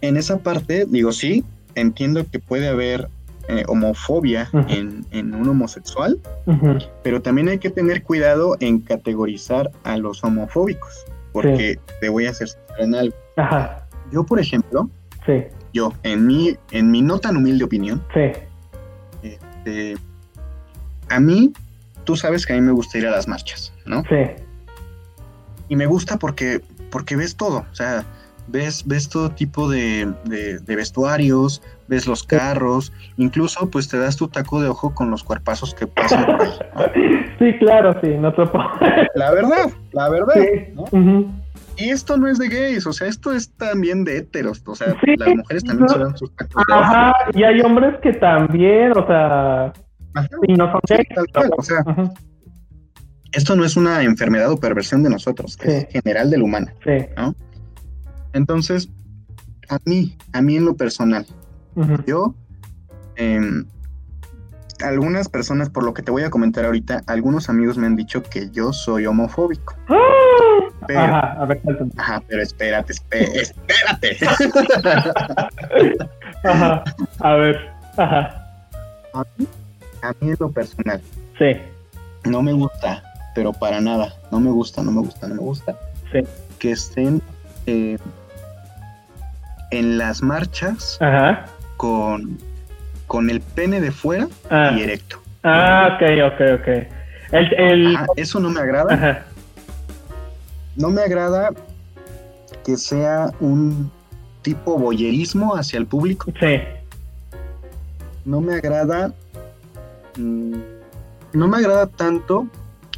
en 0.00 0.16
esa 0.16 0.38
parte, 0.38 0.86
digo, 0.88 1.12
sí, 1.12 1.44
entiendo 1.74 2.24
que 2.30 2.38
puede 2.38 2.68
haber 2.68 3.08
eh, 3.48 3.64
homofobia 3.66 4.48
en, 4.68 5.04
en 5.10 5.34
un 5.34 5.48
homosexual, 5.48 6.18
pero 7.02 7.20
también 7.20 7.48
hay 7.48 7.58
que 7.58 7.70
tener 7.70 8.02
cuidado 8.02 8.56
en 8.60 8.80
categorizar 8.80 9.70
a 9.82 9.96
los 9.96 10.22
homofóbicos, 10.22 11.04
porque 11.32 11.78
te 12.00 12.08
voy 12.08 12.26
a 12.26 12.30
hacer 12.30 12.48
en 12.78 12.94
algo. 12.94 13.16
Ajá. 13.36 13.86
Yo, 14.12 14.24
por 14.24 14.38
ejemplo, 14.40 14.88
Sí. 15.26 15.44
yo, 15.72 15.92
en 16.02 16.26
mi, 16.26 16.56
en 16.70 16.90
mi 16.90 17.02
no 17.02 17.18
tan 17.18 17.36
humilde 17.36 17.64
opinión, 17.64 18.02
Sí. 18.14 18.32
Este, 19.22 19.96
a 21.08 21.18
mí, 21.20 21.52
tú 22.04 22.16
sabes 22.16 22.46
que 22.46 22.52
a 22.52 22.56
mí 22.56 22.62
me 22.62 22.72
gusta 22.72 22.98
ir 22.98 23.06
a 23.06 23.10
las 23.10 23.26
marchas, 23.28 23.72
¿no? 23.84 24.02
Sí. 24.08 24.16
Y 25.68 25.76
me 25.76 25.86
gusta 25.86 26.18
porque, 26.18 26.60
porque 26.90 27.16
ves 27.16 27.36
todo, 27.36 27.64
o 27.70 27.74
sea, 27.74 28.04
ves, 28.50 28.84
ves 28.86 29.08
todo 29.08 29.30
tipo 29.30 29.68
de, 29.68 30.12
de- 30.24 30.58
de 30.58 30.76
vestuarios, 30.76 31.62
ves 31.88 32.06
los 32.06 32.22
carros, 32.24 32.92
incluso 33.16 33.70
pues 33.70 33.88
te 33.88 33.98
das 33.98 34.16
tu 34.16 34.28
taco 34.28 34.60
de 34.60 34.68
ojo 34.68 34.94
con 34.94 35.10
los 35.10 35.22
cuerpazos 35.24 35.74
que 35.74 35.86
pasan 35.86 36.26
por 36.26 36.42
ahí. 36.42 36.50
¿no? 36.74 36.80
Sí, 37.40 37.56
claro, 37.58 37.98
sí. 38.02 38.08
No 38.18 38.34
te 38.34 38.44
puedo. 38.44 38.66
La 39.14 39.30
verdad, 39.30 39.70
la 39.92 40.10
verdad. 40.10 40.34
Sí. 40.34 40.74
¿no? 40.74 41.40
Y 41.78 41.88
esto 41.88 42.18
no 42.18 42.28
es 42.28 42.38
de 42.38 42.48
gays, 42.48 42.86
o 42.86 42.92
sea, 42.92 43.08
esto 43.08 43.32
es 43.32 43.50
también 43.56 44.04
de 44.04 44.18
héteros, 44.18 44.62
o 44.66 44.74
sea, 44.74 44.88
Sí, 45.02 45.14
las 45.16 45.34
mujeres 45.34 45.64
también 45.64 45.86
no. 45.86 45.94
se 45.94 45.98
dan 46.00 46.16
sus 46.18 46.36
tacos 46.36 46.62
de 46.68 46.74
ojo. 46.74 46.82
Ajá. 46.82 47.12
Y 47.32 47.42
hay 47.42 47.60
hombres 47.62 47.94
que 48.02 48.12
también, 48.12 48.92
o 48.94 49.06
sea, 49.06 49.72
Ajá, 50.14 50.28
y 50.48 50.52
no 50.52 50.70
son 50.70 50.80
sí, 50.86 50.94
gays. 50.96 51.08
tal 51.14 51.26
cual, 51.32 51.50
o 51.56 51.62
sea, 51.62 51.78
esto 53.32 53.56
no 53.56 53.64
es 53.64 53.76
una 53.78 54.02
enfermedad 54.02 54.50
o 54.50 54.58
perversión 54.58 55.02
de 55.02 55.08
nosotros, 55.08 55.56
es 55.62 55.86
general 55.90 56.30
del 56.30 56.42
humano. 56.42 56.66
Sí. 56.84 57.06
Entonces, 58.32 58.88
a 59.68 59.78
mí, 59.84 60.16
a 60.32 60.42
mí 60.42 60.56
en 60.56 60.64
lo 60.64 60.76
personal, 60.76 61.26
yo, 62.06 62.34
em, 63.16 63.66
algunas 64.84 65.28
personas, 65.28 65.70
por 65.70 65.84
lo 65.84 65.94
que 65.94 66.02
te 66.02 66.10
voy 66.10 66.22
a 66.22 66.30
comentar 66.30 66.64
ahorita, 66.64 67.02
algunos 67.06 67.48
amigos 67.48 67.76
me 67.78 67.86
han 67.86 67.96
dicho 67.96 68.22
que 68.22 68.50
yo 68.50 68.72
soy 68.72 69.06
homofóbico. 69.06 69.74
Pero, 70.86 71.00
ajá, 71.00 71.18
Ajá. 71.18 71.42
A 71.42 71.46
ver, 71.46 71.60
cuéntame. 71.60 71.90
pero 72.28 72.42
espérate, 72.42 72.92
espé- 72.94 73.30
espérate. 73.34 74.16
Ajá. 76.44 76.84
A 77.20 77.32
ver. 77.34 77.56
Ajá. 77.96 78.36
a, 79.12 79.24
mí, 79.36 79.46
a 80.02 80.12
mí 80.20 80.30
en 80.30 80.36
lo 80.38 80.50
personal, 80.50 81.00
Sí. 81.38 81.56
no 82.28 82.42
me 82.42 82.52
gusta, 82.52 83.02
pero 83.34 83.52
para 83.52 83.80
nada, 83.80 84.14
no 84.30 84.40
me 84.40 84.50
gusta, 84.50 84.82
no 84.82 84.92
me 84.92 85.00
gusta, 85.00 85.28
no 85.28 85.34
me 85.34 85.40
gusta 85.42 85.76
Sí. 86.12 86.20
que 86.58 86.72
estén 86.72 87.20
eh, 87.70 87.98
en 89.70 89.98
las 89.98 90.22
marchas 90.22 90.98
Ajá. 91.00 91.46
con, 91.76 92.38
con 93.06 93.30
el 93.30 93.40
pene 93.40 93.80
de 93.80 93.92
fuera 93.92 94.26
Ah, 94.50 94.72
y 94.76 94.82
erecto. 94.82 95.20
ah 95.44 95.96
ok, 95.96 96.02
ok, 96.32 96.40
ok. 96.60 96.68
El, 97.32 97.54
el... 97.54 97.96
Ajá, 97.96 98.06
eso 98.16 98.40
no 98.40 98.50
me 98.50 98.60
agrada. 98.60 98.92
Ajá. 98.94 99.22
No 100.76 100.88
me 100.90 101.02
agrada 101.02 101.50
que 102.64 102.76
sea 102.76 103.30
un 103.40 103.90
tipo 104.42 104.76
boyerismo 104.78 105.54
hacia 105.54 105.78
el 105.78 105.86
público. 105.86 106.32
Sí. 106.40 106.60
No 108.24 108.40
me 108.40 108.54
agrada. 108.54 109.12
mm, 110.16 110.54
no 111.32 111.46
me 111.48 111.58
agrada 111.58 111.86
tanto 111.86 112.48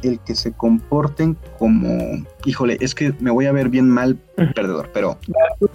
el 0.03 0.19
que 0.19 0.35
se 0.35 0.51
comporten 0.51 1.37
como. 1.57 2.25
Híjole, 2.45 2.77
es 2.81 2.93
que 2.95 3.13
me 3.19 3.31
voy 3.31 3.45
a 3.45 3.51
ver 3.51 3.69
bien 3.69 3.89
mal 3.89 4.17
perdedor, 4.55 4.89
pero 4.93 5.17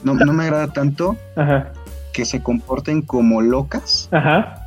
no, 0.04 0.14
no 0.14 0.32
me 0.32 0.44
agrada 0.44 0.72
tanto 0.72 1.16
Ajá. 1.36 1.72
que 2.12 2.24
se 2.24 2.42
comporten 2.42 3.02
como 3.02 3.40
locas, 3.42 4.08
Ajá. 4.12 4.62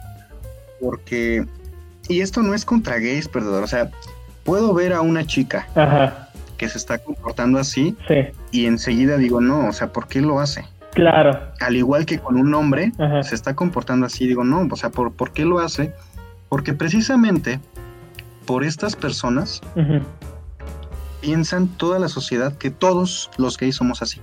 porque. 0.79 1.45
Y 2.09 2.21
esto 2.21 2.41
no 2.41 2.53
es 2.53 2.65
contra 2.65 2.97
gays, 2.97 3.27
perdedor. 3.27 3.63
O 3.63 3.67
sea, 3.67 3.89
puedo 4.43 4.73
ver 4.73 4.91
a 4.93 5.01
una 5.01 5.25
chica 5.25 5.67
Ajá. 5.75 6.29
que 6.57 6.67
se 6.67 6.77
está 6.77 6.97
comportando 6.97 7.59
así 7.59 7.95
Sí. 8.07 8.15
y 8.51 8.65
enseguida 8.65 9.17
digo, 9.17 9.39
no, 9.39 9.67
o 9.69 9.73
sea, 9.73 9.93
¿por 9.93 10.07
qué 10.07 10.21
lo 10.21 10.39
hace? 10.39 10.65
Claro. 10.93 11.39
al 11.61 11.77
igual 11.77 12.05
que 12.05 12.19
con 12.19 12.35
un 12.35 12.53
hombre, 12.53 12.91
Ajá. 12.99 13.23
se 13.23 13.33
está 13.33 13.55
comportando 13.55 14.05
así. 14.07 14.27
Digo, 14.27 14.43
no, 14.43 14.67
o 14.69 14.75
sea, 14.75 14.89
¿por, 14.89 15.13
¿por 15.13 15.31
qué 15.31 15.45
lo 15.45 15.59
hace? 15.59 15.93
Porque 16.49 16.73
precisamente 16.73 17.61
por 18.51 18.65
estas 18.65 18.97
personas 18.97 19.61
piensan 21.21 21.69
toda 21.69 21.99
la 21.99 22.09
sociedad 22.09 22.51
que 22.57 22.69
todos 22.69 23.29
los 23.37 23.57
gays 23.57 23.75
somos 23.77 24.01
así. 24.01 24.19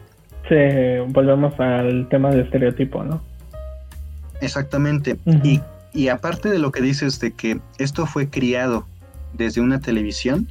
Sí, 0.50 0.54
volvemos 1.08 1.58
al 1.58 2.06
tema 2.10 2.28
del 2.30 2.40
estereotipo, 2.40 3.02
¿no? 3.04 3.22
Exactamente. 4.42 5.16
Y, 5.42 5.62
y 5.94 6.08
aparte 6.08 6.50
de 6.50 6.58
lo 6.58 6.72
que 6.72 6.82
dices 6.82 7.20
de 7.20 7.32
que 7.32 7.58
esto 7.78 8.04
fue 8.04 8.28
criado 8.28 8.84
desde 9.32 9.62
una 9.62 9.80
televisión, 9.80 10.46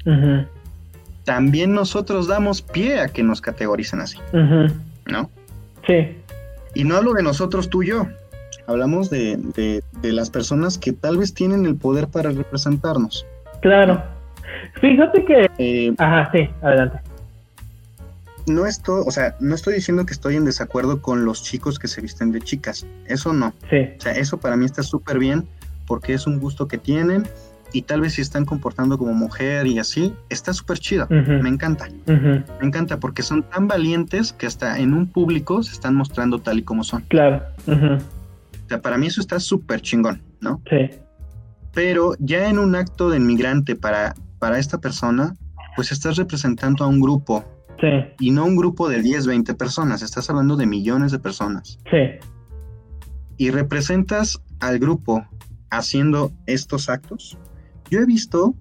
también 1.24 1.74
nosotros 1.76 2.28
damos 2.28 2.64
pie 2.64 3.00
a 3.00 3.10
que 3.10 3.22
nos 3.22 3.42
categoricen 3.42 4.00
así. 4.02 4.18
¿no? 5.06 5.30
Sí. 5.86 6.18
Y 6.74 6.84
no 6.84 6.96
hablo 6.96 7.14
de 7.14 7.22
nosotros 7.22 7.70
tú 7.70 7.84
y 7.84 7.90
yo. 7.90 8.08
Hablamos 8.66 9.12
de, 9.12 9.38
de- 9.56 9.84
de 10.02 10.14
las 10.14 10.32
personas 10.32 10.80
que 10.80 10.94
tal 10.94 11.18
vez 11.18 11.36
tienen 11.36 11.68
el 11.68 11.76
poder 11.76 12.08
para 12.08 12.32
representarnos. 12.32 13.24
Claro. 13.62 14.04
Fíjate 14.80 15.26
que... 15.26 15.50
Eh, 15.58 15.94
Ajá, 15.98 16.30
sí, 16.32 16.50
adelante. 16.62 17.00
no 18.48 18.66
estoy, 18.66 19.04
o 19.06 19.12
sea, 19.12 19.36
no 19.40 19.56
estoy 19.56 19.76
diciendo 19.76 20.06
que 20.06 20.14
estoy 20.14 20.36
en 20.36 20.46
desacuerdo 20.46 21.02
con 21.02 21.26
los 21.26 21.44
chicos 21.44 21.80
que 21.80 21.88
se 21.88 22.02
visten 22.02 22.32
de 22.32 22.42
chicas. 22.42 22.86
Eso 23.08 23.34
no. 23.34 23.54
Sí. 23.70 23.90
O 23.98 24.02
sea, 24.02 24.14
eso 24.14 24.38
para 24.38 24.56
mí 24.56 24.66
está 24.66 24.84
súper 24.84 25.20
bien 25.20 25.48
porque 25.86 26.14
es 26.14 26.28
un 26.28 26.40
gusto 26.40 26.68
que 26.68 26.78
tienen 26.78 27.24
y 27.74 27.82
tal 27.82 28.02
vez 28.02 28.14
si 28.14 28.22
están 28.22 28.46
comportando 28.46 28.98
como 28.98 29.14
mujer 29.14 29.68
y 29.68 29.80
así, 29.80 30.14
está 30.30 30.54
súper 30.54 30.80
chido. 30.80 31.08
Me 31.10 31.50
encanta, 31.50 31.88
me 32.06 32.44
encanta 32.62 32.98
porque 32.98 33.24
son 33.24 33.44
tan 33.44 33.68
valientes 33.68 34.32
que 34.32 34.46
hasta 34.46 34.80
en 34.80 34.94
un 34.94 35.08
público 35.08 35.62
se 35.64 35.74
están 35.74 35.96
mostrando 35.96 36.40
tal 36.40 36.60
y 36.60 36.64
como 36.64 36.84
son. 36.84 37.02
Claro. 37.10 37.42
O 37.68 38.70
sea, 38.70 38.82
para 38.82 38.98
mí 38.98 39.08
eso 39.08 39.20
está 39.22 39.40
súper 39.40 39.82
chingón, 39.82 40.22
¿no? 40.40 40.62
Sí. 40.70 40.90
Pero 41.78 42.16
ya 42.18 42.50
en 42.50 42.58
un 42.58 42.74
acto 42.74 43.12
de 43.12 43.18
inmigrante 43.18 43.76
para, 43.76 44.16
para 44.40 44.58
esta 44.58 44.80
persona, 44.80 45.36
pues 45.76 45.92
estás 45.92 46.16
representando 46.18 46.84
a 46.84 46.88
un 46.88 47.00
grupo 47.00 47.46
Sí. 47.80 47.88
y 48.20 48.32
no 48.32 48.46
un 48.46 48.56
grupo 48.56 48.90
de 48.90 49.04
10, 49.04 49.28
20 49.28 49.54
personas, 49.54 50.02
estás 50.02 50.28
hablando 50.32 50.56
de 50.56 50.66
millones 50.66 51.12
de 51.12 51.20
personas. 51.20 51.78
Sí. 51.92 51.98
y 53.40 53.52
representas 53.52 54.42
al 54.60 54.80
grupo 54.80 55.24
haciendo 55.70 56.32
estos 56.48 56.90
actos, 56.90 57.38
yo 57.92 58.00
he 58.00 58.06
visto 58.08 58.56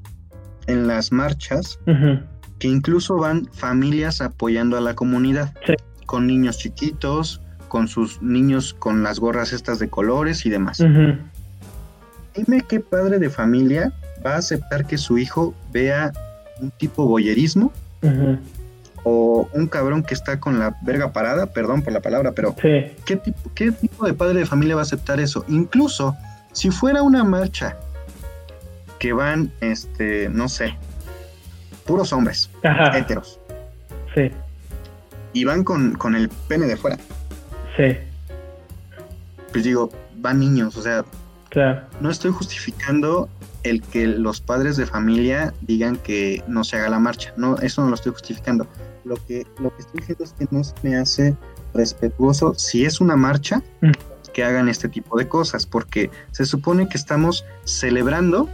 en 0.66 0.86
las 0.86 1.10
marchas 1.12 1.80
Ujú. 1.86 2.20
que 2.58 2.68
incluso 2.68 3.16
van 3.16 3.46
familias 3.54 4.20
apoyando 4.20 4.76
a 4.76 4.82
la 4.82 4.94
comunidad, 4.94 5.54
Sí. 5.66 5.72
con 6.04 6.26
niños 6.26 6.58
chiquitos, 6.58 7.40
con 7.68 7.88
sus 7.88 8.20
niños 8.20 8.74
con 8.74 9.02
las 9.02 9.18
gorras 9.18 9.54
estas 9.54 9.78
de 9.78 9.88
colores 9.88 10.44
y 10.44 10.50
demás. 10.50 10.80
Ujú. 10.80 11.16
Dime 12.36 12.62
qué 12.68 12.80
padre 12.80 13.18
de 13.18 13.30
familia 13.30 13.92
va 14.24 14.34
a 14.34 14.38
aceptar 14.38 14.86
que 14.86 14.98
su 14.98 15.18
hijo 15.18 15.54
vea 15.72 16.12
un 16.60 16.70
tipo 16.70 17.06
boyerismo 17.06 17.72
o 19.04 19.48
un 19.52 19.68
cabrón 19.68 20.02
que 20.02 20.14
está 20.14 20.40
con 20.40 20.58
la 20.58 20.76
verga 20.82 21.12
parada, 21.12 21.46
perdón 21.46 21.82
por 21.82 21.92
la 21.92 22.00
palabra, 22.00 22.32
pero 22.32 22.54
¿qué, 22.56 23.16
tipo, 23.22 23.50
¿qué 23.54 23.72
tipo 23.72 24.06
de 24.06 24.14
padre 24.14 24.40
de 24.40 24.46
familia 24.46 24.74
va 24.74 24.82
a 24.82 24.84
aceptar 24.84 25.20
eso? 25.20 25.44
Incluso 25.48 26.16
si 26.52 26.70
fuera 26.70 27.02
una 27.02 27.22
marcha 27.24 27.76
que 28.98 29.12
van, 29.12 29.52
este, 29.60 30.28
no 30.28 30.48
sé, 30.48 30.74
puros 31.84 32.12
hombres, 32.12 32.50
Ajá. 32.64 32.96
heteros. 32.98 33.38
Sí. 34.14 34.30
Y 35.32 35.44
van 35.44 35.64
con, 35.64 35.92
con 35.94 36.16
el 36.16 36.28
pene 36.48 36.66
de 36.66 36.76
fuera. 36.76 36.96
Sí. 37.76 37.96
Pues 39.52 39.64
digo, 39.64 39.90
van 40.16 40.40
niños, 40.40 40.76
o 40.76 40.82
sea, 40.82 41.04
claro. 41.50 41.82
no 42.00 42.10
estoy 42.10 42.32
justificando 42.32 43.28
el 43.62 43.82
que 43.82 44.06
los 44.06 44.40
padres 44.40 44.76
de 44.76 44.86
familia 44.86 45.52
digan 45.60 45.96
que 45.96 46.42
no 46.46 46.62
se 46.64 46.76
haga 46.76 46.88
la 46.88 46.98
marcha. 46.98 47.32
No, 47.36 47.56
eso 47.58 47.82
no 47.82 47.88
lo 47.88 47.94
estoy 47.94 48.12
justificando. 48.12 48.66
Lo 49.04 49.16
que, 49.26 49.46
lo 49.58 49.74
que 49.74 49.82
estoy 49.82 50.00
diciendo 50.00 50.24
es 50.24 50.32
que 50.32 50.46
no 50.50 50.62
se 50.62 50.74
me 50.82 50.96
hace 50.96 51.36
respetuoso 51.74 52.54
si 52.54 52.84
es 52.84 53.00
una 53.00 53.16
marcha 53.16 53.62
mm. 53.80 53.90
que 54.32 54.44
hagan 54.44 54.68
este 54.68 54.88
tipo 54.88 55.18
de 55.18 55.28
cosas, 55.28 55.66
porque 55.66 56.10
se 56.30 56.44
supone 56.44 56.88
que 56.88 56.96
estamos 56.96 57.44
celebrando 57.64 58.48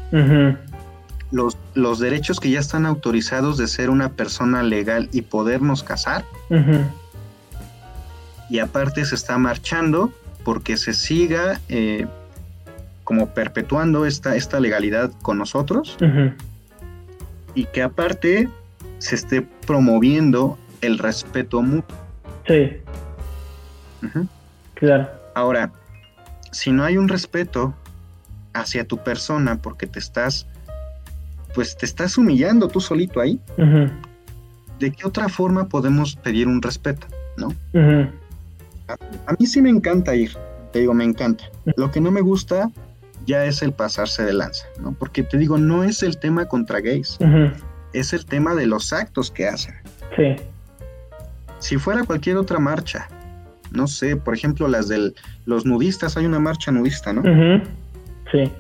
los, 1.31 1.59
los 1.75 1.99
derechos 1.99 2.41
que 2.41 2.51
ya 2.51 2.61
están 2.61 2.87
autorizados 2.87 3.59
de 3.59 3.69
ser 3.69 3.91
una 3.91 4.11
persona 4.11 4.63
legal 4.63 5.09
y 5.13 5.23
podernos 5.23 5.83
casar. 5.83 6.25
Y 8.49 8.59
aparte 8.59 9.05
se 9.05 9.15
está 9.15 9.39
marchando 9.39 10.11
porque 10.45 10.77
se 10.77 10.93
siga 10.93 11.61
eh, 11.69 12.07
como 13.13 13.27
perpetuando 13.27 14.07
esta, 14.07 14.37
esta 14.37 14.59
legalidad 14.59 15.13
con 15.21 15.37
nosotros 15.37 15.99
y 17.55 17.67
que 17.67 17.83
aparte 17.83 18.49
se 19.01 19.17
esté 19.17 19.43
promoviendo 19.43 20.57
el 20.81 20.99
respeto 20.99 21.61
mutuo. 21.61 21.95
Sí. 22.47 22.79
Claro. 24.73 25.11
Ahora, 25.35 25.71
si 26.53 26.73
no 26.73 26.85
hay 26.85 26.97
un 26.97 27.07
respeto 27.07 27.75
hacia 28.55 28.89
tu 28.89 28.97
persona 28.97 29.61
porque 29.61 29.87
te 29.87 29.99
estás, 29.99 30.47
pues 31.55 31.77
te 31.77 31.85
estás 31.85 32.17
humillando 32.17 32.67
tú 32.69 32.81
solito 32.81 33.21
ahí, 33.21 33.39
¿de 34.79 34.91
qué 34.91 35.07
otra 35.07 35.29
forma 35.29 35.69
podemos 35.69 36.17
pedir 36.17 36.49
un 36.49 36.63
respeto? 36.63 37.07
¿No? 37.37 37.55
a, 38.89 39.33
mí 39.39 39.45
sí 39.45 39.61
me 39.61 39.69
encanta 39.69 40.17
ir, 40.17 40.33
te 40.73 40.79
digo, 40.79 40.95
me 40.95 41.05
encanta. 41.05 41.45
Lo 41.77 41.91
que 41.91 42.01
no 42.01 42.11
me 42.11 42.23
gusta 42.23 42.71
ya 43.27 43.45
es 43.45 43.63
el 43.63 43.73
pasarse 43.73 44.25
de 44.25 44.33
lanza, 44.33 44.67
¿no? 44.81 44.95
Porque 44.99 45.23
te 45.23 45.39
digo, 45.39 45.59
no 45.59 45.85
es 45.85 46.03
el 46.03 46.19
tema 46.19 46.47
contra 46.47 46.81
gays, 46.81 47.19
es 47.93 48.13
el 48.13 48.25
tema 48.27 48.55
de 48.55 48.67
los 48.67 48.93
actos 48.93 49.31
que 49.31 49.47
hacen. 49.47 49.75
Sí. 50.17 50.37
Si 51.59 51.77
fuera 51.77 52.05
cualquier 52.05 52.37
otra 52.37 52.59
marcha, 52.59 53.09
no 53.71 53.87
sé, 53.87 54.17
por 54.17 54.35
ejemplo, 54.35 54.69
las 54.69 54.89
de 54.89 55.13
los 55.47 55.65
nudistas, 55.65 56.17
hay 56.17 56.27
una 56.27 56.39
marcha 56.39 56.73
nudista, 56.73 57.13
¿no? 57.13 57.23
Sí. 58.31 58.51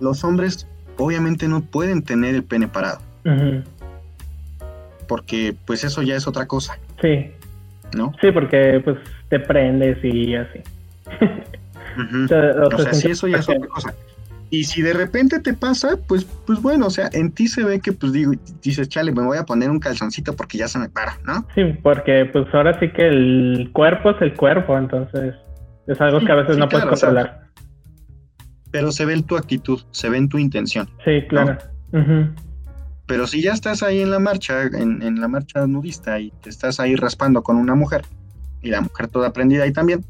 Los 0.00 0.24
hombres 0.24 0.66
obviamente 0.96 1.48
no 1.48 1.62
pueden 1.62 2.02
tener 2.02 2.34
el 2.34 2.44
pene 2.44 2.68
parado. 2.68 3.00
Porque 5.08 5.54
pues 5.66 5.84
eso 5.84 6.02
ya 6.02 6.16
es 6.16 6.26
otra 6.26 6.46
cosa. 6.46 6.78
Sí. 7.00 7.30
¿No? 7.94 8.12
Sí, 8.20 8.30
porque 8.32 8.80
pues 8.84 8.98
te 9.28 9.38
prendes 9.40 9.98
y 10.02 10.34
así. 10.34 10.60
o, 11.96 12.78
sea, 12.78 12.94
si 12.94 13.10
eso 13.10 13.28
ya 13.28 13.38
es 13.38 13.48
otra 13.48 13.66
cosa. 13.66 13.94
Y 14.50 14.64
si 14.64 14.82
de 14.82 14.92
repente 14.92 15.40
te 15.40 15.52
pasa, 15.54 15.98
pues, 16.06 16.24
pues 16.24 16.62
bueno, 16.62 16.86
o 16.86 16.90
sea, 16.90 17.08
en 17.12 17.32
ti 17.32 17.48
se 17.48 17.64
ve 17.64 17.80
que, 17.80 17.92
pues 17.92 18.12
digo, 18.12 18.32
dices, 18.62 18.88
chale, 18.88 19.10
me 19.10 19.22
voy 19.22 19.38
a 19.38 19.44
poner 19.44 19.70
un 19.70 19.80
calzoncito 19.80 20.36
porque 20.36 20.58
ya 20.58 20.68
se 20.68 20.78
me 20.78 20.88
para, 20.88 21.18
¿no? 21.24 21.46
Sí, 21.54 21.64
porque 21.82 22.28
pues 22.32 22.46
ahora 22.52 22.78
sí 22.78 22.90
que 22.90 23.08
el 23.08 23.70
cuerpo 23.72 24.10
es 24.10 24.22
el 24.22 24.34
cuerpo, 24.34 24.78
entonces 24.78 25.34
es 25.86 26.00
algo 26.00 26.20
que 26.20 26.30
a 26.30 26.36
veces 26.36 26.56
no 26.56 26.68
puedes 26.68 26.86
controlar. 26.86 27.48
pero 28.70 28.92
se 28.92 29.04
ve 29.04 29.14
en 29.14 29.24
tu 29.24 29.36
actitud, 29.36 29.80
se 29.90 30.08
ve 30.08 30.18
en 30.18 30.28
tu 30.28 30.38
intención. 30.38 30.88
Sí, 31.04 31.22
claro. 31.28 31.58
Pero 33.06 33.26
si 33.26 33.42
ya 33.42 33.52
estás 33.52 33.82
ahí 33.82 34.00
en 34.00 34.10
la 34.10 34.18
marcha, 34.18 34.62
en, 34.62 35.02
en 35.02 35.20
la 35.20 35.28
marcha 35.28 35.66
nudista 35.66 36.20
y 36.20 36.30
te 36.42 36.48
estás 36.48 36.80
ahí 36.80 36.94
raspando 36.96 37.42
con 37.42 37.56
una 37.56 37.74
mujer, 37.74 38.02
y 38.62 38.70
la 38.70 38.80
mujer 38.80 39.08
toda 39.08 39.32
prendida 39.32 39.64
ahí 39.64 39.72
también, 39.72 40.04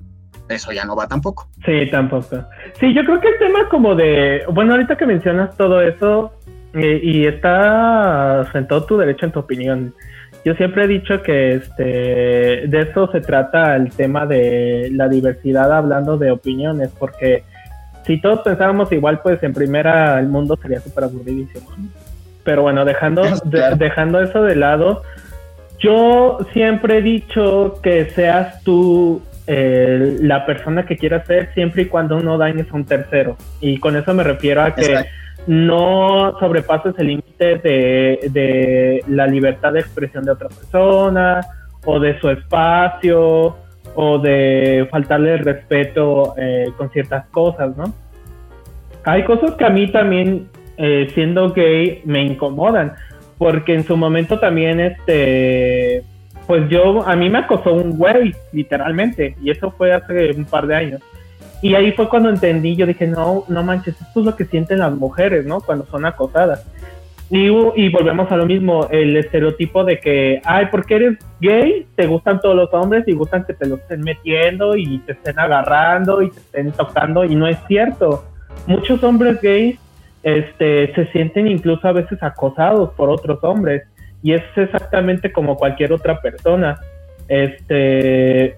eso 0.48 0.72
ya 0.72 0.84
no 0.84 0.96
va 0.96 1.06
tampoco. 1.06 1.48
Sí, 1.64 1.88
tampoco. 1.90 2.44
Sí, 2.78 2.92
yo 2.94 3.04
creo 3.04 3.20
que 3.20 3.28
el 3.28 3.38
tema 3.38 3.68
como 3.68 3.94
de, 3.94 4.42
bueno, 4.52 4.72
ahorita 4.72 4.96
que 4.96 5.06
mencionas 5.06 5.56
todo 5.56 5.80
eso 5.80 6.32
eh, 6.74 7.00
y 7.02 7.26
está 7.26 8.46
en 8.52 8.66
todo 8.66 8.84
tu 8.84 8.96
derecho 8.98 9.26
en 9.26 9.32
tu 9.32 9.40
opinión. 9.40 9.94
Yo 10.44 10.54
siempre 10.54 10.84
he 10.84 10.88
dicho 10.88 11.22
que 11.22 11.54
este, 11.54 11.82
de 11.82 12.88
eso 12.90 13.10
se 13.10 13.20
trata 13.22 13.76
el 13.76 13.90
tema 13.90 14.26
de 14.26 14.90
la 14.92 15.08
diversidad 15.08 15.72
hablando 15.72 16.18
de 16.18 16.30
opiniones, 16.30 16.90
porque 16.98 17.44
si 18.04 18.20
todos 18.20 18.40
pensábamos 18.40 18.92
igual, 18.92 19.20
pues 19.22 19.42
en 19.42 19.54
primera 19.54 20.18
el 20.20 20.28
mundo 20.28 20.58
sería 20.60 20.80
súper 20.80 21.04
aburridísimo. 21.04 21.70
Pero 22.44 22.60
bueno, 22.60 22.84
dejando, 22.84 23.22
dejando 23.78 24.20
eso 24.20 24.42
de 24.42 24.56
lado, 24.56 25.02
yo 25.78 26.38
siempre 26.52 26.98
he 26.98 27.02
dicho 27.02 27.80
que 27.82 28.10
seas 28.10 28.62
tú 28.62 29.22
eh, 29.46 30.18
la 30.20 30.46
persona 30.46 30.86
que 30.86 30.96
quieras 30.96 31.26
ser 31.26 31.52
siempre 31.54 31.82
y 31.82 31.86
cuando 31.86 32.20
no 32.20 32.38
dañes 32.38 32.70
a 32.70 32.74
un 32.74 32.84
tercero. 32.84 33.36
Y 33.60 33.78
con 33.78 33.96
eso 33.96 34.14
me 34.14 34.22
refiero 34.22 34.62
a 34.62 34.74
que 34.74 35.04
no 35.46 36.38
sobrepases 36.38 36.94
el 36.98 37.08
límite 37.08 37.58
de, 37.58 39.04
la 39.08 39.26
libertad 39.26 39.72
de 39.72 39.80
expresión 39.80 40.24
de 40.24 40.32
otra 40.32 40.48
persona 40.48 41.40
o 41.84 42.00
de 42.00 42.18
su 42.20 42.30
espacio 42.30 43.56
o 43.94 44.18
de 44.18 44.88
faltarle 44.90 45.34
el 45.34 45.40
respeto 45.40 46.34
eh, 46.38 46.66
con 46.76 46.90
ciertas 46.90 47.26
cosas, 47.26 47.76
¿no? 47.76 47.92
Hay 49.04 49.24
cosas 49.24 49.52
que 49.52 49.64
a 49.64 49.70
mí 49.70 49.88
también, 49.88 50.48
eh, 50.78 51.08
siendo 51.12 51.50
gay, 51.50 52.00
me 52.06 52.24
incomodan, 52.24 52.94
porque 53.36 53.74
en 53.74 53.84
su 53.84 53.96
momento 53.96 54.38
también, 54.40 54.80
este, 54.80 56.02
pues 56.46 56.68
yo, 56.68 57.06
a 57.06 57.16
mí 57.16 57.30
me 57.30 57.38
acosó 57.38 57.74
un 57.74 57.96
güey, 57.96 58.34
literalmente, 58.52 59.36
y 59.42 59.50
eso 59.50 59.70
fue 59.70 59.92
hace 59.92 60.32
un 60.32 60.44
par 60.44 60.66
de 60.66 60.74
años. 60.74 61.00
Y 61.62 61.74
ahí 61.74 61.92
fue 61.92 62.08
cuando 62.08 62.28
entendí, 62.28 62.76
yo 62.76 62.86
dije, 62.86 63.06
no, 63.06 63.44
no 63.48 63.62
manches, 63.62 64.00
esto 64.00 64.20
es 64.20 64.26
lo 64.26 64.36
que 64.36 64.44
sienten 64.44 64.80
las 64.80 64.92
mujeres, 64.94 65.46
¿no? 65.46 65.60
Cuando 65.60 65.86
son 65.86 66.04
acosadas. 66.04 66.66
Y, 67.30 67.46
y 67.46 67.88
volvemos 67.88 68.30
a 68.30 68.36
lo 68.36 68.44
mismo, 68.44 68.86
el 68.90 69.16
estereotipo 69.16 69.82
de 69.82 69.98
que, 69.98 70.42
ay, 70.44 70.66
porque 70.70 70.96
eres 70.96 71.18
gay, 71.40 71.86
te 71.96 72.06
gustan 72.06 72.40
todos 72.40 72.54
los 72.54 72.72
hombres 72.74 73.04
y 73.06 73.12
gustan 73.12 73.44
que 73.44 73.54
te 73.54 73.66
lo 73.66 73.76
estén 73.76 74.02
metiendo 74.02 74.76
y 74.76 74.98
te 74.98 75.12
estén 75.12 75.38
agarrando 75.38 76.20
y 76.20 76.30
te 76.30 76.38
estén 76.38 76.72
tocando, 76.72 77.24
y 77.24 77.34
no 77.34 77.46
es 77.46 77.56
cierto. 77.66 78.24
Muchos 78.66 79.02
hombres 79.02 79.40
gays 79.40 79.78
este, 80.22 80.94
se 80.94 81.06
sienten 81.12 81.46
incluso 81.46 81.88
a 81.88 81.92
veces 81.92 82.22
acosados 82.22 82.90
por 82.92 83.08
otros 83.08 83.42
hombres 83.42 83.84
y 84.24 84.32
es 84.32 84.42
exactamente 84.56 85.30
como 85.30 85.56
cualquier 85.56 85.92
otra 85.92 86.18
persona. 86.22 86.80
Este, 87.28 88.56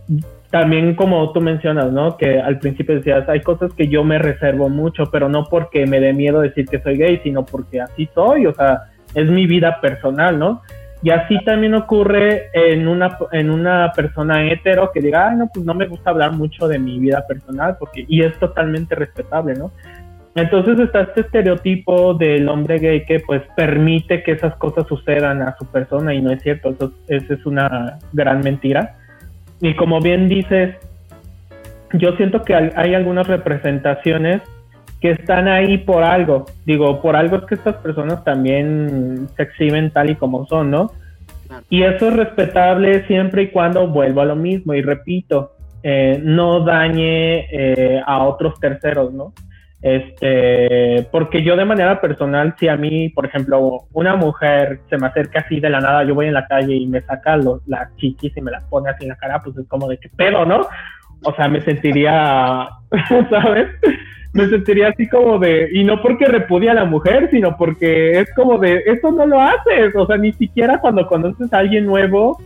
también 0.49 0.95
como 0.95 1.33
tú 1.33 1.41
mencionas, 1.41 1.91
¿no? 1.91 2.17
Que 2.17 2.41
al 2.41 2.61
principio 2.61 2.95
decías, 2.95 3.29
hay 3.29 3.41
cosas 3.41 3.73
que 3.75 3.89
yo 3.89 4.05
me 4.05 4.19
reservo 4.19 4.69
mucho, 4.69 5.07
pero 5.11 5.29
no 5.29 5.45
porque 5.45 5.85
me 5.85 5.99
dé 5.99 6.13
miedo 6.13 6.41
decir 6.41 6.67
que 6.67 6.81
soy 6.81 6.97
gay, 6.97 7.21
sino 7.25 7.45
porque 7.45 7.81
así 7.81 8.09
soy, 8.15 8.47
o 8.47 8.55
sea, 8.55 8.85
es 9.13 9.29
mi 9.29 9.49
vida 9.49 9.81
personal, 9.81 10.39
¿no? 10.39 10.63
Y 11.03 11.11
así 11.11 11.37
también 11.45 11.75
ocurre 11.75 12.49
en 12.55 12.87
una, 12.87 13.19
en 13.33 13.51
una 13.51 13.93
persona 13.93 14.49
hetero 14.49 14.93
que 14.93 15.01
diga, 15.01 15.31
ay, 15.31 15.37
no, 15.37 15.51
pues 15.53 15.67
no 15.67 15.75
me 15.75 15.89
gusta 15.89 16.11
hablar 16.11 16.33
mucho 16.33 16.69
de 16.69 16.79
mi 16.79 17.01
vida 17.01 17.27
personal, 17.27 17.77
porque, 17.77 18.05
y 18.09 18.23
es 18.23 18.39
totalmente 18.39 18.95
respetable, 18.95 19.55
¿no? 19.55 19.73
Entonces 20.37 20.79
está 20.79 21.01
este 21.01 21.23
estereotipo 21.23 22.13
del 22.13 22.49
hombre 22.51 22.79
gay 22.79 23.07
que 23.07 23.21
pues 23.21 23.43
permite 23.57 24.23
que 24.23 24.33
esas 24.33 24.55
cosas 24.57 24.87
sucedan 24.87 25.41
a 25.41 25.57
su 25.57 25.65
persona 25.65 26.13
y 26.13 26.21
no 26.21 26.31
es 26.31 26.43
cierto, 26.43 26.77
eso, 27.09 27.35
es 27.35 27.47
una 27.47 27.99
gran 28.13 28.41
mentira. 28.41 28.97
Y 29.63 29.75
como 29.75 29.99
bien 29.99 30.29
dices, 30.29 30.77
yo 31.95 32.15
siento 32.17 32.43
que 32.43 32.55
hay 32.55 32.95
algunas 32.95 33.27
representaciones 33.27 34.43
que 35.01 35.13
están 35.13 35.49
ahí 35.49 35.79
por 35.79 36.03
algo. 36.03 36.45
Digo, 36.67 37.01
por 37.01 37.17
algo 37.17 37.37
es 37.37 37.45
que 37.45 37.55
estas 37.55 37.77
personas 37.77 38.23
también 38.23 39.29
se 39.37 39.43
exhiben 39.43 39.91
tal 39.91 40.11
y 40.11 40.17
como 40.17 40.47
son, 40.47 40.71
¿no? 40.71 40.93
Y 41.71 41.83
eso 41.83 42.09
es 42.09 42.17
respetable 42.17 43.07
siempre 43.07 43.45
y 43.45 43.49
cuando 43.49 43.87
vuelva 43.89 44.25
a 44.25 44.27
lo 44.27 44.37
mismo. 44.37 44.75
Y 44.75 44.83
repito, 44.83 45.53
eh, 45.83 46.21
no 46.23 46.61
dañe 46.61 47.47
eh, 47.51 48.03
a 48.05 48.23
otros 48.25 48.61
terceros, 48.61 49.15
¿no? 49.15 49.33
Este, 49.83 51.07
porque 51.13 51.43
yo 51.43 51.55
de 51.55 51.65
manera 51.65 52.01
personal, 52.01 52.55
si 52.59 52.67
a 52.67 52.77
mí, 52.77 53.11
por 53.11 53.27
ejemplo, 53.27 53.85
una 53.93 54.17
mujer 54.17 54.81
se 54.89 54.97
me 54.97 55.07
acerca 55.07 55.41
así 55.41 55.61
de 55.61 55.71
la 55.71 55.81
nada, 55.81 56.05
yo 56.05 56.15
voy 56.15 56.27
en 56.27 56.35
la 56.35 56.47
calle 56.47 56.75
y 56.75 56.87
me 56.87 57.03
saca 57.03 57.37
las 57.67 57.95
chiquis 57.97 58.37
y 58.37 58.41
me 58.41 58.51
las 58.51 58.65
pone 58.65 58.91
así 58.91 59.05
en 59.05 59.11
la 59.11 59.17
cara, 59.17 59.43
pues 59.43 59.57
es 59.57 59.69
como 59.69 59.89
de 59.89 59.99
qué 59.99 60.09
pedo, 60.09 60.45
¿no? 60.45 60.67
O 61.23 61.35
sea, 61.35 61.49
me 61.49 61.61
sentiría, 61.61 62.69
¿sabes? 63.31 63.69
me 64.37 64.49
sentiría 64.49 64.89
así 64.89 65.09
como 65.09 65.39
de, 65.39 65.71
y 65.73 65.83
no 65.83 66.03
porque 66.03 66.27
repudia 66.27 66.73
a 66.73 66.75
la 66.75 66.85
mujer, 66.85 67.29
sino 67.31 67.57
porque 67.57 68.21
es 68.21 68.33
como 68.35 68.59
de, 68.59 68.83
eso 68.87 69.11
no 69.11 69.27
lo 69.27 69.41
haces, 69.41 69.95
o 69.97 70.07
sea, 70.07 70.19
ni 70.19 70.33
siquiera 70.33 70.79
cuando 70.79 71.07
conoces 71.07 71.51
a 71.53 71.59
alguien 71.59 71.87
nuevo, 71.87 72.39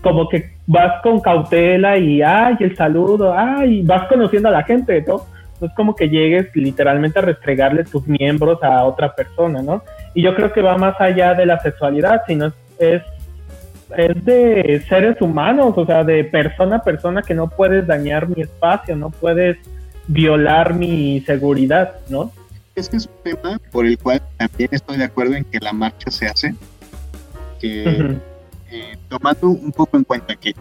como 0.00 0.28
que 0.28 0.52
vas 0.66 1.02
con 1.02 1.20
cautela 1.20 1.98
y, 1.98 2.22
ay, 2.22 2.56
el 2.60 2.76
saludo, 2.76 3.34
ay, 3.36 3.82
vas 3.82 4.06
conociendo 4.06 4.48
a 4.48 4.52
la 4.52 4.62
gente, 4.62 5.04
¿no? 5.06 5.22
No 5.60 5.66
es 5.66 5.74
como 5.74 5.94
que 5.94 6.08
llegues 6.08 6.48
literalmente 6.54 7.18
a 7.18 7.22
restregarle 7.22 7.84
tus 7.84 8.06
miembros 8.06 8.62
a 8.62 8.84
otra 8.84 9.14
persona, 9.14 9.62
¿no? 9.62 9.82
Y 10.14 10.22
yo 10.22 10.34
creo 10.34 10.52
que 10.52 10.62
va 10.62 10.76
más 10.76 11.00
allá 11.00 11.34
de 11.34 11.46
la 11.46 11.58
sexualidad, 11.60 12.22
sino 12.26 12.52
es, 12.78 13.02
es 13.96 14.24
de 14.24 14.82
seres 14.88 15.20
humanos, 15.20 15.74
o 15.76 15.86
sea, 15.86 16.04
de 16.04 16.24
persona 16.24 16.76
a 16.76 16.82
persona 16.82 17.22
que 17.22 17.34
no 17.34 17.48
puedes 17.48 17.86
dañar 17.86 18.28
mi 18.28 18.42
espacio, 18.42 18.96
no 18.96 19.10
puedes 19.10 19.58
violar 20.06 20.74
mi 20.74 21.20
seguridad, 21.20 21.96
¿no? 22.08 22.32
Es 22.74 22.88
que 22.88 22.96
es 22.96 23.06
un 23.06 23.22
tema 23.22 23.60
por 23.72 23.86
el 23.86 23.98
cual 23.98 24.22
también 24.36 24.70
estoy 24.72 24.96
de 24.98 25.04
acuerdo 25.04 25.34
en 25.34 25.44
que 25.44 25.58
la 25.58 25.72
marcha 25.72 26.10
se 26.10 26.26
hace, 26.26 26.54
que 27.60 28.16
eh, 28.70 28.96
tomando 29.08 29.48
un 29.48 29.72
poco 29.72 29.96
en 29.96 30.04
cuenta 30.04 30.36
que 30.36 30.54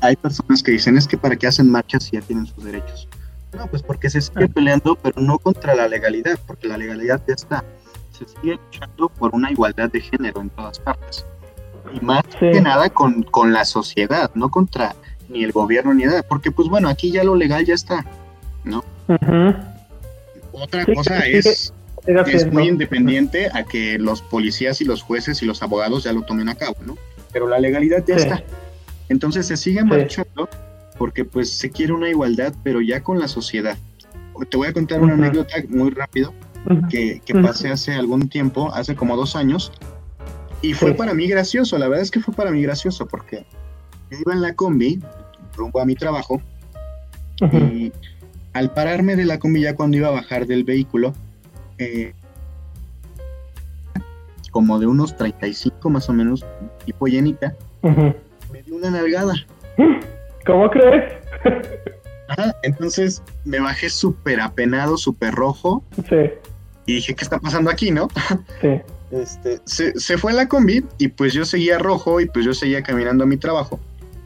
hay 0.00 0.16
personas 0.16 0.62
que 0.62 0.72
dicen 0.72 0.96
es 0.96 1.08
que 1.08 1.16
para 1.16 1.34
qué 1.34 1.46
hacen 1.46 1.70
marchas 1.70 2.04
si 2.04 2.12
ya 2.12 2.20
tienen 2.20 2.46
sus 2.46 2.64
derechos. 2.64 3.08
No, 3.56 3.66
pues 3.68 3.82
porque 3.82 4.10
se 4.10 4.20
sigue 4.20 4.48
peleando, 4.48 4.96
pero 4.96 5.20
no 5.20 5.38
contra 5.38 5.74
la 5.74 5.88
legalidad, 5.88 6.38
porque 6.46 6.68
la 6.68 6.76
legalidad 6.76 7.22
ya 7.26 7.34
está. 7.34 7.64
Se 8.10 8.26
sigue 8.26 8.58
luchando 8.64 9.08
por 9.08 9.34
una 9.34 9.50
igualdad 9.50 9.90
de 9.90 10.00
género 10.00 10.40
en 10.40 10.50
todas 10.50 10.78
partes. 10.78 11.24
Y 11.92 12.04
más 12.04 12.24
que 12.38 12.60
nada 12.60 12.90
con, 12.90 13.22
con, 13.22 13.52
la 13.52 13.64
sociedad, 13.64 14.30
no 14.34 14.50
contra 14.50 14.96
ni 15.28 15.44
el 15.44 15.52
gobierno 15.52 15.94
ni 15.94 16.04
nada, 16.04 16.22
porque 16.22 16.50
pues 16.50 16.68
bueno, 16.68 16.88
aquí 16.88 17.10
ya 17.10 17.24
lo 17.24 17.34
legal 17.34 17.64
ya 17.64 17.74
está, 17.74 18.04
¿no? 18.64 18.84
Otra 20.52 20.86
cosa 20.86 21.26
es, 21.26 21.72
es 22.06 22.52
muy 22.52 22.68
independiente 22.68 23.48
a 23.52 23.64
que 23.64 23.98
los 23.98 24.22
policías 24.22 24.80
y 24.80 24.84
los 24.84 25.02
jueces 25.02 25.42
y 25.42 25.46
los 25.46 25.62
abogados 25.62 26.04
ya 26.04 26.12
lo 26.12 26.22
tomen 26.22 26.48
a 26.48 26.54
cabo, 26.54 26.76
¿no? 26.84 26.96
Pero 27.32 27.48
la 27.48 27.58
legalidad 27.58 28.04
ya 28.06 28.16
está. 28.16 28.42
Entonces 29.08 29.46
se 29.46 29.56
sigue 29.56 29.84
marchando 29.84 30.48
porque 30.98 31.24
pues 31.24 31.50
se 31.50 31.70
quiere 31.70 31.92
una 31.92 32.08
igualdad, 32.08 32.54
pero 32.62 32.80
ya 32.80 33.02
con 33.02 33.18
la 33.18 33.28
sociedad. 33.28 33.76
Te 34.50 34.56
voy 34.56 34.68
a 34.68 34.72
contar 34.72 35.00
una 35.00 35.14
anécdota 35.14 35.56
muy 35.68 35.90
rápido 35.90 36.34
que, 36.90 37.20
que 37.24 37.34
pasé 37.34 37.70
hace 37.70 37.92
algún 37.92 38.28
tiempo, 38.28 38.72
hace 38.72 38.96
como 38.96 39.16
dos 39.16 39.36
años, 39.36 39.72
y 40.64 40.72
fue 40.72 40.94
para 40.94 41.12
mí 41.12 41.26
gracioso, 41.28 41.76
la 41.76 41.88
verdad 41.88 42.02
es 42.02 42.10
que 42.10 42.20
fue 42.20 42.32
para 42.32 42.50
mí 42.50 42.62
gracioso 42.62 43.06
porque 43.06 43.44
yo 44.10 44.18
iba 44.18 44.32
en 44.32 44.40
la 44.40 44.54
combi 44.54 44.98
rumbo 45.54 45.78
a 45.78 45.84
mi 45.84 45.94
trabajo 45.94 46.40
y 47.52 47.92
al 48.54 48.72
pararme 48.72 49.14
de 49.14 49.26
la 49.26 49.38
combi 49.38 49.60
ya 49.60 49.76
cuando 49.76 49.98
iba 49.98 50.08
a 50.08 50.12
bajar 50.12 50.46
del 50.46 50.64
vehículo, 50.64 51.12
eh, 51.76 52.14
como 54.50 54.78
de 54.78 54.86
unos 54.86 55.16
35 55.18 55.90
más 55.90 56.08
o 56.08 56.14
menos, 56.14 56.46
tipo 56.86 57.08
llenita, 57.08 57.54
me 57.82 58.62
dio 58.62 58.76
una 58.76 58.90
nalgada. 58.90 59.34
¿Cómo 60.46 60.70
crees? 60.70 61.12
entonces 62.62 63.22
me 63.44 63.60
bajé 63.60 63.88
súper 63.90 64.40
apenado, 64.40 64.96
súper 64.96 65.34
rojo. 65.34 65.82
Sí. 66.08 66.30
Y 66.86 66.94
dije, 66.96 67.14
¿qué 67.14 67.24
está 67.24 67.38
pasando 67.38 67.70
aquí, 67.70 67.90
no? 67.90 68.08
Sí. 68.60 68.80
Este, 69.10 69.60
se, 69.64 69.98
se, 70.00 70.18
fue 70.18 70.32
la 70.32 70.48
combi 70.48 70.84
y 70.98 71.08
pues 71.08 71.32
yo 71.34 71.44
seguía 71.44 71.78
rojo 71.78 72.20
y 72.20 72.26
pues 72.26 72.44
yo 72.44 72.52
seguía 72.52 72.82
caminando 72.82 73.22
a 73.22 73.26
mi 73.26 73.36
trabajo. 73.36 73.78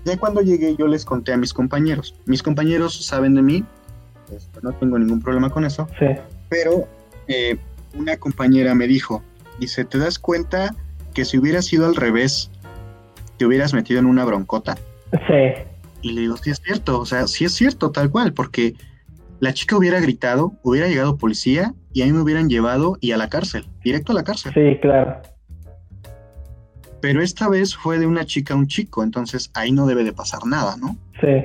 Ya 0.04 0.16
cuando 0.16 0.40
llegué 0.40 0.76
yo 0.76 0.86
les 0.86 1.04
conté 1.04 1.32
a 1.32 1.36
mis 1.36 1.52
compañeros. 1.52 2.14
Mis 2.24 2.42
compañeros 2.42 3.04
saben 3.04 3.34
de 3.34 3.42
mí, 3.42 3.64
este, 4.34 4.60
no 4.62 4.72
tengo 4.72 4.98
ningún 4.98 5.20
problema 5.20 5.50
con 5.50 5.64
eso. 5.64 5.88
Sí. 5.98 6.06
Pero 6.48 6.88
eh, 7.26 7.58
una 7.94 8.16
compañera 8.16 8.74
me 8.74 8.86
dijo, 8.86 9.22
dice, 9.58 9.84
¿te 9.84 9.98
das 9.98 10.18
cuenta 10.18 10.74
que 11.12 11.24
si 11.24 11.36
hubiera 11.36 11.60
sido 11.60 11.84
al 11.84 11.96
revés, 11.96 12.50
te 13.36 13.44
hubieras 13.44 13.74
metido 13.74 14.00
en 14.00 14.06
una 14.06 14.24
broncota? 14.24 14.78
Sí. 15.10 15.67
Y 16.03 16.12
le 16.12 16.22
digo, 16.22 16.36
sí 16.36 16.51
es 16.51 16.61
cierto, 16.62 17.01
o 17.01 17.07
sea, 17.07 17.26
sí 17.26 17.44
es 17.44 17.53
cierto, 17.53 17.90
tal 17.90 18.11
cual, 18.11 18.32
porque 18.32 18.74
la 19.40 19.53
chica 19.53 19.76
hubiera 19.76 20.01
gritado, 20.01 20.55
hubiera 20.62 20.88
llegado 20.88 21.16
policía 21.16 21.74
y 21.92 22.03
a 22.03 22.07
mí 22.07 22.12
me 22.12 22.20
hubieran 22.20 22.49
llevado 22.49 22.96
y 23.01 23.12
a 23.12 23.16
la 23.16 23.28
cárcel, 23.28 23.66
directo 23.82 24.12
a 24.12 24.14
la 24.16 24.24
cárcel. 24.24 24.53
Sí, 24.55 24.78
claro. 24.80 25.20
Pero 27.01 27.22
esta 27.22 27.49
vez 27.49 27.76
fue 27.76 27.99
de 27.99 28.07
una 28.07 28.24
chica 28.24 28.55
a 28.55 28.57
un 28.57 28.66
chico, 28.66 29.03
entonces 29.03 29.51
ahí 29.55 29.70
no 29.72 29.86
debe 29.86 30.05
de 30.05 30.12
pasar 30.12 30.44
nada, 30.46 30.76
¿no? 30.76 30.96
Sí. 31.20 31.44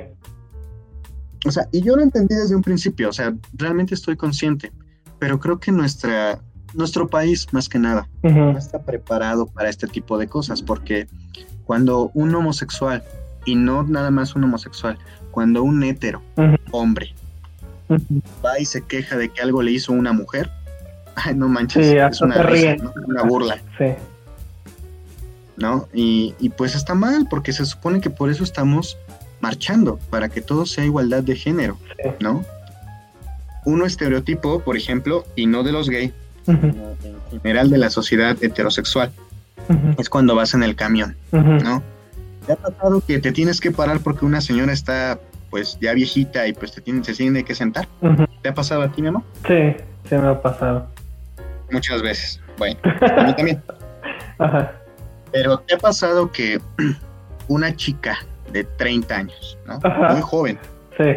O 1.46 1.50
sea, 1.50 1.68
y 1.72 1.82
yo 1.82 1.94
lo 1.96 2.02
entendí 2.02 2.34
desde 2.34 2.56
un 2.56 2.62
principio, 2.62 3.10
o 3.10 3.12
sea, 3.12 3.34
realmente 3.52 3.94
estoy 3.94 4.16
consciente, 4.16 4.72
pero 5.18 5.38
creo 5.38 5.60
que 5.60 5.70
nuestra, 5.70 6.40
nuestro 6.72 7.08
país, 7.08 7.46
más 7.52 7.68
que 7.68 7.78
nada, 7.78 8.08
no 8.22 8.56
está 8.56 8.82
preparado 8.82 9.46
para 9.46 9.68
este 9.68 9.86
tipo 9.86 10.18
de 10.18 10.26
cosas, 10.26 10.62
porque 10.62 11.06
cuando 11.64 12.10
un 12.14 12.34
homosexual 12.34 13.04
y 13.44 13.54
no 13.54 13.82
nada 13.82 14.10
más 14.10 14.34
un 14.34 14.44
homosexual, 14.44 14.98
cuando 15.30 15.62
un 15.62 15.82
hetero, 15.82 16.22
hombre, 16.70 17.14
va 18.44 18.58
y 18.58 18.64
se 18.64 18.82
queja 18.82 19.16
de 19.16 19.28
que 19.28 19.42
algo 19.42 19.62
le 19.62 19.72
hizo 19.72 19.92
una 19.92 20.12
mujer, 20.12 20.50
ay, 21.16 21.34
no 21.34 21.48
manches, 21.48 21.86
es 21.86 22.20
una, 22.20 22.36
una 23.06 23.22
burla. 23.22 23.58
Sí. 23.78 23.86
¿No? 25.56 25.88
Y, 25.94 26.34
y, 26.40 26.48
pues 26.48 26.74
está 26.74 26.94
mal, 26.94 27.28
porque 27.30 27.52
se 27.52 27.64
supone 27.64 28.00
que 28.00 28.10
por 28.10 28.28
eso 28.28 28.42
estamos 28.42 28.98
marchando, 29.40 30.00
para 30.10 30.28
que 30.28 30.40
todo 30.40 30.66
sea 30.66 30.84
igualdad 30.84 31.22
de 31.22 31.36
género, 31.36 31.78
¿no? 32.18 32.44
Uno 33.64 33.86
estereotipo, 33.86 34.60
por 34.60 34.76
ejemplo, 34.76 35.24
y 35.36 35.46
no 35.46 35.62
de 35.62 35.70
los 35.70 35.88
gays, 35.88 36.12
en 36.46 36.86
general 37.30 37.70
de 37.70 37.78
la 37.78 37.90
sociedad 37.90 38.36
heterosexual, 38.42 39.12
es 39.96 40.08
cuando 40.08 40.34
vas 40.34 40.54
en 40.54 40.62
el 40.62 40.74
camión, 40.74 41.16
¿no? 41.30 41.82
¿Te 42.46 42.52
ha 42.52 42.56
pasado 42.56 43.02
que 43.06 43.18
te 43.18 43.32
tienes 43.32 43.60
que 43.60 43.70
parar 43.70 44.00
porque 44.00 44.24
una 44.24 44.40
señora 44.40 44.72
está 44.72 45.18
pues 45.50 45.78
ya 45.80 45.94
viejita 45.94 46.46
y 46.46 46.52
pues 46.52 46.72
te 46.72 46.80
tiene, 46.80 47.02
se 47.04 47.14
tiene 47.14 47.44
que 47.44 47.54
sentar? 47.54 47.86
¿Te 48.42 48.48
ha 48.48 48.54
pasado 48.54 48.82
a 48.82 48.92
ti, 48.92 49.00
mi 49.02 49.08
amor? 49.08 49.22
Sí, 49.46 49.76
se 50.08 50.18
me 50.18 50.28
ha 50.28 50.42
pasado. 50.42 50.88
Muchas 51.70 52.02
veces. 52.02 52.40
Bueno, 52.58 52.78
a 52.84 53.24
mí 53.24 53.34
también. 53.34 53.62
Ajá. 54.38 54.72
Pero 55.32 55.58
¿te 55.60 55.74
ha 55.74 55.78
pasado 55.78 56.30
que 56.32 56.60
una 57.48 57.74
chica 57.74 58.18
de 58.52 58.64
30 58.64 59.16
años, 59.16 59.58
¿no? 59.66 59.78
Muy 60.10 60.20
joven. 60.20 60.58
Sí. 60.98 61.16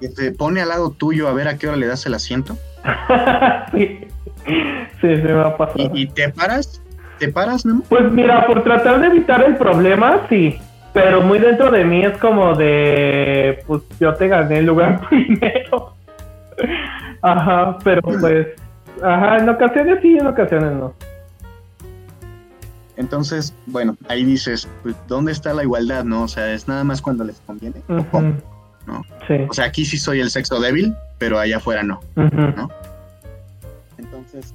Que 0.00 0.08
se 0.08 0.32
pone 0.32 0.60
al 0.60 0.68
lado 0.68 0.90
tuyo 0.90 1.28
a 1.28 1.32
ver 1.32 1.48
a 1.48 1.56
qué 1.56 1.68
hora 1.68 1.76
le 1.76 1.86
das 1.86 2.04
el 2.06 2.14
asiento? 2.14 2.58
sí. 3.72 4.00
Sí, 4.44 5.16
se 5.16 5.22
me 5.22 5.40
ha 5.40 5.56
pasado. 5.56 5.90
¿Y, 5.94 6.02
y 6.02 6.06
te 6.06 6.28
paras 6.30 6.82
¿Te 7.18 7.28
paras, 7.28 7.64
no? 7.64 7.82
Pues 7.88 8.10
mira, 8.10 8.46
por 8.46 8.62
tratar 8.62 9.00
de 9.00 9.06
evitar 9.06 9.42
el 9.44 9.56
problema, 9.56 10.26
sí. 10.28 10.58
Pero 10.92 11.22
muy 11.22 11.38
dentro 11.38 11.70
de 11.70 11.84
mí 11.84 12.04
es 12.04 12.16
como 12.18 12.54
de, 12.54 13.62
pues 13.66 13.82
yo 14.00 14.14
te 14.14 14.28
gané 14.28 14.58
el 14.58 14.66
lugar 14.66 15.00
primero. 15.08 15.94
ajá, 17.22 17.78
pero 17.84 18.00
pues, 18.02 18.48
ajá, 19.02 19.38
en 19.38 19.48
ocasiones 19.48 19.98
sí, 20.02 20.16
en 20.16 20.26
ocasiones 20.26 20.72
no. 20.72 20.94
Entonces, 22.96 23.54
bueno, 23.66 23.94
ahí 24.08 24.24
dices, 24.24 24.68
pues, 24.82 24.96
¿dónde 25.06 25.32
está 25.32 25.52
la 25.52 25.62
igualdad, 25.62 26.04
no? 26.04 26.22
O 26.22 26.28
sea, 26.28 26.52
es 26.52 26.66
nada 26.66 26.82
más 26.82 27.02
cuando 27.02 27.24
les 27.24 27.38
conviene, 27.40 27.82
¿no? 27.88 29.02
Sí. 29.26 29.34
O 29.48 29.52
sea, 29.52 29.66
aquí 29.66 29.84
sí 29.84 29.98
soy 29.98 30.20
el 30.20 30.30
sexo 30.30 30.60
débil, 30.60 30.94
pero 31.18 31.38
allá 31.38 31.58
afuera 31.58 31.82
no, 31.82 32.00
¿no? 32.14 32.70
Entonces, 33.98 34.54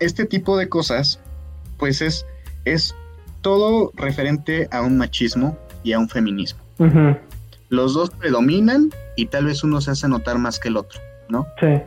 este 0.00 0.24
tipo 0.24 0.56
de 0.56 0.68
cosas 0.68 1.20
pues 1.78 2.02
es, 2.02 2.26
es 2.64 2.94
todo 3.40 3.92
referente 3.94 4.68
a 4.70 4.82
un 4.82 4.98
machismo 4.98 5.56
y 5.82 5.92
a 5.92 5.98
un 5.98 6.08
feminismo. 6.08 6.60
Los 7.68 7.94
dos 7.94 8.10
predominan 8.10 8.90
y 9.16 9.26
tal 9.26 9.46
vez 9.46 9.64
uno 9.64 9.80
se 9.80 9.90
hace 9.90 10.08
notar 10.08 10.38
más 10.38 10.58
que 10.58 10.68
el 10.68 10.76
otro, 10.76 11.00
¿no? 11.28 11.46
Sí. 11.60 11.80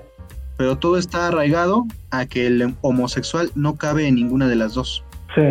Pero 0.58 0.78
todo 0.78 0.98
está 0.98 1.28
arraigado 1.28 1.86
a 2.12 2.26
que 2.26 2.48
el 2.48 2.76
homosexual 2.82 3.52
no 3.56 3.76
cabe 3.76 4.08
en 4.08 4.16
ninguna 4.16 4.48
de 4.48 4.56
las 4.56 4.74
dos. 4.74 5.04
Sí. 5.34 5.50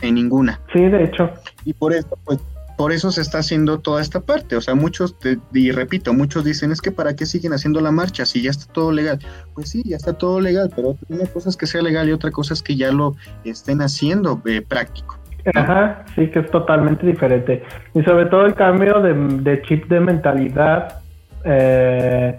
En 0.00 0.14
ninguna. 0.14 0.60
Sí, 0.72 0.80
de 0.80 1.04
hecho. 1.04 1.30
Y 1.64 1.72
por 1.72 1.92
eso, 1.92 2.18
pues, 2.24 2.40
por 2.76 2.92
eso 2.92 3.10
se 3.10 3.22
está 3.22 3.38
haciendo 3.38 3.78
toda 3.78 4.02
esta 4.02 4.20
parte. 4.20 4.56
O 4.56 4.60
sea, 4.60 4.74
muchos, 4.74 5.16
y 5.52 5.70
repito, 5.70 6.12
muchos 6.12 6.44
dicen, 6.44 6.72
es 6.72 6.80
que 6.80 6.92
para 6.92 7.16
qué 7.16 7.26
siguen 7.26 7.52
haciendo 7.52 7.80
la 7.80 7.90
marcha 7.90 8.26
si 8.26 8.42
ya 8.42 8.50
está 8.50 8.72
todo 8.72 8.92
legal. 8.92 9.18
Pues 9.54 9.70
sí, 9.70 9.82
ya 9.84 9.96
está 9.96 10.12
todo 10.12 10.40
legal, 10.40 10.70
pero 10.74 10.96
una 11.08 11.26
cosa 11.26 11.48
es 11.48 11.56
que 11.56 11.66
sea 11.66 11.82
legal 11.82 12.08
y 12.08 12.12
otra 12.12 12.30
cosa 12.30 12.54
es 12.54 12.62
que 12.62 12.76
ya 12.76 12.92
lo 12.92 13.14
estén 13.44 13.80
haciendo 13.80 14.40
eh, 14.46 14.62
práctico. 14.62 15.18
Ajá, 15.54 16.04
sí, 16.14 16.28
que 16.28 16.40
es 16.40 16.50
totalmente 16.50 17.06
diferente. 17.06 17.62
Y 17.94 18.02
sobre 18.02 18.26
todo 18.26 18.46
el 18.46 18.54
cambio 18.54 19.00
de, 19.00 19.62
chip 19.62 19.86
de 19.88 20.00
mentalidad 20.00 21.00
eh, 21.44 22.38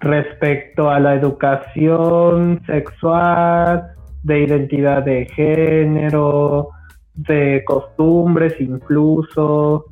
respecto 0.00 0.90
a 0.90 0.98
la 0.98 1.14
educación 1.14 2.60
sexual, 2.66 3.92
de 4.24 4.40
identidad 4.40 5.04
de 5.04 5.26
género, 5.26 6.70
de 7.18 7.62
costumbres 7.64 8.54
incluso, 8.60 9.86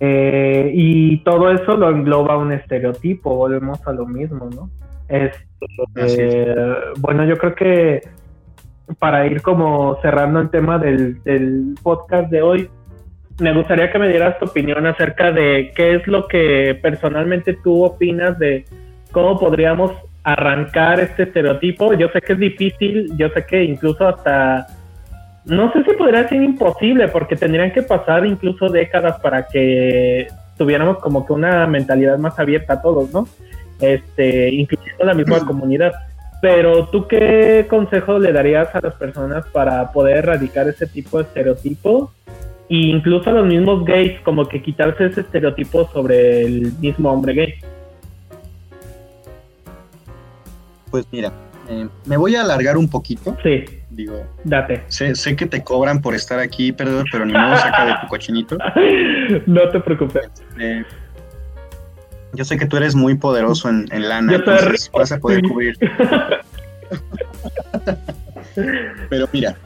Eh, 0.00 0.70
y 0.74 1.24
todo 1.24 1.50
eso 1.50 1.76
lo 1.76 1.90
engloba 1.90 2.36
un 2.36 2.52
estereotipo, 2.52 3.34
volvemos 3.34 3.84
a 3.84 3.92
lo 3.92 4.06
mismo, 4.06 4.48
¿no? 4.54 4.70
Este, 5.08 6.54
bueno, 7.00 7.24
yo 7.24 7.36
creo 7.36 7.54
que 7.56 8.02
para 9.00 9.26
ir 9.26 9.42
como 9.42 9.98
cerrando 10.00 10.38
el 10.38 10.50
tema 10.50 10.78
del, 10.78 11.20
del 11.24 11.74
podcast 11.82 12.30
de 12.30 12.42
hoy, 12.42 12.70
me 13.40 13.52
gustaría 13.52 13.90
que 13.90 13.98
me 13.98 14.08
dieras 14.08 14.38
tu 14.38 14.44
opinión 14.44 14.86
acerca 14.86 15.32
de 15.32 15.72
qué 15.74 15.96
es 15.96 16.06
lo 16.06 16.28
que 16.28 16.78
personalmente 16.80 17.58
tú 17.64 17.82
opinas 17.82 18.38
de 18.38 18.66
cómo 19.10 19.36
podríamos 19.36 19.90
arrancar 20.22 21.00
este 21.00 21.24
estereotipo. 21.24 21.94
Yo 21.94 22.08
sé 22.10 22.20
que 22.20 22.34
es 22.34 22.38
difícil, 22.38 23.16
yo 23.16 23.30
sé 23.30 23.44
que 23.46 23.64
incluso 23.64 24.06
hasta, 24.06 24.64
no 25.48 25.72
sé 25.72 25.82
si 25.82 25.92
podría 25.94 26.28
ser 26.28 26.42
imposible, 26.42 27.08
porque 27.08 27.34
tendrían 27.34 27.72
que 27.72 27.82
pasar 27.82 28.26
incluso 28.26 28.68
décadas 28.68 29.18
para 29.20 29.46
que 29.48 30.28
tuviéramos 30.58 30.98
como 30.98 31.24
que 31.26 31.32
una 31.32 31.66
mentalidad 31.66 32.18
más 32.18 32.38
abierta 32.38 32.74
a 32.74 32.82
todos, 32.82 33.10
¿no? 33.12 33.26
Este, 33.80 34.50
incluyendo 34.50 35.04
la 35.04 35.14
misma 35.14 35.44
comunidad. 35.46 35.92
Pero 36.42 36.88
tú 36.88 37.08
qué 37.08 37.66
consejo 37.68 38.18
le 38.18 38.32
darías 38.32 38.74
a 38.74 38.80
las 38.80 38.94
personas 38.94 39.46
para 39.46 39.90
poder 39.90 40.18
erradicar 40.18 40.68
ese 40.68 40.86
tipo 40.86 41.18
de 41.18 41.24
estereotipos? 41.24 42.10
E 42.68 42.76
incluso 42.76 43.30
a 43.30 43.32
los 43.32 43.46
mismos 43.46 43.84
gays, 43.86 44.20
como 44.20 44.46
que 44.46 44.62
quitarse 44.62 45.06
ese 45.06 45.22
estereotipo 45.22 45.88
sobre 45.88 46.42
el 46.42 46.72
mismo 46.78 47.10
hombre 47.10 47.32
gay. 47.32 47.54
Pues 50.90 51.06
mira, 51.10 51.32
eh, 51.70 51.88
me 52.04 52.18
voy 52.18 52.36
a 52.36 52.42
alargar 52.42 52.76
un 52.76 52.88
poquito. 52.88 53.34
Sí. 53.42 53.64
Digo, 53.98 54.24
date. 54.44 54.84
Sé, 54.86 55.16
sé 55.16 55.34
que 55.34 55.44
te 55.46 55.64
cobran 55.64 56.00
por 56.00 56.14
estar 56.14 56.38
aquí, 56.38 56.70
perdón, 56.70 57.04
pero 57.10 57.26
ni 57.26 57.32
modo 57.32 57.56
saca 57.56 57.84
de 57.84 57.94
tu 58.00 58.06
cochinito. 58.06 58.56
no 59.46 59.68
te 59.70 59.80
preocupes. 59.80 60.30
Este, 60.50 60.86
yo 62.32 62.44
sé 62.44 62.56
que 62.56 62.66
tú 62.66 62.76
eres 62.76 62.94
muy 62.94 63.16
poderoso 63.16 63.68
en, 63.68 63.88
lana, 64.08 64.36
entonces 64.36 64.88
vas 64.94 65.10
a 65.10 65.18
poder 65.18 65.42
cubrir. 65.42 65.76
pero 69.10 69.28
mira, 69.32 69.56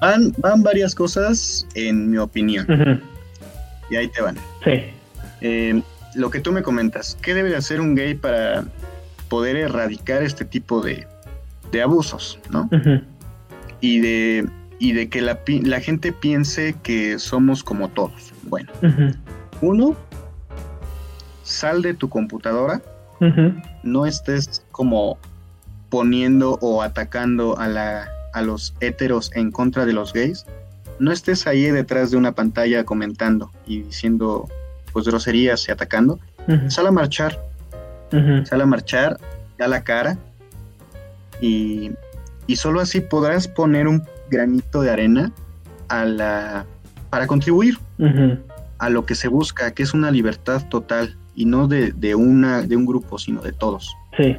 van, 0.00 0.32
van 0.38 0.62
varias 0.62 0.94
cosas 0.94 1.66
en 1.74 2.12
mi 2.12 2.18
opinión. 2.18 3.02
Y 3.90 3.96
ahí 3.96 4.06
te 4.06 4.22
van. 4.22 4.36
Sí. 4.62 4.84
Eh, 5.40 5.82
lo 6.14 6.30
que 6.30 6.38
tú 6.38 6.52
me 6.52 6.62
comentas, 6.62 7.18
¿qué 7.20 7.34
debe 7.34 7.56
hacer 7.56 7.80
un 7.80 7.96
gay 7.96 8.14
para 8.14 8.66
poder 9.28 9.56
erradicar 9.56 10.22
este 10.22 10.44
tipo 10.44 10.80
de, 10.80 11.08
abusos, 11.82 12.38
¿no? 12.50 12.70
Y 13.84 14.00
de 14.00 14.48
y 14.78 14.92
de 14.92 15.08
que 15.08 15.20
la, 15.20 15.40
la, 15.46 15.80
gente 15.80 16.12
piense 16.12 16.74
que 16.82 17.18
somos 17.18 17.62
como 17.62 17.88
todos. 17.88 18.32
Bueno, 18.42 18.70
uno, 19.60 19.96
sal 21.42 21.80
de 21.82 21.94
tu 21.94 22.08
computadora, 22.08 22.82
no 23.82 24.04
estés 24.04 24.64
como 24.72 25.16
poniendo 25.88 26.58
o 26.60 26.82
atacando 26.82 27.58
a, 27.58 27.68
la, 27.68 28.08
a 28.32 28.42
los 28.42 28.74
héteros 28.80 29.30
en 29.34 29.52
contra 29.52 29.86
de 29.86 29.92
los 29.92 30.12
gays, 30.12 30.44
no 30.98 31.12
estés 31.12 31.46
ahí 31.46 31.70
detrás 31.70 32.10
de 32.10 32.16
una 32.16 32.32
pantalla 32.32 32.84
comentando 32.84 33.50
y 33.66 33.82
diciendo 33.82 34.48
pues 34.92 35.06
groserías 35.06 35.66
y 35.68 35.72
atacando, 35.72 36.18
sal 36.68 36.88
a 36.88 36.90
marchar, 36.90 37.38
Sale 38.44 38.62
a 38.62 38.66
marchar, 38.66 39.18
da 39.58 39.66
la 39.66 39.82
cara 39.82 40.16
y, 41.40 41.90
solo 42.56 42.80
así 42.80 43.00
podrás 43.00 43.48
poner 43.48 43.88
un 43.88 44.02
granito 44.30 44.82
de 44.82 44.90
arena 44.90 45.32
a 45.88 46.04
la, 46.04 46.66
para 47.10 47.26
contribuir 47.26 47.78
a 48.78 48.90
lo 48.90 49.06
que 49.06 49.14
se 49.14 49.28
busca, 49.28 49.72
que 49.72 49.82
es 49.82 49.94
una 49.94 50.10
libertad 50.10 50.66
total 50.68 51.16
y 51.34 51.46
no 51.46 51.68
de, 51.68 52.14
una, 52.14 52.62
de 52.62 52.76
un 52.76 52.86
grupo, 52.86 53.18
sino 53.18 53.40
de 53.40 53.52
todos. 53.52 53.94
Sí. 54.16 54.36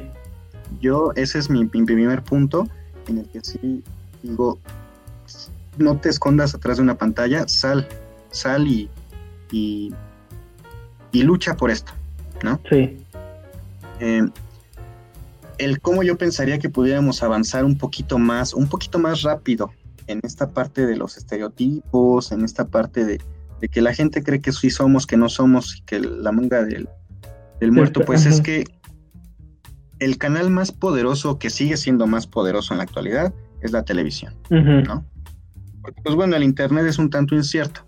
Yo, 0.80 1.12
ese 1.14 1.38
es 1.38 1.50
mi, 1.50 1.64
primer 1.66 2.22
punto 2.22 2.68
en 3.08 3.18
el 3.18 3.28
que 3.28 3.40
sí 3.42 3.82
digo, 4.22 4.58
no 5.78 5.96
te 5.98 6.08
escondas 6.08 6.54
atrás 6.54 6.78
de 6.78 6.82
una 6.82 6.96
pantalla, 6.96 7.46
sal, 7.48 7.86
sal 8.30 8.66
y, 8.66 8.88
y, 9.50 9.92
y 11.12 11.22
lucha 11.22 11.56
por 11.56 11.70
esto, 11.70 11.92
¿no? 12.42 12.60
Sí. 12.68 12.98
Eh, 14.00 14.26
el 15.58 15.80
cómo 15.80 16.02
yo 16.02 16.16
pensaría 16.16 16.58
que 16.58 16.68
pudiéramos 16.68 17.22
avanzar 17.22 17.64
un 17.64 17.78
poquito 17.78 18.18
más, 18.18 18.54
un 18.54 18.68
poquito 18.68 18.98
más 18.98 19.22
rápido 19.22 19.70
en 20.06 20.20
esta 20.22 20.50
parte 20.50 20.86
de 20.86 20.96
los 20.96 21.16
estereotipos, 21.16 22.32
en 22.32 22.44
esta 22.44 22.66
parte 22.66 23.04
de, 23.04 23.20
que 23.70 23.80
la 23.80 23.94
gente 23.94 24.22
cree 24.22 24.40
que 24.40 24.52
sí 24.52 24.70
somos, 24.70 25.06
que 25.06 25.16
no 25.16 25.28
somos, 25.28 25.76
y 25.78 25.82
que 25.82 26.00
la 26.00 26.32
manga 26.32 26.62
del, 26.62 26.88
muerto, 27.72 28.04
pues 28.04 28.26
es 28.26 28.40
que 28.40 28.64
el 29.98 30.18
canal 30.18 30.50
más 30.50 30.72
poderoso, 30.72 31.38
que 31.38 31.50
sigue 31.50 31.76
siendo 31.76 32.06
más 32.06 32.26
poderoso 32.26 32.74
en 32.74 32.78
la 32.78 32.84
actualidad, 32.84 33.32
es 33.62 33.72
la 33.72 33.84
televisión, 33.84 34.34
¿no? 34.50 35.04
Porque, 35.80 36.02
pues 36.02 36.14
bueno, 36.14 36.36
el 36.36 36.42
Internet 36.42 36.86
es 36.86 36.98
un 36.98 37.10
tanto 37.10 37.34
incierto. 37.34 37.82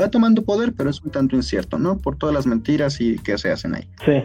Va 0.00 0.08
tomando 0.08 0.44
poder, 0.44 0.72
pero 0.72 0.88
es 0.88 1.02
un 1.02 1.10
tanto 1.10 1.34
incierto, 1.34 1.78
¿no? 1.78 1.98
Por 1.98 2.16
todas 2.16 2.32
las 2.32 2.46
mentiras 2.46 3.00
y 3.00 3.18
que 3.18 3.36
se 3.38 3.50
hacen 3.50 3.74
ahí. 3.74 3.88
Sí 4.04 4.22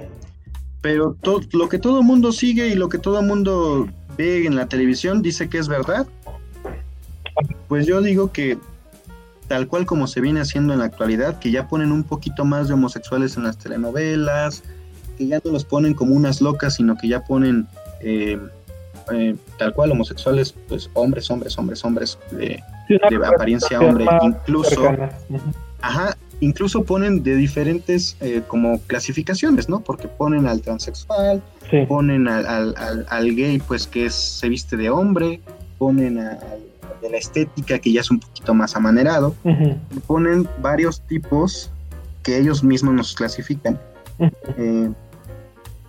pero 0.81 1.17
lo 1.51 1.69
que 1.69 1.79
todo 1.79 2.03
mundo 2.03 2.31
sigue 2.31 2.67
y 2.67 2.75
lo 2.75 2.89
que 2.89 2.97
todo 2.97 3.21
mundo 3.21 3.87
ve 4.17 4.45
en 4.45 4.55
la 4.55 4.67
televisión 4.67 5.21
dice 5.21 5.49
que 5.49 5.57
es 5.57 5.67
verdad. 5.67 6.07
Pues 7.67 7.85
yo 7.85 8.01
digo 8.01 8.31
que 8.31 8.57
tal 9.47 9.67
cual 9.67 9.85
como 9.85 10.07
se 10.07 10.21
viene 10.21 10.41
haciendo 10.41 10.73
en 10.73 10.79
la 10.79 10.85
actualidad, 10.85 11.39
que 11.39 11.51
ya 11.51 11.67
ponen 11.67 11.91
un 11.91 12.03
poquito 12.03 12.45
más 12.45 12.67
de 12.67 12.75
homosexuales 12.75 13.35
en 13.35 13.43
las 13.43 13.57
telenovelas, 13.57 14.63
que 15.17 15.27
ya 15.27 15.41
no 15.43 15.51
los 15.51 15.65
ponen 15.65 15.93
como 15.93 16.15
unas 16.15 16.39
locas, 16.39 16.75
sino 16.75 16.95
que 16.97 17.07
ya 17.07 17.23
ponen 17.23 17.67
eh, 17.99 18.39
eh, 19.11 19.35
tal 19.57 19.73
cual 19.73 19.91
homosexuales, 19.91 20.53
pues 20.67 20.89
hombres, 20.93 21.29
hombres, 21.31 21.57
hombres, 21.57 21.83
hombres, 21.83 22.17
de, 22.31 22.61
de 22.87 23.25
apariencia 23.25 23.79
hombre, 23.79 24.05
incluso, 24.21 24.95
ajá, 25.81 26.15
incluso 26.39 26.83
ponen 26.83 27.23
de 27.23 27.35
diferentes 27.35 28.15
eh, 28.21 28.41
como 28.47 28.79
clasificaciones, 28.81 29.69
¿no? 29.69 29.81
Porque 29.81 30.07
ponen 30.07 30.47
al 30.47 30.61
transexual, 30.61 31.41
ponen 31.87 32.27
al, 32.27 32.75
al, 33.07 33.35
gay, 33.35 33.59
pues 33.59 33.87
que 33.87 34.09
se 34.09 34.49
viste 34.49 34.77
de 34.77 34.89
hombre, 34.89 35.41
ponen 35.77 36.19
al 36.19 36.39
de 37.01 37.09
la 37.09 37.17
estética, 37.17 37.79
que 37.79 37.91
ya 37.91 38.01
es 38.01 38.11
un 38.11 38.19
poquito 38.19 38.53
más 38.53 38.75
amanerado, 38.75 39.35
ponen 40.07 40.47
varios 40.61 41.01
tipos 41.01 41.71
que 42.23 42.37
ellos 42.37 42.63
mismos 42.63 42.93
nos 42.93 43.13
clasifican. 43.13 43.79
Eh, 44.57 44.89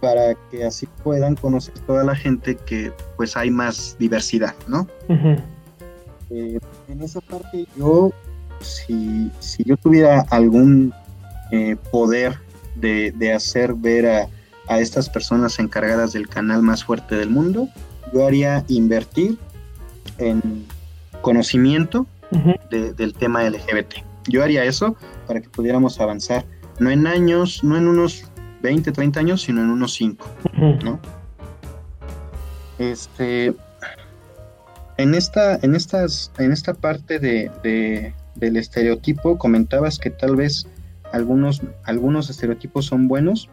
para 0.01 0.35
que 0.51 0.65
así 0.65 0.89
puedan 1.03 1.37
conocer 1.37 1.75
toda 1.81 2.05
la 2.05 2.15
gente 2.15 2.57
que 2.57 2.93
pues 3.17 3.37
hay 3.37 3.51
más 3.51 3.97
diversidad, 3.99 4.55
¿no? 4.67 4.87
Eh, 6.31 6.59
en 6.89 7.03
esa 7.03 7.21
parte 7.21 7.67
yo 7.77 8.13
si, 8.61 9.31
si 9.41 9.65
yo 9.65 9.77
tuviera 9.77 10.21
algún 10.31 10.93
eh, 11.51 11.77
poder 11.91 12.39
de, 12.77 13.33
hacer 13.35 13.75
ver 13.75 14.07
a, 14.07 14.29
estas 14.79 15.09
personas 15.09 15.59
encargadas 15.59 16.13
del 16.13 16.29
canal 16.29 16.63
más 16.63 16.85
fuerte 16.85 17.17
del 17.17 17.29
mundo, 17.29 17.69
yo 18.15 18.25
haría 18.25 18.65
invertir 18.69 19.37
en 20.19 20.65
conocimiento 21.23 22.07
del 22.71 23.15
tema 23.15 23.43
LGBT. 23.43 23.95
Yo 24.29 24.45
haría 24.45 24.65
eso 24.65 24.95
para 25.27 25.41
que 25.41 25.49
pudiéramos 25.49 26.01
avanzar, 26.01 26.45
no 26.79 26.89
en 26.89 27.09
años, 27.09 27.65
no 27.65 27.77
en 27.77 27.89
unos 27.89 28.25
20, 28.63 28.93
30 28.93 29.19
años, 29.19 29.43
sino 29.43 29.61
en 29.61 29.71
unos 29.71 29.95
5, 29.95 30.25
¿no? 30.85 31.01
Este, 32.79 33.53
en 34.97 35.15
esta, 35.15 35.57
en 35.63 35.75
estas, 35.75 36.31
en 36.39 36.53
esta 36.53 36.75
parte 36.75 37.19
de, 37.19 38.15
del 38.41 38.57
estereotipo, 38.57 39.39
comentabas 39.39 39.99
que 39.99 40.11
tal 40.11 40.37
vez 40.37 40.67
algunos, 41.13 41.63
algunos 41.85 42.31
estereotipos 42.31 42.87
son 42.87 43.09
buenos. 43.09 43.49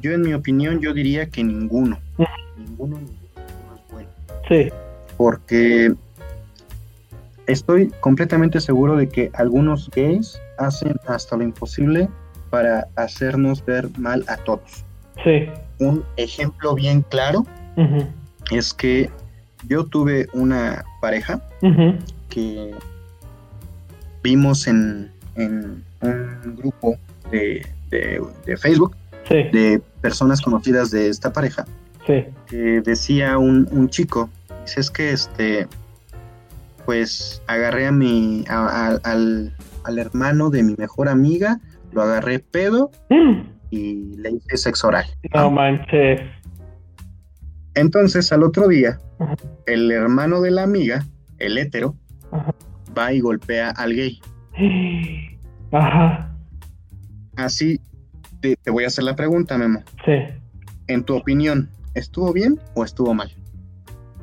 Yo, 0.00 0.12
en 0.12 0.22
mi 0.22 0.34
opinión, 0.34 0.80
yo 0.80 0.92
diría 0.92 1.26
que 1.26 1.44
ninguno. 1.44 1.98
Ninguno, 2.58 2.98
es 2.98 3.92
bueno. 3.92 4.08
Sí. 4.48 4.68
Porque 5.16 5.94
estoy 7.46 7.92
completamente 8.00 8.60
seguro 8.60 8.96
de 8.96 9.08
que 9.08 9.30
algunos 9.34 9.90
gays 9.90 10.40
hacen 10.58 10.96
hasta 11.06 11.36
lo 11.36 11.44
imposible 11.44 12.08
para 12.50 12.88
hacernos 12.96 13.64
ver 13.64 13.88
mal 13.98 14.24
a 14.28 14.36
todos. 14.38 14.84
Sí. 15.22 15.48
Un 15.78 16.04
ejemplo 16.16 16.74
bien 16.74 17.02
claro 17.02 17.46
es 18.50 18.72
que 18.72 19.10
yo 19.68 19.84
tuve 19.84 20.28
una 20.32 20.84
pareja 21.00 21.42
que 22.28 22.74
vimos 24.26 24.66
en, 24.66 25.12
un 25.36 25.84
grupo 26.56 26.96
de, 27.30 27.64
Facebook 28.58 28.96
de 29.30 29.80
personas 30.00 30.42
conocidas 30.42 30.90
de 30.90 31.08
esta 31.08 31.32
pareja 31.32 31.64
que 32.04 32.80
decía 32.84 33.38
un, 33.38 33.88
chico, 33.88 34.28
dice 34.64 34.80
es 34.80 34.90
que 34.90 35.12
este 35.12 35.68
pues 36.84 37.40
agarré 37.46 37.86
a 37.86 37.92
mi 37.92 38.44
al, 38.48 39.54
hermano 39.96 40.50
de 40.50 40.64
mi 40.64 40.74
mejor 40.76 41.08
amiga, 41.08 41.60
lo 41.92 42.02
agarré 42.02 42.40
pedo 42.40 42.90
Mm. 43.08 43.42
y 43.70 44.16
le 44.16 44.30
hice 44.30 44.56
sexo 44.56 44.88
oral. 44.88 45.06
No 45.34 45.50
manches. 45.52 46.20
Entonces, 47.74 48.32
al 48.32 48.42
otro 48.42 48.66
día, 48.68 48.98
Ajá. 49.20 49.36
el 49.66 49.92
hermano 49.92 50.40
de 50.40 50.50
la 50.50 50.62
amiga, 50.62 51.04
el 51.38 51.58
hétero, 51.58 51.94
Ajá. 52.32 52.52
Va 52.96 53.12
y 53.12 53.20
golpea 53.20 53.70
al 53.70 53.94
gay. 53.94 54.20
Ajá. 55.72 56.30
Así, 57.36 57.80
te, 58.40 58.56
te 58.56 58.70
voy 58.70 58.84
a 58.84 58.86
hacer 58.86 59.04
la 59.04 59.14
pregunta, 59.16 59.58
Memo. 59.58 59.82
Sí. 60.04 60.12
En 60.88 61.04
tu 61.04 61.16
opinión, 61.16 61.68
¿estuvo 61.94 62.32
bien 62.32 62.58
o 62.74 62.84
estuvo 62.84 63.12
mal? 63.14 63.30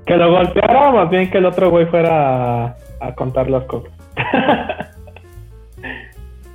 Que 0.06 0.18
lo 0.18 0.32
golpeara 0.32 0.90
o 0.90 0.94
más 0.96 1.10
bien 1.10 1.30
que 1.30 1.38
el 1.38 1.46
otro 1.46 1.70
güey 1.70 1.86
fuera 1.86 2.66
a, 2.66 2.78
a 3.00 3.16
contar 3.16 3.50
las 3.50 3.64
cosas. 3.66 3.92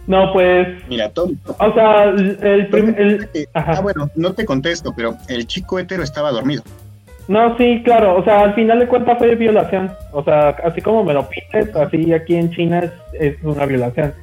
no, 0.06 0.32
pues. 0.32 0.68
Mira, 0.88 1.10
Tom. 1.10 1.36
O 1.58 1.72
sea, 1.74 2.04
el, 2.04 2.68
prim- 2.70 2.94
el- 2.96 3.28
Ajá. 3.54 3.72
Ah, 3.76 3.80
bueno, 3.80 4.10
no 4.16 4.32
te 4.32 4.44
contesto, 4.44 4.92
pero 4.96 5.16
el 5.28 5.46
chico 5.46 5.78
hétero 5.78 6.02
estaba 6.02 6.30
dormido. 6.30 6.62
No, 7.28 7.56
sí, 7.58 7.82
claro. 7.84 8.16
O 8.16 8.24
sea, 8.24 8.40
al 8.40 8.54
final 8.54 8.78
de 8.78 8.88
cuentas 8.88 9.18
fue 9.18 9.34
violación. 9.34 9.92
O 10.12 10.24
sea, 10.24 10.48
así 10.64 10.80
como 10.80 11.04
me 11.04 11.12
lo 11.12 11.28
pides, 11.28 11.74
así 11.76 12.12
aquí 12.12 12.34
en 12.34 12.50
China 12.50 12.80
es, 12.80 12.92
es 13.20 13.44
una 13.44 13.66
violación. 13.66 14.14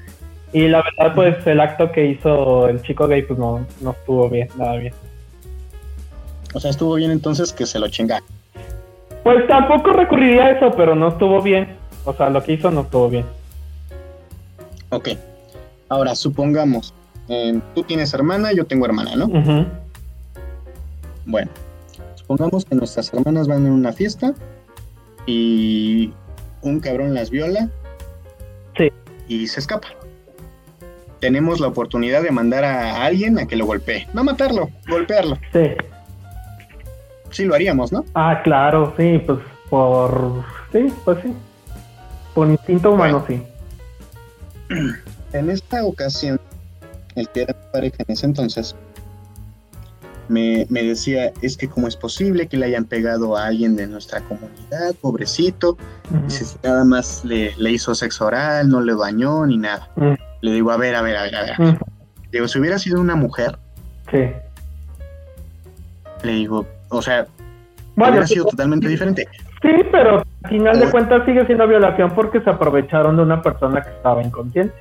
Y 0.51 0.67
la 0.67 0.81
verdad, 0.81 1.13
pues 1.13 1.47
el 1.47 1.59
acto 1.59 1.91
que 1.91 2.05
hizo 2.05 2.67
el 2.67 2.81
chico 2.81 3.07
gay, 3.07 3.21
pues 3.21 3.37
no, 3.37 3.65
no 3.81 3.91
estuvo 3.91 4.29
bien, 4.29 4.49
nada 4.57 4.77
bien. 4.77 4.93
O 6.53 6.59
sea, 6.59 6.71
estuvo 6.71 6.95
bien 6.95 7.11
entonces 7.11 7.53
que 7.53 7.65
se 7.65 7.77
lo 7.77 7.87
chinga. 7.89 8.21
Pues 9.23 9.45
tampoco 9.47 9.91
recurriría 9.91 10.45
a 10.45 10.51
eso, 10.51 10.71
pero 10.75 10.95
no 10.95 11.09
estuvo 11.09 11.41
bien. 11.41 11.75
O 12.05 12.13
sea, 12.13 12.29
lo 12.29 12.41
que 12.41 12.53
hizo 12.53 12.71
no 12.71 12.81
estuvo 12.81 13.09
bien. 13.09 13.25
Ok. 14.89 15.09
Ahora, 15.89 16.15
supongamos, 16.15 16.93
eh, 17.27 17.59
tú 17.75 17.83
tienes 17.83 18.13
hermana, 18.13 18.53
yo 18.53 18.65
tengo 18.65 18.85
hermana, 18.85 19.15
¿no? 19.15 19.27
Bueno, 21.25 21.51
supongamos 22.25 22.65
que 22.65 22.73
nuestras 22.73 23.13
hermanas 23.13 23.47
van 23.47 23.67
en 23.67 23.71
una 23.71 23.93
fiesta 23.93 24.33
y 25.27 26.11
un 26.63 26.79
cabrón 26.79 27.13
las 27.13 27.29
viola 27.29 27.69
Sí. 28.75 28.91
y 29.27 29.47
se 29.47 29.59
escapa. 29.59 29.89
Tenemos 31.19 31.59
la 31.59 31.67
oportunidad 31.67 32.23
de 32.23 32.31
mandar 32.31 32.63
a 32.63 33.05
alguien 33.05 33.37
a 33.37 33.45
que 33.45 33.55
lo 33.55 33.67
golpee. 33.67 34.07
No 34.15 34.23
matarlo, 34.23 34.69
golpearlo. 34.89 35.37
Sí. 35.53 35.71
Sí 37.29 37.45
lo 37.45 37.53
haríamos, 37.53 37.91
¿no? 37.91 38.03
Ah, 38.15 38.41
claro, 38.43 38.95
sí, 38.97 39.19
pues 39.23 39.37
por... 39.69 40.43
Sí, 40.71 40.87
pues 41.03 41.19
sí. 41.23 41.31
Por 42.33 42.47
instinto 42.47 42.91
humano, 42.91 43.23
sí. 43.27 43.41
En 45.31 45.49
esta 45.51 45.85
ocasión, 45.85 46.41
el 47.15 47.29
que 47.29 47.43
era 47.43 47.53
pareja 47.71 47.97
en 47.99 48.13
ese 48.13 48.25
entonces, 48.25 48.75
me, 50.27 50.65
me 50.69 50.83
decía, 50.83 51.31
es 51.41 51.57
que 51.57 51.67
cómo 51.69 51.87
es 51.87 51.95
posible 51.95 52.47
que 52.47 52.57
le 52.57 52.65
hayan 52.67 52.85
pegado 52.85 53.35
a 53.37 53.45
alguien 53.45 53.75
de 53.75 53.87
nuestra 53.87 54.21
comunidad, 54.21 54.95
pobrecito. 55.01 55.77
Dice, 56.25 56.57
nada 56.63 56.83
más 56.83 57.23
le, 57.25 57.53
le 57.57 57.71
hizo 57.71 57.93
sexo 57.95 58.25
oral, 58.25 58.69
no 58.69 58.81
le 58.81 58.93
bañó 58.93 59.45
ni 59.45 59.57
nada. 59.57 59.89
Le 60.41 60.51
digo, 60.51 60.71
a 60.71 60.77
ver, 60.77 60.95
a 60.95 61.01
ver, 61.01 61.17
a 61.17 61.23
ver, 61.23 61.35
a 61.35 61.41
ver. 61.43 61.55
Ujú. 61.59 61.77
Digo, 62.31 62.47
si 62.47 62.59
hubiera 62.59 62.77
sido 62.79 62.99
una 63.01 63.15
mujer, 63.15 63.57
Sí. 64.11 64.23
le 66.23 66.31
digo, 66.31 66.65
o 66.89 67.01
sea, 67.01 67.25
Bueno, 67.95 68.11
hubiera 68.13 68.27
sí, 68.27 68.33
sido 68.35 68.45
totalmente 68.45 68.87
diferente. 68.87 69.27
sí, 69.61 69.69
pero 69.91 70.23
al 70.43 70.49
final 70.49 70.79
de 70.79 70.91
cuentas 70.91 71.25
sigue 71.25 71.45
siendo 71.45 71.67
violación 71.67 72.13
porque 72.13 72.41
se 72.41 72.49
aprovecharon 72.49 73.15
de 73.17 73.23
una 73.23 73.41
persona 73.41 73.81
que 73.81 73.89
estaba 73.89 74.21
inconsciente. 74.23 74.73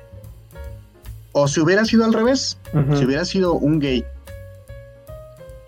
O 1.31 1.47
si 1.47 1.59
hubiera 1.59 1.83
sido 1.85 2.05
al 2.05 2.13
revés, 2.13 2.57
si 2.93 3.05
hubiera 3.05 3.25
sido 3.25 3.53
un 3.55 3.79
gay 3.79 4.05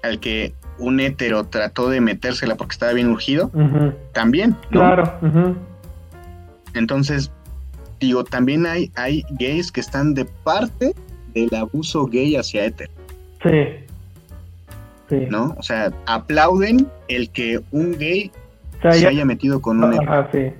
al 0.07 0.19
que 0.19 0.53
un 0.79 0.99
hétero 0.99 1.43
trató 1.45 1.89
de 1.89 2.01
metérsela 2.01 2.55
porque 2.55 2.73
estaba 2.73 2.93
bien 2.93 3.09
urgido, 3.09 3.51
también, 4.13 4.51
¿no? 4.71 4.79
Claro. 4.79 5.19
Entonces, 6.73 7.31
digo, 7.99 8.23
también 8.23 8.65
hay, 8.65 8.91
hay 8.95 9.23
gays 9.31 9.71
que 9.71 9.79
están 9.81 10.13
de 10.13 10.25
parte 10.25 10.93
del 11.33 11.53
abuso 11.55 12.05
gay 12.05 12.35
hacia 12.35 12.65
hétero, 12.65 12.91
Sí. 13.43 13.85
Sí. 15.09 15.25
¿no? 15.29 15.55
O 15.57 15.63
sea, 15.63 15.91
aplauden 16.05 16.87
el 17.07 17.29
que 17.29 17.61
un 17.71 17.97
gay 17.97 18.29
O 18.77 18.81
sea, 18.81 18.91
se 18.91 19.01
ya- 19.01 19.09
haya 19.09 19.25
metido 19.25 19.61
con 19.61 19.81
un 19.83 19.93
hétero. 19.93 20.11
Ajá, 20.11 20.29
sí. 20.33 20.51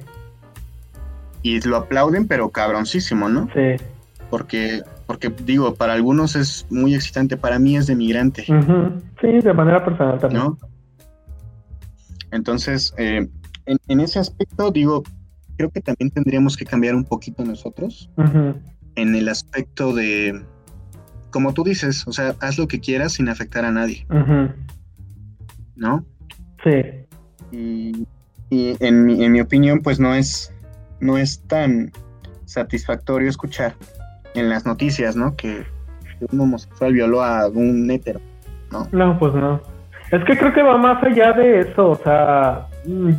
Y 1.44 1.60
lo 1.68 1.78
aplauden, 1.78 2.28
pero 2.28 2.50
cabroncísimo, 2.50 3.28
¿no? 3.30 3.50
Sí. 3.54 3.84
Porque, 4.30 4.82
porque 5.08 5.30
digo, 5.30 5.74
para 5.74 5.94
algunos 5.94 6.36
es 6.36 6.68
muy 6.70 6.94
excitante, 6.94 7.38
para 7.38 7.58
mí 7.58 7.78
es 7.78 7.88
de 7.88 7.96
migrante. 7.96 8.44
Sí, 8.44 9.28
de 9.42 9.54
manera 9.54 9.84
personal 9.84 10.20
también. 10.20 10.44
¿no? 10.44 10.58
Entonces, 12.32 12.94
eh, 12.98 13.28
en, 13.66 13.78
en 13.88 14.00
ese 14.02 14.20
aspecto, 14.20 14.70
digo, 14.70 15.04
creo 15.58 15.72
que 15.72 15.82
también 15.82 16.12
tendríamos 16.12 16.58
que 16.58 16.66
cambiar 16.66 16.94
un 16.94 17.06
poquito 17.06 17.44
nosotros 17.46 18.12
en 18.96 19.16
el 19.16 19.30
aspecto 19.30 19.94
de, 19.94 20.44
como 21.32 21.54
tú 21.54 21.64
dices, 21.64 22.06
o 22.06 22.12
sea, 22.12 22.36
haz 22.42 22.58
lo 22.58 22.68
que 22.68 22.82
quieras 22.82 23.14
sin 23.14 23.30
afectar 23.30 23.64
a 23.64 23.72
nadie. 23.72 24.06
¿no? 25.76 26.06
Sí. 26.64 26.82
Y, 27.52 28.08
y 28.50 28.76
en, 28.84 29.06
mi, 29.06 29.24
en 29.24 29.32
mi 29.32 29.40
opinión, 29.40 29.80
pues 29.82 30.00
no 30.02 30.14
es, 30.14 30.54
no 31.00 31.18
es 31.18 31.42
tan 31.48 31.94
satisfactorio 32.46 33.30
escuchar 33.30 33.76
en 34.38 34.50
las 34.50 34.66
noticias, 34.66 35.16
¿no? 35.16 35.36
Que, 35.36 35.66
un 36.32 36.40
homosexual 36.40 36.94
violó 36.94 37.24
a 37.24 37.48
un 37.48 37.90
hétero, 37.92 38.20
¿no? 38.72 38.88
No, 38.92 39.20
pues 39.20 39.34
no. 39.36 39.62
Es 40.12 40.24
que 40.24 40.38
creo 40.38 40.54
que 40.54 40.64
va 40.64 40.78
más 40.78 41.04
allá 41.04 41.34
de 41.34 41.60
eso, 41.60 41.92
o 41.92 41.96
sea, 41.98 42.68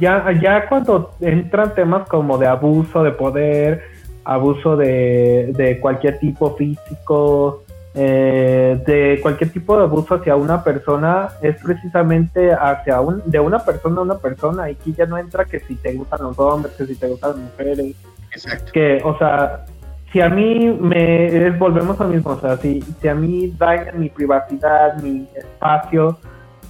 ya, 0.00 0.32
ya 0.32 0.68
cuando 0.68 1.12
entran 1.20 1.74
temas 1.74 2.08
como 2.08 2.38
de 2.38 2.46
abuso 2.46 3.02
de 3.02 3.12
poder, 3.12 3.82
abuso 4.24 4.76
de, 4.76 5.52
de 5.56 5.78
cualquier 5.80 6.18
tipo 6.18 6.56
físico, 6.56 7.62
eh, 7.94 8.80
de 8.86 9.18
cualquier 9.20 9.50
tipo 9.50 9.76
de 9.76 9.82
abuso 9.82 10.14
hacia 10.14 10.36
una 10.36 10.62
persona, 10.62 11.30
es 11.42 11.56
precisamente 11.62 12.52
hacia 12.52 13.00
un, 13.00 13.22
de 13.24 13.40
una 13.40 13.58
persona 13.58 13.98
a 13.98 14.02
una 14.02 14.18
persona, 14.18 14.70
y 14.70 14.74
aquí 14.74 14.94
ya 14.96 15.04
no 15.06 15.18
entra 15.18 15.44
que 15.44 15.60
si 15.60 15.74
te 15.74 15.92
gustan 15.94 16.22
los 16.22 16.38
hombres, 16.38 16.74
que 16.74 16.86
si 16.86 16.94
te 16.94 17.06
gustan 17.08 17.30
las 17.30 17.38
mujeres, 17.38 17.96
Exacto. 18.32 18.72
que, 18.72 19.00
o 19.04 19.18
sea, 19.18 19.64
si 20.12 20.20
a 20.20 20.28
mí 20.28 20.76
me 20.80 21.46
es- 21.46 21.58
volvemos 21.58 22.00
al 22.00 22.08
mismo, 22.08 22.30
o 22.32 22.40
sea, 22.40 22.56
si, 22.58 22.80
si 22.80 23.08
a 23.08 23.14
mí 23.14 23.52
dañan 23.58 23.98
mi 23.98 24.08
privacidad, 24.08 24.96
mi 25.02 25.26
espacio, 25.36 26.18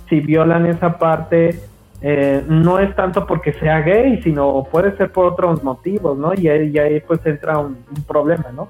si 0.08 0.20
violan 0.20 0.66
esa 0.66 0.98
parte, 0.98 1.60
eh, 2.00 2.42
no 2.48 2.78
es 2.78 2.94
tanto 2.96 3.26
porque 3.26 3.52
sea 3.54 3.80
gay, 3.80 4.20
sino 4.22 4.64
puede 4.70 4.96
ser 4.96 5.10
por 5.12 5.26
otros 5.32 5.62
motivos, 5.62 6.16
¿no? 6.18 6.32
Y 6.34 6.48
ahí, 6.48 6.70
y 6.72 6.78
ahí 6.78 7.00
pues 7.00 7.20
entra 7.26 7.58
un, 7.58 7.78
un 7.96 8.02
problema, 8.04 8.46
¿no? 8.52 8.68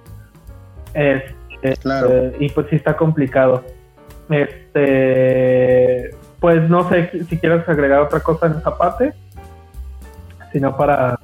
Este, 0.94 1.76
Claro. 1.82 2.08
eh, 2.10 2.36
y 2.40 2.48
pues 2.50 2.66
sí 2.70 2.76
está 2.76 2.96
complicado. 2.96 3.64
Este, 4.30 6.10
pues 6.40 6.68
no 6.68 6.88
sé 6.88 7.10
si- 7.28 7.38
quieres 7.38 7.68
agregar 7.68 8.00
otra 8.00 8.20
cosa 8.20 8.46
en 8.46 8.52
esa 8.54 8.76
parte, 8.76 9.12
sino 10.52 10.76
para 10.76 11.18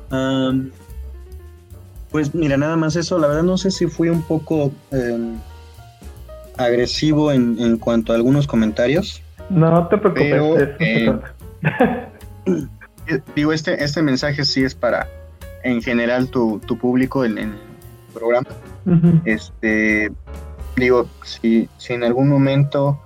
pues 2.14 2.32
mira, 2.32 2.56
nada 2.56 2.76
más 2.76 2.94
eso. 2.94 3.18
La 3.18 3.26
verdad 3.26 3.42
no 3.42 3.58
sé 3.58 3.72
si 3.72 3.88
fui 3.88 4.08
un 4.08 4.22
poco 4.22 4.70
em, 4.92 5.36
agresivo 6.56 7.32
en, 7.32 7.58
en 7.58 7.76
cuanto 7.76 8.12
a 8.12 8.14
algunos 8.14 8.46
comentarios. 8.46 9.20
No 9.50 9.88
te 9.88 9.98
preocupes, 9.98 10.30
Pero, 10.30 10.56
eso 10.56 10.76
se 10.78 11.06
eh. 11.06 11.20
Eh, 13.08 13.20
Digo, 13.34 13.52
este, 13.52 13.82
este 13.82 14.00
mensaje 14.00 14.44
sí 14.44 14.62
es 14.62 14.76
para, 14.76 15.08
en 15.64 15.82
general, 15.82 16.28
tu, 16.28 16.60
tu 16.64 16.78
público 16.78 17.24
en, 17.24 17.36
en 17.36 17.48
el 17.50 18.14
programa. 18.14 18.48
Este, 19.24 20.12
digo, 20.76 21.08
si, 21.24 21.68
si 21.78 21.94
en 21.94 22.04
algún 22.04 22.28
momento 22.28 22.96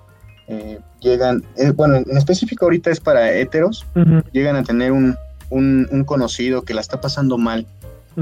eh, 0.49 0.81
llegan, 1.01 1.43
eh, 1.57 1.71
bueno, 1.71 1.97
en 1.97 2.15
específico 2.15 2.67
ahorita 2.67 2.91
es 2.91 3.01
para 3.01 3.33
héteros, 3.33 3.87
ujú, 3.97 4.23
llegan 4.33 4.57
a 4.57 4.65
tener 4.65 4.93
un, 4.93 5.17
un, 5.49 5.89
un 5.91 6.05
conocido 6.05 6.63
que 6.63 6.75
la 6.75 6.83
está 6.83 7.01
pasando 7.01 7.39
mal 7.39 7.67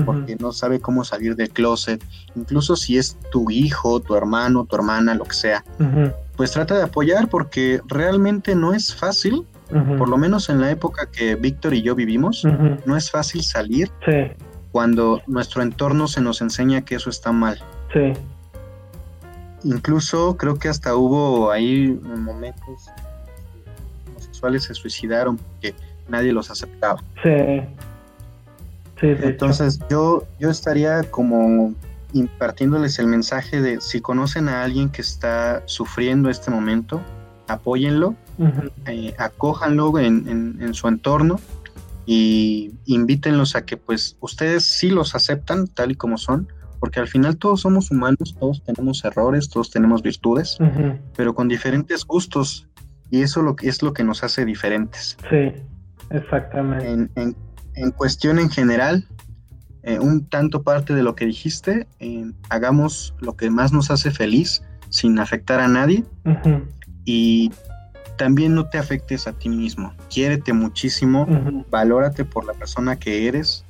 porque 0.05 0.37
no 0.37 0.53
sabe 0.53 0.81
cómo 0.81 1.05
salir 1.05 1.37
del 1.37 1.51
closet, 1.51 2.05
incluso 2.35 2.77
si 2.77 2.99
es 2.99 3.17
tu 3.31 3.51
hijo, 3.51 4.01
tu 4.01 4.15
hermano, 4.17 4.65
tu 4.65 4.77
hermana, 4.77 5.15
lo 5.15 5.25
que 5.25 5.35
sea, 5.35 5.65
pues 6.37 6.53
trata 6.53 6.77
de 6.77 6.83
apoyar 6.83 7.29
porque 7.29 7.81
realmente 7.87 8.55
no 8.55 8.75
es 8.75 8.95
fácil, 8.95 9.47
por 9.99 10.09
lo 10.09 10.17
menos 10.19 10.49
en 10.49 10.61
la 10.61 10.71
época 10.71 11.07
que 11.11 11.35
Víctor 11.35 11.75
y 11.75 11.83
yo 11.83 11.95
vivimos, 11.95 12.45
no 12.85 12.97
es 12.97 13.11
fácil 13.11 13.43
salir 13.43 13.91
Sí, 14.05 14.33
cuando 14.73 15.23
nuestro 15.27 15.63
entorno 15.63 16.07
se 16.09 16.21
nos 16.21 16.41
enseña 16.43 16.83
que 16.83 16.97
eso 16.97 17.09
está 17.11 17.33
mal. 17.33 17.59
sí, 17.93 18.13
Incluso 19.65 20.37
creo 20.37 20.59
que 20.59 20.69
hasta 20.69 20.95
hubo 20.95 21.51
ahí 21.51 21.99
momentos 22.05 22.89
homosexuales 24.09 24.65
se 24.65 24.75
suicidaron 24.75 25.39
porque 25.39 25.75
nadie 26.09 26.33
los 26.33 26.51
aceptaba. 26.51 27.03
sí. 27.23 27.31
Sí. 29.01 29.09
Entonces 29.09 29.79
yo, 29.91 30.27
yo 30.39 30.51
estaría 30.51 31.03
como 31.05 31.75
impartiéndoles 32.13 32.99
el 32.99 33.07
mensaje 33.07 33.61
de 33.61 33.81
si 33.81 34.01
conocen 34.01 34.49
a 34.49 34.63
alguien 34.63 34.89
que 34.89 35.03
está 35.03 35.63
sufriendo 35.67 36.31
este 36.31 36.51
momento, 36.51 37.03
apóyenlo, 37.49 38.15
eh, 38.87 39.15
acójanlo 39.19 39.99
en, 39.99 40.59
en, 40.61 40.75
su 40.75 40.89
entorno 40.89 41.41
y 42.05 42.73
invítenlos 42.87 43.57
a 43.57 43.65
que 43.65 43.77
pues 43.77 44.17
ustedes 44.21 44.65
sí 44.65 44.91
los 44.91 45.15
aceptan 45.15 45.67
tal 45.67 45.93
y 45.93 45.95
como 45.95 46.19
son, 46.19 46.49
porque 46.81 47.01
al 47.01 47.09
final 47.09 47.37
todos 47.37 47.63
somos 47.63 47.91
humanos, 47.91 48.37
todos 48.39 48.63
tenemos 48.63 49.05
errores, 49.05 49.49
todos 49.49 49.71
tenemos 49.71 50.03
virtudes, 50.03 50.59
pero 51.17 51.35
con 51.35 51.49
diferentes 51.49 52.05
gustos 52.05 52.69
y 53.11 53.23
eso 53.23 53.43
lo 53.43 53.57
que 53.57 53.69
es 53.69 53.83
lo 53.83 53.93
que 53.93 54.05
nos 54.05 54.23
hace 54.25 54.45
diferentes. 54.45 55.17
Sí, 55.31 55.53
exactamente. 56.11 56.91
En, 56.91 57.11
en, 57.15 57.37
cuestión 57.93 58.39
en 58.39 58.51
general, 58.51 59.07
eh, 59.83 59.99
un 59.99 60.27
tanto 60.27 60.63
parte 60.63 60.95
de 60.95 61.03
lo 61.03 61.15
que 61.15 61.27
dijiste, 61.27 61.87
hagamos 62.49 63.15
lo 63.21 63.37
que 63.37 63.51
más 63.51 63.73
nos 63.73 63.91
hace 63.91 64.11
feliz 64.11 64.63
sin 64.91 65.19
afectar 65.19 65.61
a 65.61 65.69
nadie 65.69 66.05
y 67.05 67.53
también 68.17 68.55
no 68.55 68.67
te 68.69 68.79
afectes 68.79 69.27
a 69.27 69.33
ti 69.33 69.49
mismo. 69.49 69.93
Quiérete 70.11 70.53
muchísimo, 70.53 71.27
valórate 71.71 72.25
por 72.25 72.45
la 72.47 72.55
persona 72.55 72.97
que 72.97 73.29
eres. 73.29 73.65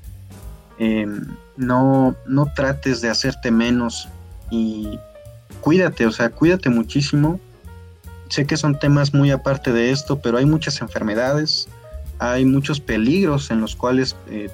Em, 0.79 1.27
no, 1.57 2.15
no 2.27 2.53
trates 2.55 3.01
de 3.01 3.09
hacerte 3.09 3.51
menos 3.51 4.09
y 4.51 4.99
cuídate, 5.61 6.07
o 6.07 6.13
sea, 6.13 6.31
cuídate 6.31 6.71
muchísimo. 6.71 7.41
Sé 8.29 8.47
que 8.47 8.57
son 8.57 8.79
temas 8.79 9.15
muy 9.15 9.31
aparte 9.31 9.73
de 9.73 9.91
esto, 9.91 10.21
pero 10.21 10.39
hay 10.39 10.47
muchas 10.47 10.81
enfermedades, 10.81 11.69
hay 12.19 12.45
muchos 12.45 12.81
peligros 12.81 13.51
en 13.51 13.61
los 13.61 13.77
cuales 13.77 14.17
eh, 14.31 14.51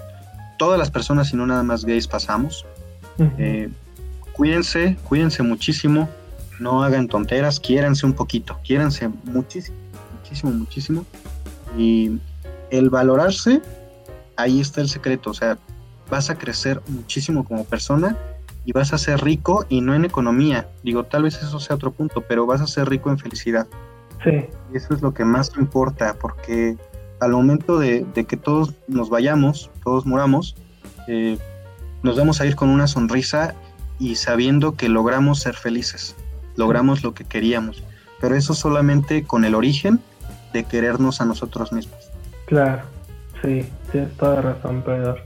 todas 0.59 0.79
las 0.79 0.91
personas 0.91 1.33
y 1.33 1.37
no 1.37 1.47
nada 1.47 1.63
más 1.63 1.85
gays 1.85 2.07
pasamos. 2.07 2.67
Eh, 3.39 3.69
cuídense, 4.33 4.97
cuídense 5.05 5.43
muchísimo, 5.43 6.09
no 6.59 6.83
hagan 6.83 7.09
tonteras, 7.09 7.61
quiéranse 7.61 8.07
un 8.07 8.15
poquito, 8.15 8.59
quiéranse 8.65 9.09
muchísimo 9.25 9.83
muchísimo, 10.33 10.53
muchísimo. 10.53 11.07
Y 11.77 12.19
el 12.71 12.91
valorarse, 12.91 13.61
ahí 14.37 14.61
está 14.61 14.81
el 14.81 14.89
secreto. 14.89 15.31
O 15.31 15.35
sea, 15.35 15.59
vas 16.11 16.31
a 16.31 16.37
crecer 16.37 16.81
muchísimo 16.89 17.45
como 17.45 17.65
persona 17.65 18.17
y 18.65 18.73
vas 18.73 18.93
a 18.93 18.99
ser 18.99 19.23
rico 19.23 19.67
y 19.69 19.81
no 19.81 19.95
en 19.95 20.05
economía. 20.05 20.69
Digo, 20.83 21.05
tal 21.05 21.25
vez 21.25 21.37
eso 21.43 21.61
sea 21.61 21.77
otro 21.77 21.93
punto, 21.93 22.23
pero 22.27 22.47
vas 22.47 22.61
a 22.61 22.67
ser 22.67 22.89
rico 22.89 23.11
en 23.11 23.19
felicidad. 23.19 23.67
Sí. 24.25 24.47
Y 24.73 24.77
eso 24.77 24.95
es 24.95 25.03
lo 25.03 25.13
que 25.13 25.25
más 25.25 25.53
importa, 25.59 26.17
porque 26.21 26.77
al 27.23 27.31
momento 27.31 27.79
de, 27.79 28.05
que 28.29 28.37
todos 28.37 28.75
nos 28.89 29.09
vayamos, 29.09 29.71
todos 29.85 30.07
muramos, 30.07 30.57
eh, 31.07 31.39
nos 32.03 32.19
vamos 32.19 32.41
a 32.41 32.47
ir 32.47 32.57
con 32.57 32.69
una 32.69 32.89
sonrisa 32.89 33.55
y 34.01 34.17
sabiendo 34.17 34.75
que 34.75 34.89
logramos 34.89 35.39
ser 35.39 35.55
felices, 35.55 36.17
logramos 36.57 37.05
lo 37.05 37.15
que 37.15 37.25
queríamos, 37.25 37.85
pero 38.21 38.35
eso 38.35 38.55
solamente 38.55 39.23
con 39.23 39.45
el 39.45 39.55
origen 39.55 40.01
de 40.53 40.65
querernos 40.65 41.21
a 41.21 41.25
nosotros 41.25 41.73
mismos. 41.73 42.11
Claro, 42.47 42.83
sí, 43.41 43.69
tienes 43.93 44.13
toda 44.17 44.43
razón, 44.43 44.83
Pedro. 44.83 45.17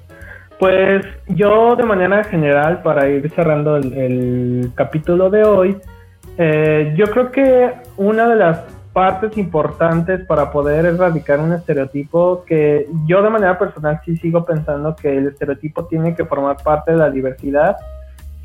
Pues 0.59 1.03
yo 1.29 1.77
de 1.77 1.85
manera 1.85 2.25
general, 2.25 2.83
para 2.83 3.09
ir 3.09 3.33
cerrando 3.35 3.77
el, 3.77 4.71
capítulo 4.75 5.31
de 5.31 5.45
hoy, 5.45 5.77
eh, 6.37 6.95
yo 6.95 7.07
creo 7.07 7.33
que 7.33 7.73
una 7.97 8.29
de 8.29 8.37
las 8.37 8.76
partes 8.97 9.37
importantes 9.37 10.25
para 10.25 10.51
poder 10.51 10.87
erradicar 10.87 11.39
un 11.39 11.53
estereotipo 11.53 12.45
que 12.47 12.89
yo 13.05 13.21
de 13.21 13.29
manera 13.29 13.59
personal 13.59 14.01
sí 14.07 14.17
sigo 14.17 14.47
pensando 14.47 14.97
que 14.97 15.19
el 15.19 15.27
estereotipo 15.27 15.85
tiene 15.85 16.15
que 16.15 16.25
formar 16.25 16.57
parte 16.65 16.93
de 16.93 16.97
la 16.97 17.11
diversidad. 17.11 17.77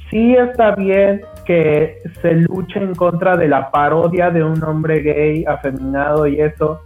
Sí 0.09 0.35
está 0.35 0.75
bien 0.75 1.21
que 1.45 1.99
se 2.21 2.33
luche 2.33 2.79
en 2.79 2.93
contra 2.95 3.37
de 3.37 3.47
la 3.47 3.71
parodia 3.71 4.29
de 4.29 4.43
un 4.43 4.61
hombre 4.61 4.99
gay 4.99 5.45
afeminado 5.45 6.27
y 6.27 6.41
eso, 6.41 6.81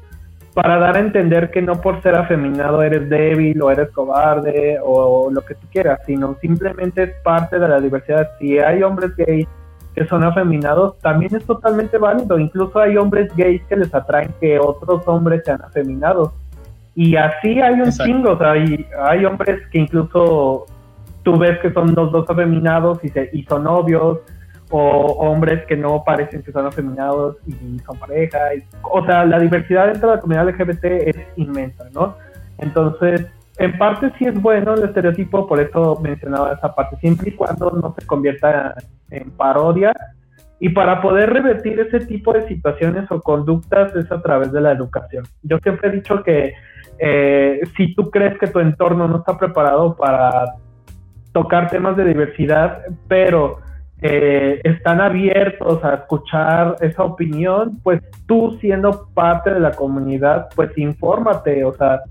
para 0.54 0.78
dar 0.78 0.98
a 0.98 1.00
entender 1.00 1.50
que 1.50 1.64
no 1.64 1.82
por 1.82 2.04
ser 2.04 2.14
afeminado 2.14 2.84
eres 2.84 3.10
débil 3.10 3.60
o 3.64 3.72
eres 3.72 3.90
cobarde 3.90 4.78
o 4.84 5.32
lo 5.32 5.42
que 5.42 5.56
tú 5.56 5.66
quieras, 5.72 6.02
sino 6.06 6.36
simplemente 6.40 7.02
es 7.02 7.14
parte 7.24 7.58
de 7.58 7.68
la 7.68 7.80
diversidad. 7.80 8.30
Si 8.38 8.60
hay 8.60 8.84
hombres 8.84 9.16
gays 9.16 9.48
que 9.96 10.06
son 10.08 10.24
afeminados, 10.24 11.00
también 11.00 11.34
es 11.36 11.46
totalmente 11.46 11.98
válido. 11.98 12.38
Incluso 12.38 12.80
hay 12.80 12.98
hombres 12.98 13.34
gays 13.36 13.64
que 13.64 13.78
les 13.78 13.94
atraen 13.94 14.34
que 14.40 14.60
otros 14.60 15.08
hombres 15.08 15.42
sean 15.46 15.62
afeminados. 15.62 16.32
Y 16.96 17.16
así 17.16 17.62
hay 17.62 17.82
un 17.82 17.92
chingo, 17.92 18.34
o 18.34 18.38
sea, 18.38 18.52
hay, 18.52 18.86
hay 19.00 19.26
hombres 19.26 19.62
que 19.72 19.80
incluso 19.80 20.66
tú 21.24 21.38
ves 21.38 21.60
que 21.60 21.74
son 21.74 21.94
los 21.94 22.12
dos 22.12 22.30
afeminados 22.30 23.04
y, 23.04 23.10
se, 23.10 23.30
y 23.34 23.44
son 23.44 23.64
novios, 23.64 24.20
o 24.72 24.80
hombres 25.20 25.66
que 25.68 25.78
no 25.78 26.04
parecen 26.04 26.42
que 26.42 26.52
son 26.52 26.66
afeminados 26.66 27.38
y 27.46 27.80
son 27.80 27.98
pareja. 27.98 28.40
o 28.82 29.06
sea, 29.06 29.26
la 29.26 29.40
diversidad 29.40 29.88
dentro 29.88 30.10
de 30.10 30.16
la 30.16 30.22
comunidad 30.22 30.50
LGBT 30.50 30.86
es 30.86 31.18
inmensa, 31.36 31.86
¿no? 31.94 32.16
Entonces, 32.58 33.28
en 33.58 33.78
parte 33.78 34.12
sí 34.18 34.26
es 34.26 34.40
bueno 34.42 34.74
el 34.74 34.84
estereotipo, 34.84 35.48
por 35.48 35.60
eso 35.60 36.00
mencionaba 36.02 36.54
esa 36.54 36.74
parte, 36.76 36.98
siempre 36.98 37.30
y 37.30 37.36
cuando 37.36 37.72
no 37.72 37.96
se 37.98 38.06
convierta 38.06 38.76
en 39.10 39.32
parodia. 39.32 39.94
Y 40.60 40.70
para 40.70 41.02
poder 41.02 41.32
revertir 41.32 41.80
ese 41.80 42.06
tipo 42.06 42.32
de 42.34 42.48
situaciones 42.48 43.10
o 43.12 43.22
conductas 43.22 43.94
es 43.96 44.10
a 44.12 44.22
través 44.22 44.52
de 44.52 44.62
la 44.62 44.72
educación. 44.72 45.26
Yo 45.44 45.58
siempre 45.60 45.90
he 45.90 45.92
dicho 45.92 46.24
que 46.24 46.54
eh, 46.98 47.60
si 47.76 47.94
tú 47.94 48.10
crees 48.10 48.38
que 48.40 48.48
tu 48.48 48.60
entorno 48.60 49.08
no 49.08 49.18
está 49.18 49.38
preparado 49.38 49.96
para 49.96 50.56
tocar 51.34 51.70
temas 51.70 51.98
de 51.98 52.06
diversidad, 52.06 52.84
pero 53.10 53.60
eh, 54.02 54.62
están 54.64 55.02
abiertos 55.02 55.84
a 55.84 55.96
escuchar 55.96 56.78
esa 56.82 57.04
opinión, 57.04 57.80
pues 57.84 58.02
tú 58.26 58.58
siendo 58.62 59.10
parte 59.14 59.54
de 59.54 59.60
la 59.60 59.72
comunidad, 59.72 60.48
pues 60.56 60.78
infórmate, 60.78 61.66
o 61.66 61.74
sea, 61.74 62.02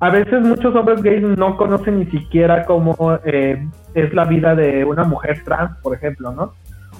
a 0.00 0.10
veces 0.10 0.42
muchos 0.42 0.74
hombres 0.74 1.02
gays 1.02 1.22
no 1.22 1.56
conocen 1.56 1.98
ni 1.98 2.06
siquiera 2.06 2.64
cómo 2.64 2.96
eh, 3.24 3.66
es 3.94 4.14
la 4.14 4.24
vida 4.24 4.54
de 4.54 4.84
una 4.84 5.04
mujer 5.04 5.42
trans, 5.44 5.76
por 5.78 5.96
ejemplo, 5.96 6.32
¿no? 6.32 6.52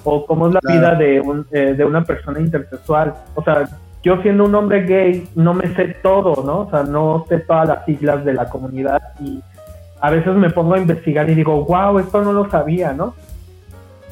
O 0.05 0.27
cómo 0.27 0.49
es 0.49 0.55
la 0.55 0.61
vida 0.65 0.95
de, 0.95 1.21
un, 1.21 1.47
eh, 1.53 1.75
de 1.75 1.85
una 1.85 2.03
persona 2.03 2.41
intersexual. 2.41 3.15
O 3.35 3.43
sea, 3.43 3.69
yo 4.03 4.21
siendo 4.23 4.45
un 4.45 4.55
hombre 4.55 4.85
gay 4.85 5.29
no 5.37 5.55
me 5.55 5.69
sé 5.75 5.97
todo, 6.03 6.43
¿no? 6.45 6.61
O 6.61 6.71
sea, 6.71 6.83
no 6.83 7.25
sé 7.29 7.39
todas 7.39 7.69
las 7.69 7.85
siglas 7.85 8.25
de 8.25 8.33
la 8.33 8.49
comunidad 8.49 9.01
y 9.21 9.41
a 10.01 10.11
veces 10.11 10.35
me 10.35 10.51
pongo 10.51 10.75
a 10.75 10.79
investigar 10.79 11.29
y 11.31 11.35
digo, 11.35 11.65
wow, 11.65 11.99
esto 11.99 12.23
no 12.23 12.33
lo 12.33 12.51
sabía, 12.51 12.93
¿no? 12.93 13.15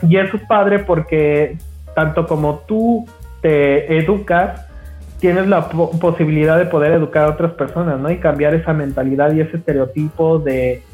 Y 0.02 0.16
eso 0.16 0.36
es 0.36 0.42
padre 0.46 0.80
porque 0.80 1.58
tanto 1.94 2.26
como 2.26 2.60
tú 2.66 3.06
te 3.40 3.98
educas, 3.98 4.65
tienes 5.26 5.48
la 5.48 5.68
posibilidad 5.68 6.56
de 6.56 6.66
poder 6.66 6.92
educar 6.92 7.24
a 7.24 7.30
otras 7.30 7.50
personas, 7.54 7.98
¿no? 7.98 8.08
Y 8.08 8.18
cambiar 8.18 8.54
esa 8.54 8.72
mentalidad 8.72 9.32
y 9.32 9.40
ese 9.40 9.56
estereotipo 9.56 10.38
de, 10.38 10.84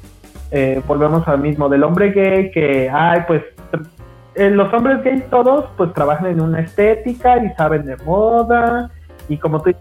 eh, 0.51 0.81
volvemos 0.87 1.29
al 1.29 1.39
mismo, 1.41 1.69
del 1.69 1.85
hombre 1.85 2.13
gay 2.13 2.51
que, 2.51 2.89
ay, 2.91 3.25
pues 3.27 3.43
eh, 4.37 4.49
los 4.49 4.73
hombres 4.73 5.05
gays 5.05 5.29
todos 5.29 5.67
pues 5.77 5.93
trabajan 5.93 6.29
en 6.29 6.41
una 6.41 6.61
estética 6.61 7.45
y 7.45 7.51
saben 7.51 7.85
de 7.85 7.99
moda 8.07 8.91
y 9.29 9.37
como 9.37 9.61
tú 9.61 9.73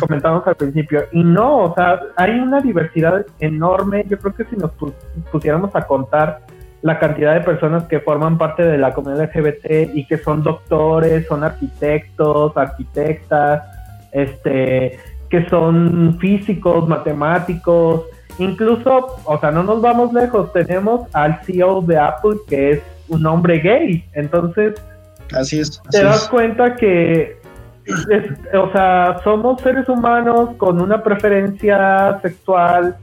comentamos 0.00 0.44
al 0.44 0.56
principio, 0.56 1.04
y 1.12 1.22
no, 1.22 1.58
o 1.66 1.74
sea, 1.76 2.00
hay 2.16 2.32
una 2.32 2.60
diversidad 2.60 3.24
enorme, 3.38 4.04
yo 4.08 4.18
creo 4.18 4.34
que 4.34 4.44
si 4.46 4.56
nos 4.56 4.72
pusiéramos 5.30 5.70
a 5.76 5.82
contar 5.82 6.40
la 6.82 6.98
cantidad 6.98 7.34
de 7.34 7.42
personas 7.42 7.84
que 7.84 8.00
forman 8.00 8.38
parte 8.38 8.64
de 8.64 8.76
la 8.76 8.92
comunidad 8.92 9.30
LGBT 9.32 9.94
y 9.94 10.04
que 10.04 10.18
son 10.18 10.42
doctores, 10.42 11.28
son 11.28 11.44
arquitectos, 11.44 12.56
arquitectas, 12.56 13.79
este, 14.12 14.98
que 15.28 15.48
son 15.48 16.18
físicos, 16.18 16.88
matemáticos, 16.88 18.04
incluso, 18.38 19.18
o 19.24 19.38
sea, 19.38 19.50
no 19.50 19.62
nos 19.62 19.80
vamos 19.80 20.12
lejos, 20.12 20.52
tenemos 20.52 21.02
al 21.14 21.40
CEO 21.44 21.82
de 21.82 21.98
Apple 21.98 22.36
que 22.48 22.70
es 22.72 22.82
un 23.08 23.24
hombre 23.26 23.58
gay, 23.58 24.04
entonces, 24.12 24.74
así 25.34 25.60
es. 25.60 25.80
te 25.90 26.02
das 26.02 26.28
cuenta 26.28 26.74
que, 26.76 27.38
o 28.54 28.72
sea, 28.72 29.20
somos 29.24 29.60
seres 29.62 29.88
humanos 29.88 30.50
con 30.56 30.80
una 30.80 31.02
preferencia 31.02 32.18
sexual, 32.22 32.96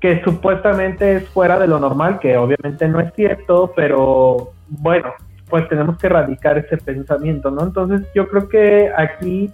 que 0.00 0.22
supuestamente 0.24 1.16
es 1.16 1.28
fuera 1.28 1.58
de 1.58 1.68
lo 1.68 1.78
normal, 1.78 2.18
que 2.18 2.36
obviamente 2.36 2.88
no 2.88 2.98
es 2.98 3.12
cierto, 3.14 3.72
pero 3.76 4.52
bueno, 4.68 5.12
pues 5.48 5.68
tenemos 5.68 5.98
que 5.98 6.08
erradicar 6.08 6.58
ese 6.58 6.76
pensamiento, 6.76 7.50
¿no? 7.50 7.62
Entonces 7.62 8.06
yo 8.14 8.26
creo 8.28 8.48
que 8.48 8.90
aquí 8.96 9.52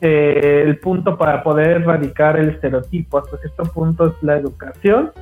eh, 0.00 0.62
el 0.64 0.78
punto 0.78 1.16
para 1.16 1.42
poder 1.42 1.82
erradicar 1.82 2.38
el 2.38 2.50
estereotipo 2.50 3.18
hasta 3.18 3.38
cierto 3.38 3.64
punto 3.64 4.06
es 4.08 4.22
la 4.22 4.36
educación. 4.36 5.12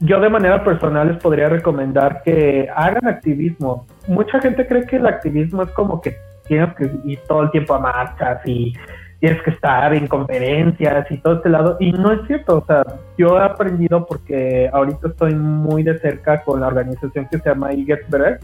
Yo 0.00 0.20
de 0.20 0.28
manera 0.28 0.62
personal 0.62 1.08
les 1.08 1.16
podría 1.22 1.48
recomendar 1.48 2.22
que 2.22 2.68
hagan 2.74 3.06
activismo. 3.06 3.86
Mucha 4.08 4.40
gente 4.40 4.66
cree 4.66 4.84
que 4.84 4.96
el 4.96 5.06
activismo 5.06 5.62
es 5.62 5.70
como 5.70 6.00
que 6.00 6.16
tienes 6.46 6.74
que 6.74 6.90
ir 7.04 7.18
todo 7.26 7.44
el 7.44 7.50
tiempo 7.50 7.74
a 7.74 7.80
marchas 7.80 8.40
y 8.44 8.74
tienes 9.20 9.42
que 9.42 9.50
estar 9.50 9.94
en 9.94 10.06
conferencias 10.06 11.10
y 11.10 11.16
todo 11.18 11.36
este 11.36 11.48
lado. 11.48 11.76
Y 11.80 11.92
no 11.92 12.12
es 12.12 12.26
cierto, 12.26 12.58
o 12.58 12.66
sea, 12.66 12.84
yo 13.16 13.38
he 13.38 13.42
aprendido 13.42 14.04
porque 14.06 14.68
ahorita 14.72 15.08
estoy 15.08 15.34
muy 15.34 15.82
de 15.82 15.98
cerca 15.98 16.42
con 16.42 16.60
la 16.60 16.66
organización 16.66 17.26
que 17.30 17.38
se 17.38 17.48
llama 17.48 17.68
Better, 17.68 18.40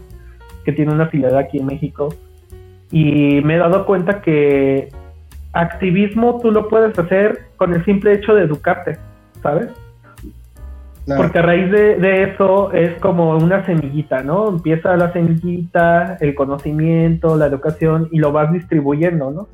que 0.65 0.71
tiene 0.71 0.91
una 0.91 1.07
filial 1.07 1.37
aquí 1.37 1.59
en 1.59 1.67
México. 1.67 2.09
Y 2.91 3.41
me 3.41 3.55
he 3.55 3.57
dado 3.57 3.85
cuenta 3.85 4.21
que 4.21 4.89
activismo 5.53 6.39
tú 6.41 6.51
lo 6.51 6.67
puedes 6.67 6.97
hacer 6.97 7.45
con 7.57 7.73
el 7.73 7.85
simple 7.85 8.13
hecho 8.13 8.33
de 8.33 8.43
educarte, 8.43 8.97
¿sabes? 9.41 9.69
Porque 11.05 11.39
a 11.39 11.41
raíz 11.41 11.69
de, 11.69 12.23
eso 12.23 12.71
es 12.71 12.97
como 12.99 13.37
una 13.37 13.65
semillita, 13.65 14.23
¿no? 14.23 14.49
Empieza 14.49 14.95
la 14.95 15.11
semillita, 15.11 16.17
el 16.21 16.33
conocimiento, 16.33 17.37
la 17.37 17.47
educación 17.47 18.07
y 18.11 18.19
lo 18.19 18.31
vas 18.31 18.51
distribuyendo, 18.53 19.29
¿no? 19.31 19.47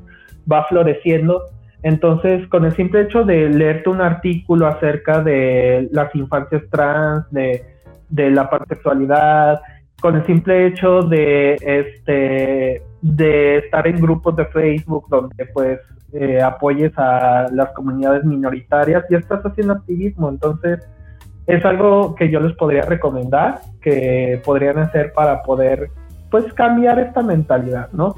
Va 0.50 0.64
floreciendo. 0.66 1.42
Entonces, 1.82 2.46
con 2.48 2.66
el 2.66 2.76
simple 2.76 3.02
hecho 3.02 3.24
de 3.24 3.48
leerte 3.48 3.90
un 3.90 4.00
artículo 4.00 4.68
acerca 4.68 5.22
de 5.22 5.88
las 5.90 6.14
infancias 6.14 6.62
trans, 6.70 7.28
de, 7.32 7.64
de 8.08 8.30
la 8.30 8.48
pansexualidad, 8.48 9.60
con 10.00 10.16
el 10.16 10.26
simple 10.26 10.66
hecho 10.68 11.02
de 11.02 11.54
este 11.60 12.82
de 13.02 13.58
estar 13.58 13.86
en 13.86 14.00
grupos 14.00 14.36
de 14.36 14.46
Facebook 14.46 15.06
donde 15.08 15.46
pues 15.46 15.80
eh, 16.12 16.40
apoyes 16.42 16.92
a 16.96 17.48
las 17.52 17.70
comunidades 17.70 18.24
minoritarias, 18.24 19.04
ya 19.10 19.18
estás 19.18 19.44
haciendo 19.44 19.74
activismo, 19.74 20.28
entonces 20.28 20.80
es 21.46 21.64
algo 21.64 22.14
que 22.14 22.30
yo 22.30 22.40
les 22.40 22.56
podría 22.56 22.82
recomendar, 22.82 23.60
que 23.80 24.40
podrían 24.44 24.78
hacer 24.78 25.12
para 25.12 25.42
poder 25.42 25.90
pues 26.30 26.52
cambiar 26.54 26.98
esta 26.98 27.22
mentalidad, 27.22 27.88
¿no? 27.92 28.14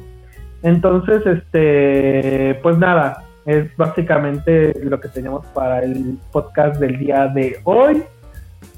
Entonces, 0.63 1.27
este, 1.27 2.59
pues 2.63 2.79
nada, 2.79 3.25
es 3.47 3.75
básicamente 3.77 4.73
lo 4.83 5.01
que 5.01 5.09
tenemos 5.09 5.45
para 5.47 5.81
el 5.81 6.19
podcast 6.31 6.79
del 6.79 6.99
día 6.99 7.27
de 7.29 7.59
hoy. 7.65 8.03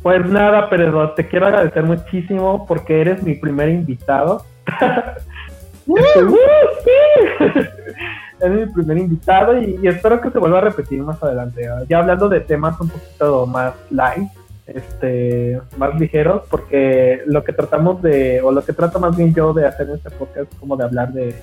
Pues 0.02 0.24
nada, 0.26 0.68
pero 0.70 1.12
te 1.12 1.26
quiero 1.26 1.46
agradecer 1.46 1.82
muchísimo 1.82 2.66
porque 2.66 3.00
eres 3.00 3.22
mi 3.22 3.34
primer 3.34 3.68
invitado. 3.68 4.44
es 8.40 8.50
mi 8.50 8.66
primer 8.66 8.98
invitado 8.98 9.60
y, 9.60 9.86
espero 9.86 10.20
que 10.20 10.30
se 10.30 10.38
vuelva 10.38 10.58
a 10.58 10.62
repetir 10.62 11.02
más 11.02 11.22
adelante. 11.22 11.68
Ya 11.88 11.98
hablando 11.98 12.28
de 12.28 12.40
temas 12.40 12.80
un 12.80 12.88
poquito 12.88 13.46
más 13.46 13.74
light, 13.90 14.30
este, 14.66 15.60
más 15.76 15.98
ligeros, 16.00 16.42
porque 16.48 17.22
lo 17.26 17.44
que 17.44 17.52
tratamos 17.52 18.00
de, 18.02 18.40
o 18.42 18.50
lo 18.50 18.64
que 18.64 18.72
trato 18.72 18.98
más 18.98 19.16
bien 19.16 19.34
yo 19.34 19.52
de 19.52 19.66
hacer 19.66 19.88
en 19.88 19.96
este 19.96 20.10
podcast 20.10 20.52
es 20.52 20.58
como 20.58 20.76
de 20.76 20.84
hablar 20.84 21.12
de, 21.12 21.34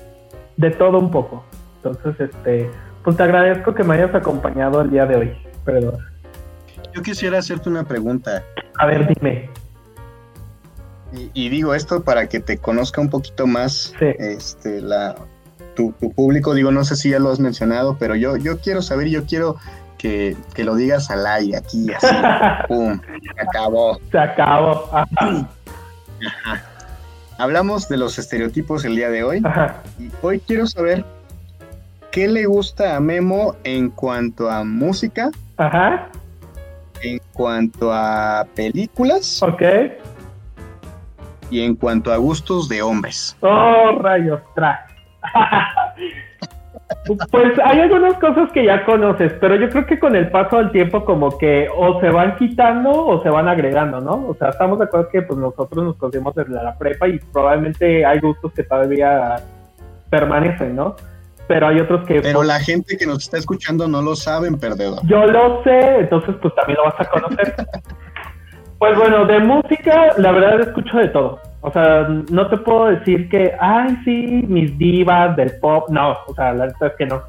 de 0.56 0.70
todo 0.70 0.98
un 0.98 1.10
poco. 1.10 1.44
Entonces, 1.76 2.20
este, 2.20 2.70
pues 3.02 3.16
te 3.16 3.22
agradezco 3.22 3.74
que 3.74 3.84
me 3.84 3.94
hayas 3.94 4.14
acompañado 4.14 4.80
el 4.80 4.90
día 4.90 5.06
de 5.06 5.16
hoy, 5.16 5.32
perdón. 5.64 5.98
Yo 6.94 7.02
quisiera 7.02 7.38
hacerte 7.38 7.68
una 7.68 7.84
pregunta. 7.84 8.42
A 8.78 8.86
ver, 8.86 9.06
dime. 9.06 9.48
Y, 11.34 11.48
digo 11.50 11.74
esto 11.74 12.02
para 12.02 12.28
que 12.28 12.40
te 12.40 12.56
conozca 12.56 13.00
un 13.00 13.10
poquito 13.10 13.46
más 13.46 13.92
este, 14.00 14.80
la, 14.80 15.14
tu, 15.74 15.92
público. 15.92 16.54
Digo, 16.54 16.70
no 16.70 16.84
sé 16.84 16.96
si 16.96 17.10
ya 17.10 17.18
lo 17.18 17.30
has 17.30 17.40
mencionado, 17.40 17.96
pero 17.98 18.16
yo, 18.16 18.36
yo 18.36 18.58
quiero 18.58 18.82
saber, 18.82 19.08
yo 19.08 19.24
quiero 19.24 19.56
que, 19.98 20.36
lo 20.56 20.74
digas 20.74 21.10
al 21.10 21.26
aire 21.26 21.56
aquí, 21.56 21.92
así, 21.92 22.06
¡pum! 22.68 22.98
Se 23.34 23.40
acabó. 23.40 24.00
Se 24.10 24.18
acabó. 24.18 24.90
Hablamos 27.38 27.88
de 27.88 27.96
los 27.96 28.18
estereotipos 28.18 28.84
el 28.84 28.96
día 28.96 29.10
de 29.10 29.24
hoy. 29.24 29.42
Y 29.98 30.10
hoy 30.22 30.40
quiero 30.40 30.66
saber 30.66 31.04
qué 32.10 32.28
le 32.28 32.46
gusta 32.46 32.96
a 32.96 33.00
Memo 33.00 33.56
en 33.64 33.90
cuanto 33.90 34.50
a 34.50 34.64
música. 34.64 35.30
Ajá. 35.56 36.08
En 37.00 37.20
cuanto 37.32 37.92
a 37.92 38.46
películas. 38.54 39.42
Ok. 39.42 39.62
Y 41.52 41.62
en 41.62 41.76
cuanto 41.76 42.10
a 42.12 42.16
gustos 42.16 42.66
de 42.66 42.80
hombres. 42.80 43.36
Oh, 43.40 43.98
rayos, 44.00 44.40
tra. 44.54 44.86
Pues 47.30 47.58
hay 47.64 47.80
algunas 47.80 48.14
cosas 48.14 48.50
que 48.52 48.64
ya 48.64 48.84
conoces, 48.84 49.34
pero 49.40 49.56
yo 49.56 49.68
creo 49.68 49.86
que 49.86 49.98
con 49.98 50.16
el 50.16 50.30
paso 50.30 50.56
del 50.58 50.70
tiempo 50.70 51.04
como 51.04 51.36
que 51.36 51.68
o 51.74 52.00
se 52.00 52.08
van 52.08 52.36
quitando 52.36 52.90
o 52.90 53.22
se 53.22 53.28
van 53.28 53.48
agregando, 53.48 54.00
¿no? 54.00 54.28
O 54.28 54.34
sea, 54.38 54.48
estamos 54.48 54.78
de 54.78 54.84
acuerdo 54.84 55.08
que 55.10 55.22
pues 55.22 55.38
nosotros 55.38 55.84
nos 55.84 55.96
conocemos 55.96 56.34
desde 56.34 56.52
la 56.52 56.76
prepa 56.78 57.08
y 57.08 57.18
probablemente 57.18 58.06
hay 58.06 58.18
gustos 58.20 58.52
que 58.52 58.62
todavía 58.62 59.36
permanecen, 60.10 60.76
¿no? 60.76 60.96
Pero 61.48 61.68
hay 61.68 61.80
otros 61.80 62.06
que... 62.06 62.22
Pero 62.22 62.42
la 62.42 62.60
gente 62.60 62.96
que 62.96 63.06
nos 63.06 63.24
está 63.24 63.36
escuchando 63.36 63.88
no 63.88 64.00
lo 64.00 64.14
saben, 64.14 64.58
perdedor. 64.58 65.00
Yo 65.04 65.26
lo 65.26 65.62
sé, 65.64 66.00
entonces 66.00 66.34
pues 66.40 66.54
también 66.54 66.78
lo 66.78 66.84
vas 66.84 67.00
a 67.00 67.04
conocer. 67.10 67.54
pues 68.82 68.98
bueno, 68.98 69.24
de 69.26 69.38
música, 69.38 70.12
la 70.18 70.32
verdad 70.32 70.60
escucho 70.62 70.98
de 70.98 71.06
todo. 71.06 71.38
O 71.60 71.70
sea, 71.70 72.08
no 72.32 72.48
te 72.48 72.56
puedo 72.56 72.86
decir 72.86 73.28
que, 73.28 73.54
ay, 73.60 73.96
sí, 74.04 74.44
mis 74.48 74.76
divas 74.76 75.36
del 75.36 75.52
pop. 75.60 75.88
No, 75.88 76.16
o 76.26 76.34
sea, 76.34 76.52
la 76.52 76.66
verdad 76.66 76.88
es 76.88 76.92
que 76.98 77.06
no. 77.06 77.22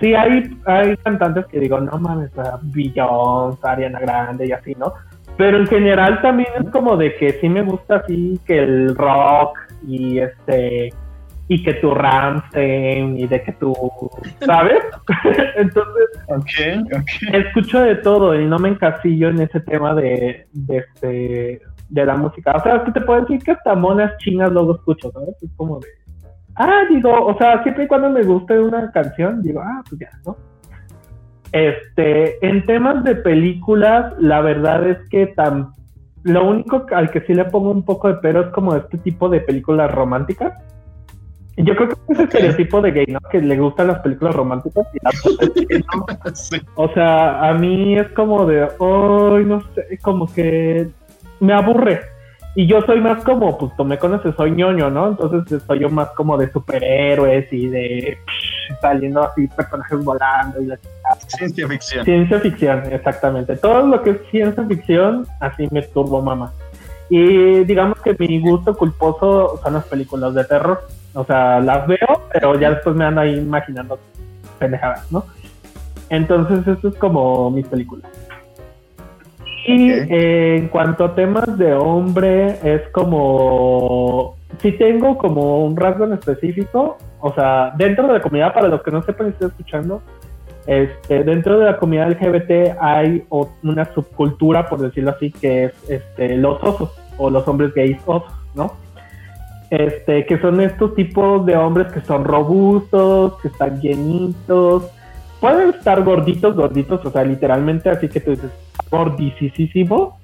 Sí, 0.00 0.14
hay, 0.14 0.58
hay 0.64 0.96
cantantes 0.96 1.44
que 1.48 1.60
digo, 1.60 1.78
no 1.80 1.98
mames, 1.98 2.30
Beyoncé, 2.62 3.68
Ariana 3.68 4.00
Grande 4.00 4.46
y 4.46 4.52
así, 4.52 4.74
¿no? 4.76 4.94
Pero 5.36 5.58
en 5.58 5.66
general 5.66 6.22
también 6.22 6.48
es 6.64 6.70
como 6.70 6.96
de 6.96 7.14
que 7.16 7.32
sí 7.42 7.48
me 7.50 7.60
gusta 7.60 7.96
así 7.96 8.40
que 8.46 8.58
el 8.60 8.96
rock 8.96 9.58
y 9.86 10.20
este 10.20 10.94
y 11.48 11.62
que 11.62 11.74
tu 11.74 11.94
Ramstein 11.94 13.18
y 13.18 13.26
de 13.26 13.42
que 13.42 13.52
tú, 13.52 13.72
¿sabes? 14.44 14.82
Entonces, 15.56 16.04
okay, 16.28 16.82
okay. 16.82 17.40
escucho 17.40 17.80
de 17.80 17.96
todo 17.96 18.38
y 18.38 18.46
no 18.46 18.58
me 18.58 18.70
encasillo 18.70 19.28
en 19.28 19.40
ese 19.40 19.60
tema 19.60 19.94
de, 19.94 20.46
de, 20.52 20.76
este, 20.78 21.62
de 21.88 22.06
la 22.06 22.16
música. 22.16 22.52
O 22.56 22.62
sea, 22.62 22.76
es 22.76 22.82
que 22.82 22.92
te 22.92 23.00
puedo 23.00 23.20
decir 23.20 23.42
que 23.42 23.52
hasta 23.52 23.74
monas 23.74 24.16
chinas 24.18 24.50
luego 24.50 24.74
escucho, 24.74 25.10
¿sabes? 25.12 25.36
Es 25.40 25.50
como 25.56 25.78
de, 25.78 25.88
ah, 26.56 26.82
digo, 26.90 27.26
o 27.26 27.36
sea, 27.38 27.62
siempre 27.62 27.84
y 27.84 27.88
cuando 27.88 28.10
me 28.10 28.22
guste 28.22 28.58
una 28.58 28.90
canción, 28.90 29.42
digo, 29.42 29.60
ah, 29.60 29.82
pues 29.88 30.00
ya, 30.00 30.10
¿no? 30.24 30.36
Este, 31.52 32.44
en 32.46 32.66
temas 32.66 33.04
de 33.04 33.14
películas, 33.14 34.12
la 34.18 34.40
verdad 34.40 34.86
es 34.88 34.98
que 35.08 35.28
tan, 35.28 35.70
lo 36.24 36.46
único 36.46 36.86
al 36.90 37.10
que 37.10 37.20
sí 37.20 37.34
le 37.34 37.44
pongo 37.44 37.70
un 37.70 37.84
poco 37.84 38.08
de 38.08 38.14
pero 38.20 38.40
es 38.42 38.48
como 38.48 38.74
este 38.74 38.98
tipo 38.98 39.28
de 39.28 39.40
películas 39.40 39.90
románticas. 39.92 40.52
Yo 41.56 41.74
creo 41.74 41.88
que 41.88 41.94
es 42.12 42.18
el 42.18 42.24
estereotipo 42.26 42.82
de 42.82 42.92
gay, 42.92 43.06
¿no? 43.08 43.18
Que 43.30 43.40
le 43.40 43.56
gustan 43.58 43.86
las 43.86 44.00
películas 44.00 44.34
románticas 44.34 44.86
y 44.92 44.98
O 46.74 46.92
sea, 46.92 47.48
a 47.48 47.54
mí 47.54 47.96
es 47.98 48.08
como 48.10 48.44
de, 48.44 48.62
ay, 48.62 49.44
no 49.44 49.62
sé, 49.74 49.98
como 50.02 50.32
que 50.32 50.88
me 51.40 51.54
aburre. 51.54 52.02
Y 52.54 52.66
yo 52.66 52.80
soy 52.82 53.00
más 53.00 53.22
como, 53.22 53.58
pues 53.58 53.70
tú 53.76 53.84
me 53.84 53.98
conoces, 53.98 54.34
soy 54.34 54.50
ñoño, 54.50 54.90
¿no? 54.90 55.08
Entonces 55.08 55.62
soy 55.66 55.80
yo 55.80 55.90
más 55.90 56.08
como 56.10 56.38
de 56.38 56.50
superhéroes 56.50 57.52
y 57.52 57.68
de 57.68 58.18
saliendo 58.80 59.22
así 59.22 59.46
personajes 59.48 60.02
volando 60.02 60.60
y 60.62 60.66
la 60.66 60.78
Ciencia 61.26 61.68
ficción. 61.68 62.04
Ciencia 62.04 62.40
ficción, 62.40 62.92
exactamente. 62.92 63.56
Todo 63.56 63.86
lo 63.86 64.02
que 64.02 64.10
es 64.10 64.16
ciencia 64.30 64.64
ficción, 64.64 65.26
así 65.40 65.68
me 65.70 65.82
turbo 65.82 66.22
mamá. 66.22 66.52
Y 67.08 67.64
digamos 67.64 68.00
que 68.00 68.16
mi 68.18 68.40
gusto 68.40 68.74
culposo 68.74 69.60
son 69.62 69.74
las 69.74 69.84
películas 69.84 70.34
de 70.34 70.44
terror. 70.44 70.82
O 71.16 71.24
sea, 71.24 71.60
las 71.60 71.86
veo, 71.86 72.28
pero 72.32 72.60
ya 72.60 72.70
después 72.70 72.94
me 72.94 73.06
ando 73.06 73.22
ahí 73.22 73.38
imaginando 73.38 73.98
pendejadas, 74.58 75.10
¿no? 75.10 75.24
Entonces, 76.10 76.66
esto 76.68 76.88
es 76.88 76.94
como 76.96 77.50
mis 77.50 77.66
películas. 77.66 78.10
Y 79.66 79.90
eh, 79.90 80.56
en 80.58 80.68
cuanto 80.68 81.06
a 81.06 81.14
temas 81.14 81.58
de 81.58 81.72
hombre, 81.72 82.58
es 82.62 82.82
como. 82.92 84.36
Si 84.60 84.72
tengo 84.72 85.16
como 85.18 85.64
un 85.64 85.76
rasgo 85.76 86.04
en 86.04 86.12
específico, 86.12 86.98
o 87.20 87.34
sea, 87.34 87.72
dentro 87.76 88.06
de 88.06 88.14
la 88.14 88.20
comunidad, 88.20 88.54
para 88.54 88.68
los 88.68 88.82
que 88.82 88.90
no 88.90 89.02
sepan 89.02 89.28
y 89.28 89.30
estén 89.30 89.48
escuchando, 89.48 90.02
este, 90.66 91.24
dentro 91.24 91.58
de 91.58 91.64
la 91.64 91.78
comunidad 91.78 92.10
LGBT 92.10 92.76
hay 92.78 93.24
una 93.62 93.84
subcultura, 93.94 94.68
por 94.68 94.80
decirlo 94.80 95.10
así, 95.10 95.32
que 95.32 95.64
es 95.64 95.72
este, 95.88 96.36
los 96.36 96.62
osos 96.62 96.90
o 97.16 97.30
los 97.30 97.46
hombres 97.48 97.74
gays 97.74 97.98
osos, 98.06 98.32
¿no? 98.54 98.72
Este, 99.70 100.26
que 100.26 100.38
son 100.38 100.60
estos 100.60 100.94
tipos 100.94 101.44
de 101.44 101.56
hombres 101.56 101.92
que 101.92 102.00
son 102.02 102.24
robustos, 102.24 103.40
que 103.40 103.48
están 103.48 103.80
llenitos, 103.80 104.90
pueden 105.40 105.70
estar 105.70 106.02
gorditos, 106.04 106.54
gorditos, 106.54 107.04
o 107.04 107.10
sea, 107.10 107.24
literalmente, 107.24 107.90
así 107.90 108.08
que 108.08 108.20
tú 108.20 108.30
dices, 108.30 108.50
gordicísimo. 108.90 110.18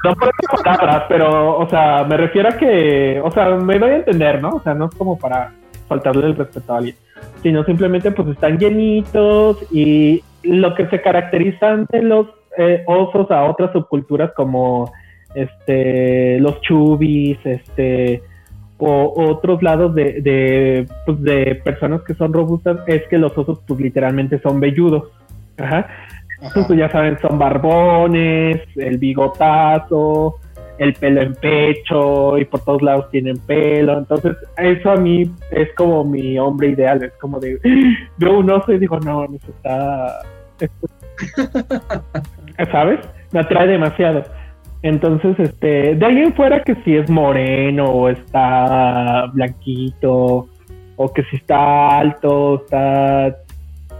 Pero 0.00 0.14
no 0.14 0.20
por 0.20 0.62
palabras, 0.62 1.04
pero, 1.08 1.58
o 1.58 1.68
sea, 1.68 2.04
me 2.04 2.16
refiero 2.16 2.48
a 2.48 2.56
que, 2.56 3.20
o 3.22 3.30
sea, 3.30 3.56
me 3.56 3.78
doy 3.78 3.90
a 3.90 3.96
entender, 3.96 4.40
¿no? 4.40 4.50
O 4.50 4.60
sea, 4.60 4.74
no 4.74 4.86
es 4.86 4.94
como 4.94 5.18
para 5.18 5.52
faltarle 5.88 6.26
el 6.26 6.36
respeto 6.36 6.72
a 6.72 6.78
alguien, 6.78 6.96
sino 7.42 7.64
simplemente 7.64 8.10
pues 8.12 8.28
están 8.28 8.58
llenitos 8.58 9.58
y 9.72 10.22
lo 10.42 10.74
que 10.74 10.86
se 10.88 11.00
caracterizan 11.00 11.86
de 11.90 12.02
los 12.02 12.26
eh, 12.56 12.84
osos 12.86 13.30
a 13.30 13.44
otras 13.44 13.72
subculturas 13.72 14.32
como 14.34 14.92
este 15.34 16.38
los 16.40 16.60
chubis, 16.60 17.38
este 17.44 18.22
o 18.78 19.30
otros 19.30 19.62
lados 19.62 19.94
de, 19.94 20.20
de, 20.20 20.86
pues, 21.04 21.20
de 21.22 21.60
personas 21.64 22.02
que 22.02 22.14
son 22.14 22.32
robustas 22.32 22.78
es 22.86 23.06
que 23.08 23.18
los 23.18 23.36
osos 23.36 23.60
pues 23.66 23.80
literalmente 23.80 24.40
son 24.40 24.60
velludos. 24.60 25.04
Ajá. 25.58 25.88
Entonces, 26.40 26.76
ya 26.76 26.90
saben, 26.90 27.18
son 27.18 27.38
barbones, 27.38 28.62
el 28.76 28.98
bigotazo, 28.98 30.36
el 30.78 30.94
pelo 30.94 31.22
en 31.22 31.34
pecho 31.34 32.38
y 32.38 32.44
por 32.44 32.64
todos 32.64 32.82
lados 32.82 33.10
tienen 33.10 33.38
pelo. 33.38 33.98
Entonces, 33.98 34.36
eso 34.56 34.92
a 34.92 34.96
mí 34.96 35.28
es 35.50 35.74
como 35.74 36.04
mi 36.04 36.38
hombre 36.38 36.68
ideal. 36.68 37.02
Es 37.02 37.12
como 37.20 37.40
de, 37.40 37.58
veo 38.18 38.38
un 38.38 38.50
oso 38.50 38.72
y 38.72 38.78
digo, 38.78 38.98
no, 39.00 39.24
eso 39.24 39.48
está... 39.48 40.20
¿Sabes? 42.72 43.00
Me 43.32 43.40
atrae 43.40 43.66
demasiado. 43.66 44.24
Entonces, 44.82 45.38
este, 45.38 45.94
de 45.96 46.06
ahí 46.06 46.18
en 46.18 46.34
fuera 46.34 46.62
que 46.62 46.76
si 46.84 46.96
es 46.96 47.10
moreno 47.10 47.86
o 47.86 48.08
está 48.08 49.26
blanquito 49.32 50.48
o 50.96 51.12
que 51.12 51.24
si 51.24 51.36
está 51.36 51.98
alto, 51.98 52.62
está 52.62 53.36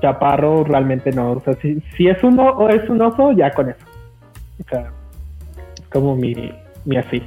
chaparro, 0.00 0.62
realmente 0.64 1.10
no. 1.12 1.32
O 1.32 1.40
sea, 1.40 1.54
si, 1.54 1.80
si 1.96 2.06
es 2.08 2.22
uno 2.22 2.50
o 2.50 2.68
es 2.68 2.88
un 2.88 3.02
oso, 3.02 3.32
ya 3.32 3.50
con 3.50 3.70
eso. 3.70 3.84
O 4.60 4.64
sea, 4.68 4.92
es 5.80 5.88
como 5.88 6.14
mi, 6.16 6.52
mi 6.84 6.96
así. 6.96 7.22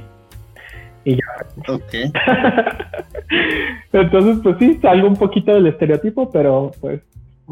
Y 1.04 1.16
ya. 1.16 1.24
Ok. 1.68 1.92
Entonces, 3.92 4.38
pues 4.42 4.56
sí, 4.58 4.78
salgo 4.80 5.08
un 5.08 5.16
poquito 5.16 5.52
del 5.54 5.66
estereotipo, 5.66 6.30
pero 6.30 6.70
pues 6.80 7.02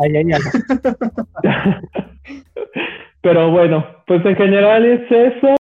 ahí, 0.03 0.17
ahí, 0.17 0.33
ahí. 0.33 0.41
pero 3.21 3.51
bueno, 3.51 3.85
pues 4.07 4.25
en 4.25 4.37
general 4.37 4.87
es 4.87 5.11
eso. 5.11 5.57